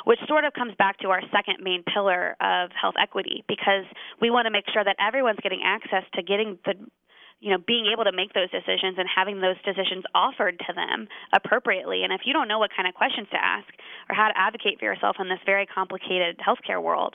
which 0.06 0.18
sort 0.26 0.44
of 0.44 0.52
comes 0.54 0.74
back 0.76 0.98
to 0.98 1.08
our 1.08 1.22
second 1.30 1.62
main 1.62 1.84
pillar 1.84 2.34
of 2.40 2.70
health 2.74 2.94
equity 3.00 3.44
because 3.46 3.84
we 4.20 4.30
want 4.30 4.46
to 4.46 4.50
make 4.50 4.64
sure 4.72 4.82
that 4.82 4.96
everyone's 5.20 5.44
getting 5.44 5.60
access 5.60 6.04
to 6.16 6.22
getting 6.24 6.58
the 6.64 6.72
you 7.40 7.52
know 7.52 7.60
being 7.60 7.86
able 7.92 8.04
to 8.04 8.12
make 8.12 8.32
those 8.32 8.48
decisions 8.48 8.96
and 8.96 9.04
having 9.04 9.40
those 9.40 9.60
decisions 9.64 10.04
offered 10.14 10.56
to 10.64 10.72
them 10.72 11.08
appropriately. 11.36 12.04
And 12.04 12.12
if 12.12 12.24
you 12.24 12.32
don't 12.32 12.48
know 12.48 12.58
what 12.58 12.70
kind 12.74 12.88
of 12.88 12.94
questions 12.94 13.28
to 13.32 13.36
ask 13.36 13.68
or 14.08 14.16
how 14.16 14.28
to 14.28 14.36
advocate 14.36 14.80
for 14.80 14.88
yourself 14.88 15.16
in 15.20 15.28
this 15.28 15.40
very 15.44 15.66
complicated 15.66 16.40
healthcare 16.40 16.82
world 16.82 17.14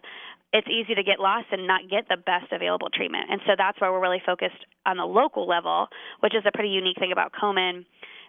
it's 0.53 0.67
easy 0.69 0.95
to 0.95 1.03
get 1.03 1.19
lost 1.19 1.47
and 1.51 1.67
not 1.67 1.89
get 1.89 2.07
the 2.07 2.15
best 2.15 2.47
available 2.53 2.87
treatment. 2.87 3.25
And 3.29 3.41
so 3.45 3.53
that's 3.57 3.81
why 3.81 3.89
we're 3.89 3.99
really 3.99 4.21
focused 4.25 4.63
on 4.85 4.95
the 4.95 5.03
local 5.03 5.47
level 5.47 5.87
which 6.21 6.33
is 6.33 6.43
a 6.45 6.51
pretty 6.53 6.69
unique 6.69 6.97
thing 6.97 7.11
about 7.11 7.33
Komen 7.33 7.85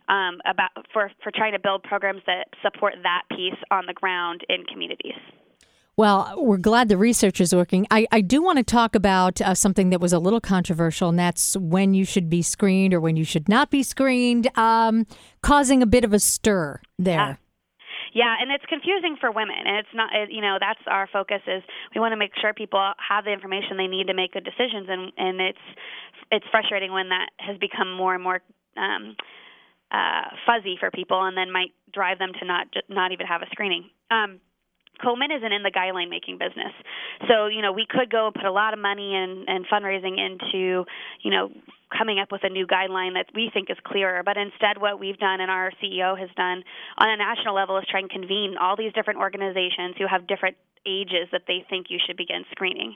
um, 0.08 0.40
about 0.46 0.70
for 0.92 1.10
for 1.22 1.30
trying 1.30 1.52
to 1.52 1.60
build 1.60 1.82
programs 1.82 2.22
that 2.26 2.48
support 2.62 2.94
that 3.02 3.22
piece 3.30 3.60
on 3.70 3.86
the 3.86 3.94
ground 3.94 4.40
in 4.48 4.64
communities 4.64 5.20
Well, 5.98 6.35
we're 6.37 6.59
glad 6.59 6.90
the 6.90 6.98
research 6.98 7.40
is 7.40 7.54
working. 7.54 7.87
I, 7.90 8.06
I 8.12 8.20
do 8.20 8.42
want 8.42 8.59
to 8.59 8.64
talk 8.64 8.94
about 8.94 9.40
uh, 9.40 9.54
something 9.54 9.88
that 9.90 10.00
was 10.00 10.12
a 10.12 10.18
little 10.18 10.42
controversial, 10.42 11.09
and 11.09 11.18
that's 11.18 11.56
when 11.56 11.94
you 11.94 12.04
should 12.04 12.28
be 12.28 12.42
screened 12.42 12.92
or 12.92 13.00
when 13.00 13.16
you 13.16 13.24
should 13.24 13.48
not 13.48 13.70
be 13.70 13.82
screened, 13.82 14.46
um, 14.59 15.06
causing 15.40 15.82
a 15.82 15.87
bit 15.87 16.04
of 16.04 16.12
a 16.12 16.18
stir 16.18 16.82
there. 16.98 17.38
Yeah, 18.12 18.35
and 18.40 18.50
it's 18.50 18.64
confusing 18.68 19.16
for 19.20 19.30
women, 19.30 19.56
and 19.64 19.76
it's 19.76 19.88
not. 19.94 20.11
You 20.28 20.40
know, 20.40 20.59
that's 20.61 20.80
our 20.87 21.09
focus. 21.11 21.40
Is 21.46 21.62
we 21.94 22.00
want 22.00 22.12
to 22.12 22.16
make 22.16 22.32
sure 22.40 22.52
people 22.52 22.80
have 22.96 23.24
the 23.24 23.32
information 23.32 23.76
they 23.76 23.88
need 23.88 24.06
to 24.09 24.14
make 24.14 24.32
good 24.32 24.44
decisions, 24.44 24.88
and 24.88 25.12
and 25.16 25.40
it's 25.40 25.66
it's 26.30 26.46
frustrating 26.50 26.92
when 26.92 27.09
that 27.09 27.28
has 27.38 27.56
become 27.59 27.92
more 27.92 28.14
and 28.14 28.22
more 28.22 28.40
um, 28.76 29.16
uh, 29.90 30.28
fuzzy 30.44 30.76
for 30.80 30.90
people, 30.90 31.24
and 31.24 31.37
then 31.37 31.52
might 31.52 31.72
drive 31.92 32.18
them 32.18 32.32
to 32.40 32.46
not 32.46 32.66
not 32.88 33.12
even 33.12 33.26
have 33.26 33.42
a 33.42 33.46
screening. 33.52 33.88
Um, 34.11 34.40
Komen 35.02 35.35
isn't 35.35 35.52
in 35.52 35.62
the 35.62 35.70
guideline 35.70 36.09
making 36.09 36.38
business. 36.38 36.72
So, 37.28 37.46
you 37.46 37.62
know, 37.62 37.72
we 37.72 37.87
could 37.88 38.11
go 38.11 38.26
and 38.26 38.35
put 38.35 38.44
a 38.44 38.52
lot 38.52 38.72
of 38.72 38.80
money 38.80 39.14
and, 39.14 39.48
and 39.48 39.66
fundraising 39.66 40.16
into, 40.18 40.85
you 41.22 41.30
know, 41.30 41.50
coming 41.96 42.18
up 42.18 42.32
with 42.32 42.42
a 42.44 42.48
new 42.48 42.66
guideline 42.66 43.14
that 43.14 43.26
we 43.35 43.50
think 43.52 43.70
is 43.70 43.76
clearer. 43.85 44.22
But 44.24 44.37
instead, 44.37 44.80
what 44.80 44.98
we've 44.98 45.18
done 45.18 45.40
and 45.40 45.50
our 45.50 45.70
CEO 45.82 46.18
has 46.18 46.30
done 46.37 46.64
on 46.98 47.09
a 47.09 47.16
national 47.16 47.54
level 47.54 47.78
is 47.78 47.85
try 47.90 48.00
and 48.00 48.11
convene 48.11 48.56
all 48.61 48.76
these 48.76 48.92
different 48.92 49.20
organizations 49.20 49.94
who 49.98 50.06
have 50.09 50.26
different 50.26 50.56
ages 50.87 51.28
that 51.32 51.42
they 51.46 51.64
think 51.68 51.87
you 51.90 51.98
should 52.04 52.16
begin 52.16 52.44
screening. 52.50 52.94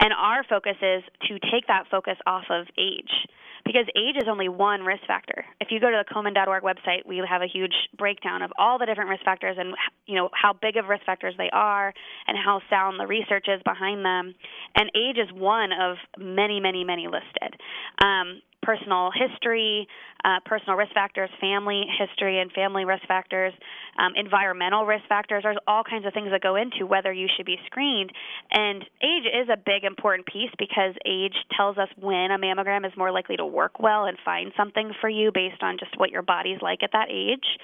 And 0.00 0.12
our 0.12 0.44
focus 0.44 0.76
is 0.80 1.02
to 1.28 1.38
take 1.50 1.66
that 1.68 1.84
focus 1.90 2.16
off 2.26 2.44
of 2.50 2.66
age 2.78 3.10
because 3.64 3.86
age 3.96 4.16
is 4.16 4.28
only 4.28 4.48
one 4.48 4.82
risk 4.82 5.04
factor. 5.06 5.44
If 5.60 5.68
you 5.70 5.80
go 5.80 5.90
to 5.90 6.02
the 6.06 6.14
Komen.org 6.14 6.62
website, 6.62 7.06
we 7.06 7.22
have 7.28 7.42
a 7.42 7.46
huge 7.46 7.74
breakdown 7.96 8.42
of 8.42 8.50
all 8.58 8.78
the 8.78 8.86
different 8.86 9.10
risk 9.10 9.24
factors 9.24 9.56
and 9.58 9.74
you 10.06 10.16
know 10.16 10.28
how 10.32 10.52
big 10.52 10.76
of 10.76 10.86
risk 10.86 11.04
factors 11.04 11.34
they 11.38 11.50
are 11.52 11.92
and 12.26 12.36
how 12.36 12.60
sound 12.68 12.98
the 12.98 13.06
research 13.06 13.46
is 13.48 13.62
behind 13.64 14.04
them. 14.04 14.34
And 14.76 14.90
age 14.94 15.18
is 15.18 15.32
one 15.32 15.70
of 15.72 15.96
many, 16.18 16.60
many, 16.60 16.84
many 16.84 17.06
listed. 17.06 17.58
Um, 18.02 18.42
personal 18.62 19.10
history, 19.10 19.88
uh, 20.24 20.38
personal 20.44 20.76
risk 20.76 20.92
factors, 20.92 21.28
family 21.40 21.84
history 21.98 22.40
and 22.40 22.50
family 22.52 22.84
risk 22.84 23.06
factors, 23.06 23.52
um, 23.98 24.12
environmental 24.16 24.86
risk 24.86 25.04
factors. 25.08 25.42
There's 25.42 25.58
all 25.66 25.82
kinds 25.84 26.06
of 26.06 26.12
things 26.12 26.30
that 26.30 26.40
go 26.40 26.56
into 26.56 26.86
whether 26.86 27.12
you 27.12 27.28
should 27.36 27.46
be 27.46 27.58
screened. 27.66 28.12
And 28.50 28.82
age 29.02 29.26
is 29.26 29.48
a 29.52 29.56
big 29.56 29.84
important 29.84 30.26
piece 30.26 30.50
because 30.58 30.94
age 31.04 31.34
tells 31.56 31.76
us 31.78 31.88
when 32.00 32.30
a 32.30 32.38
mammogram 32.38 32.86
is 32.86 32.92
more 32.96 33.10
likely 33.10 33.36
to 33.36 33.46
work 33.46 33.80
well 33.80 34.04
and 34.04 34.16
find 34.24 34.52
something 34.56 34.92
for 35.00 35.08
you 35.08 35.32
based 35.32 35.62
on 35.62 35.76
just 35.78 35.98
what 35.98 36.10
your 36.10 36.22
body's 36.22 36.62
like 36.62 36.82
at 36.82 36.92
that 36.92 37.08
age 37.10 37.58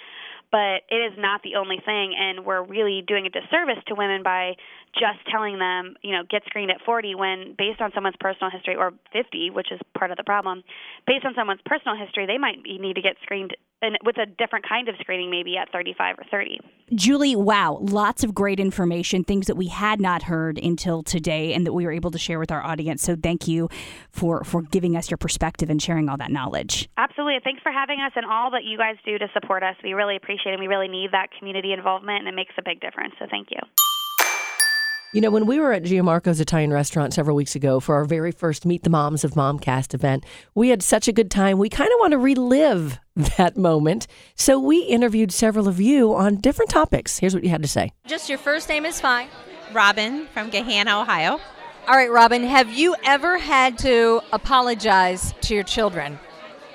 but 0.50 0.82
it 0.88 0.96
is 0.96 1.12
not 1.18 1.42
the 1.42 1.56
only 1.56 1.78
thing 1.84 2.14
and 2.18 2.44
we're 2.44 2.62
really 2.62 3.02
doing 3.06 3.26
a 3.26 3.30
disservice 3.30 3.82
to 3.86 3.94
women 3.94 4.22
by 4.22 4.54
just 4.94 5.18
telling 5.30 5.58
them 5.58 5.94
you 6.02 6.12
know 6.12 6.22
get 6.28 6.42
screened 6.46 6.70
at 6.70 6.80
40 6.84 7.14
when 7.14 7.54
based 7.56 7.80
on 7.80 7.90
someone's 7.94 8.16
personal 8.20 8.50
history 8.50 8.76
or 8.76 8.92
50 9.12 9.50
which 9.50 9.70
is 9.72 9.80
part 9.96 10.10
of 10.10 10.16
the 10.16 10.24
problem 10.24 10.62
based 11.06 11.24
on 11.24 11.34
someone's 11.34 11.60
personal 11.64 11.96
history 11.96 12.26
they 12.26 12.38
might 12.38 12.58
need 12.64 12.94
to 12.94 13.02
get 13.02 13.16
screened 13.22 13.56
and 13.82 13.96
with 14.04 14.16
a 14.18 14.26
different 14.26 14.68
kind 14.68 14.88
of 14.88 14.94
screening 15.00 15.30
maybe 15.30 15.56
at 15.56 15.70
35 15.72 16.16
or 16.18 16.24
30 16.30 16.58
Julie, 16.94 17.36
wow, 17.36 17.78
lots 17.82 18.24
of 18.24 18.34
great 18.34 18.58
information, 18.58 19.22
things 19.22 19.46
that 19.46 19.56
we 19.56 19.66
had 19.66 20.00
not 20.00 20.22
heard 20.22 20.58
until 20.58 21.02
today 21.02 21.52
and 21.52 21.66
that 21.66 21.74
we 21.74 21.84
were 21.84 21.92
able 21.92 22.10
to 22.10 22.18
share 22.18 22.38
with 22.38 22.50
our 22.50 22.64
audience. 22.64 23.02
So 23.02 23.14
thank 23.14 23.46
you 23.46 23.68
for 24.10 24.42
for 24.44 24.62
giving 24.62 24.96
us 24.96 25.10
your 25.10 25.18
perspective 25.18 25.68
and 25.68 25.82
sharing 25.82 26.08
all 26.08 26.16
that 26.16 26.30
knowledge. 26.30 26.88
Absolutely. 26.96 27.40
Thanks 27.44 27.62
for 27.62 27.72
having 27.72 28.00
us 28.00 28.12
and 28.16 28.24
all 28.24 28.50
that 28.52 28.64
you 28.64 28.78
guys 28.78 28.96
do 29.04 29.18
to 29.18 29.28
support 29.34 29.62
us. 29.62 29.76
We 29.84 29.92
really 29.92 30.16
appreciate 30.16 30.54
it. 30.54 30.60
We 30.60 30.66
really 30.66 30.88
need 30.88 31.12
that 31.12 31.28
community 31.38 31.72
involvement, 31.72 32.20
and 32.20 32.28
it 32.28 32.34
makes 32.34 32.54
a 32.56 32.62
big 32.62 32.80
difference. 32.80 33.14
So 33.18 33.26
thank 33.30 33.48
you. 33.50 33.60
You 35.14 35.22
know, 35.22 35.30
when 35.30 35.46
we 35.46 35.58
were 35.58 35.72
at 35.72 35.84
Giamarco's 35.84 36.38
Italian 36.38 36.70
restaurant 36.70 37.14
several 37.14 37.34
weeks 37.34 37.54
ago 37.54 37.80
for 37.80 37.94
our 37.94 38.04
very 38.04 38.30
first 38.30 38.66
Meet 38.66 38.82
the 38.82 38.90
Moms 38.90 39.24
of 39.24 39.32
Momcast 39.32 39.94
event, 39.94 40.22
we 40.54 40.68
had 40.68 40.82
such 40.82 41.08
a 41.08 41.12
good 41.12 41.30
time. 41.30 41.56
We 41.56 41.70
kind 41.70 41.90
of 41.90 41.98
want 41.98 42.10
to 42.12 42.18
relive 42.18 42.98
that 43.38 43.56
moment. 43.56 44.06
So 44.34 44.58
we 44.60 44.80
interviewed 44.80 45.32
several 45.32 45.66
of 45.66 45.80
you 45.80 46.14
on 46.14 46.36
different 46.36 46.70
topics. 46.70 47.18
Here's 47.18 47.32
what 47.32 47.42
you 47.42 47.48
had 47.48 47.62
to 47.62 47.68
say. 47.68 47.90
Just 48.06 48.28
your 48.28 48.36
first 48.36 48.68
name 48.68 48.84
is 48.84 49.00
fine. 49.00 49.28
Robin 49.72 50.26
from 50.34 50.50
Gahanna, 50.50 51.00
Ohio. 51.00 51.40
All 51.88 51.96
right, 51.96 52.12
Robin, 52.12 52.42
have 52.42 52.70
you 52.70 52.94
ever 53.02 53.38
had 53.38 53.78
to 53.78 54.20
apologize 54.30 55.32
to 55.40 55.54
your 55.54 55.64
children? 55.64 56.18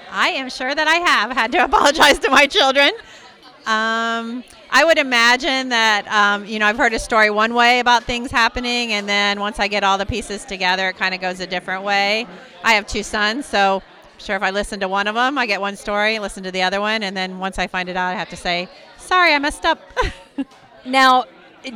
I 0.09 0.29
am 0.29 0.49
sure 0.49 0.73
that 0.73 0.87
I 0.87 0.95
have 0.95 1.31
had 1.31 1.51
to 1.51 1.63
apologize 1.63 2.17
to 2.19 2.31
my 2.31 2.47
children. 2.47 2.93
Um, 3.67 4.43
I 4.75 4.83
would 4.83 4.97
imagine 4.97 5.69
that, 5.69 6.07
um, 6.07 6.45
you 6.45 6.57
know, 6.57 6.65
I've 6.65 6.77
heard 6.77 6.93
a 6.93 6.99
story 6.99 7.29
one 7.29 7.53
way 7.53 7.79
about 7.79 8.05
things 8.05 8.31
happening, 8.31 8.91
and 8.91 9.07
then 9.07 9.39
once 9.39 9.59
I 9.59 9.67
get 9.67 9.83
all 9.83 9.99
the 9.99 10.05
pieces 10.05 10.45
together, 10.45 10.89
it 10.89 10.97
kind 10.97 11.13
of 11.13 11.21
goes 11.21 11.39
a 11.39 11.45
different 11.45 11.83
way. 11.83 12.25
I 12.63 12.73
have 12.73 12.87
two 12.87 13.03
sons, 13.03 13.45
so 13.45 13.83
I'm 13.83 14.19
sure 14.19 14.35
if 14.35 14.41
I 14.41 14.49
listen 14.49 14.79
to 14.79 14.87
one 14.87 15.07
of 15.07 15.13
them, 15.13 15.37
I 15.37 15.45
get 15.45 15.61
one 15.61 15.75
story, 15.75 16.17
listen 16.17 16.41
to 16.41 16.51
the 16.51 16.63
other 16.63 16.81
one, 16.81 17.03
and 17.03 17.15
then 17.15 17.37
once 17.37 17.59
I 17.59 17.67
find 17.67 17.87
it 17.87 17.95
out, 17.95 18.07
I 18.07 18.15
have 18.15 18.29
to 18.31 18.35
say, 18.35 18.67
sorry, 18.97 19.33
I 19.33 19.39
messed 19.39 19.63
up. 19.63 19.79
Now, 20.85 21.25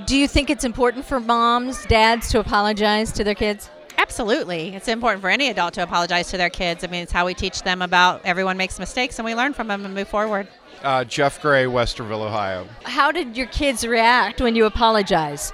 do 0.06 0.18
you 0.18 0.28
think 0.28 0.50
it's 0.50 0.66
important 0.66 1.06
for 1.06 1.22
moms, 1.22 1.86
dads 1.86 2.30
to 2.32 2.40
apologize 2.40 3.14
to 3.14 3.24
their 3.24 3.36
kids? 3.36 3.70
Absolutely. 3.98 4.76
It's 4.76 4.90
important 4.90 5.22
for 5.22 5.30
any 5.30 5.50
adult 5.50 5.74
to 5.76 5.84
apologize 5.84 6.30
to 6.32 6.38
their 6.38 6.50
kids. 6.50 6.84
I 6.84 6.88
mean, 6.88 7.04
it's 7.04 7.12
how 7.12 7.26
we 7.26 7.34
teach 7.34 7.64
them 7.64 7.82
about 7.82 8.22
everyone 8.26 8.58
makes 8.58 8.80
mistakes 8.80 9.18
and 9.18 9.26
we 9.26 9.34
learn 9.34 9.54
from 9.54 9.68
them 9.68 9.86
and 9.86 9.94
move 9.96 10.10
forward. 10.10 10.48
Uh, 10.84 11.04
Jeff 11.04 11.42
Gray, 11.42 11.66
Westerville, 11.66 12.22
Ohio. 12.28 12.68
How 12.84 13.12
did 13.12 13.36
your 13.36 13.48
kids 13.48 13.86
react 13.86 14.42
when 14.42 14.56
you 14.56 14.66
apologize? 14.66 15.52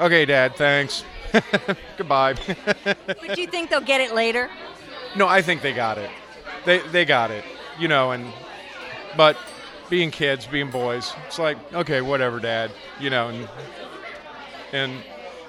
Okay, 0.00 0.24
Dad, 0.24 0.54
thanks. 0.56 1.04
Goodbye. 1.96 2.34
But 2.84 3.34
do 3.34 3.40
you 3.40 3.46
think 3.46 3.70
they'll 3.70 3.80
get 3.80 4.00
it 4.00 4.14
later? 4.14 4.48
no, 5.16 5.26
I 5.26 5.42
think 5.42 5.62
they 5.62 5.72
got 5.72 5.98
it. 5.98 6.10
They 6.64 6.78
they 6.88 7.04
got 7.04 7.30
it. 7.30 7.44
You 7.78 7.88
know, 7.88 8.12
and 8.12 8.32
but 9.16 9.36
being 9.88 10.10
kids, 10.10 10.46
being 10.46 10.70
boys. 10.70 11.12
It's 11.26 11.38
like, 11.38 11.56
okay, 11.72 12.00
whatever, 12.00 12.40
Dad. 12.40 12.70
You 13.00 13.10
know, 13.10 13.28
and 13.28 13.48
and 14.72 14.92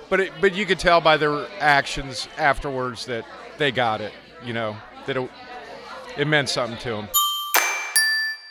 but 0.09 0.19
it, 0.21 0.31
but 0.41 0.55
you 0.55 0.65
could 0.65 0.79
tell 0.79 1.01
by 1.01 1.17
their 1.17 1.45
actions 1.59 2.27
afterwards 2.37 3.05
that 3.05 3.25
they 3.57 3.71
got 3.71 4.01
it. 4.01 4.13
You 4.43 4.53
know, 4.53 4.77
that 5.05 5.17
it, 5.17 5.29
it 6.17 6.27
meant 6.27 6.49
something 6.49 6.79
to 6.79 6.89
them. 6.91 7.07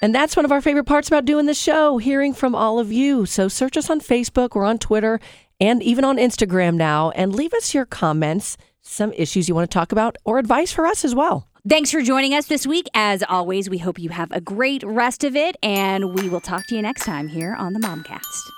And 0.00 0.14
that's 0.14 0.36
one 0.36 0.44
of 0.44 0.52
our 0.52 0.60
favorite 0.60 0.84
parts 0.84 1.08
about 1.08 1.24
doing 1.24 1.46
the 1.46 1.54
show, 1.54 1.98
hearing 1.98 2.32
from 2.32 2.54
all 2.54 2.78
of 2.78 2.92
you. 2.92 3.26
So 3.26 3.48
search 3.48 3.76
us 3.76 3.90
on 3.90 4.00
Facebook 4.00 4.54
or 4.54 4.64
on 4.64 4.78
Twitter 4.78 5.20
and 5.60 5.82
even 5.82 6.04
on 6.04 6.16
Instagram 6.16 6.74
now 6.74 7.10
and 7.10 7.34
leave 7.34 7.52
us 7.52 7.74
your 7.74 7.84
comments, 7.84 8.56
some 8.80 9.12
issues 9.14 9.48
you 9.48 9.54
want 9.54 9.68
to 9.70 9.74
talk 9.74 9.90
about, 9.90 10.16
or 10.24 10.38
advice 10.38 10.72
for 10.72 10.86
us 10.86 11.04
as 11.04 11.14
well. 11.14 11.48
Thanks 11.68 11.90
for 11.90 12.00
joining 12.00 12.32
us 12.32 12.46
this 12.46 12.66
week. 12.66 12.86
As 12.94 13.22
always, 13.28 13.68
we 13.68 13.78
hope 13.78 13.98
you 13.98 14.10
have 14.10 14.30
a 14.32 14.40
great 14.40 14.82
rest 14.84 15.24
of 15.24 15.36
it, 15.36 15.56
and 15.62 16.14
we 16.14 16.28
will 16.28 16.40
talk 16.40 16.66
to 16.68 16.76
you 16.76 16.82
next 16.82 17.04
time 17.04 17.28
here 17.28 17.54
on 17.54 17.72
the 17.74 17.80
Momcast. 17.80 18.57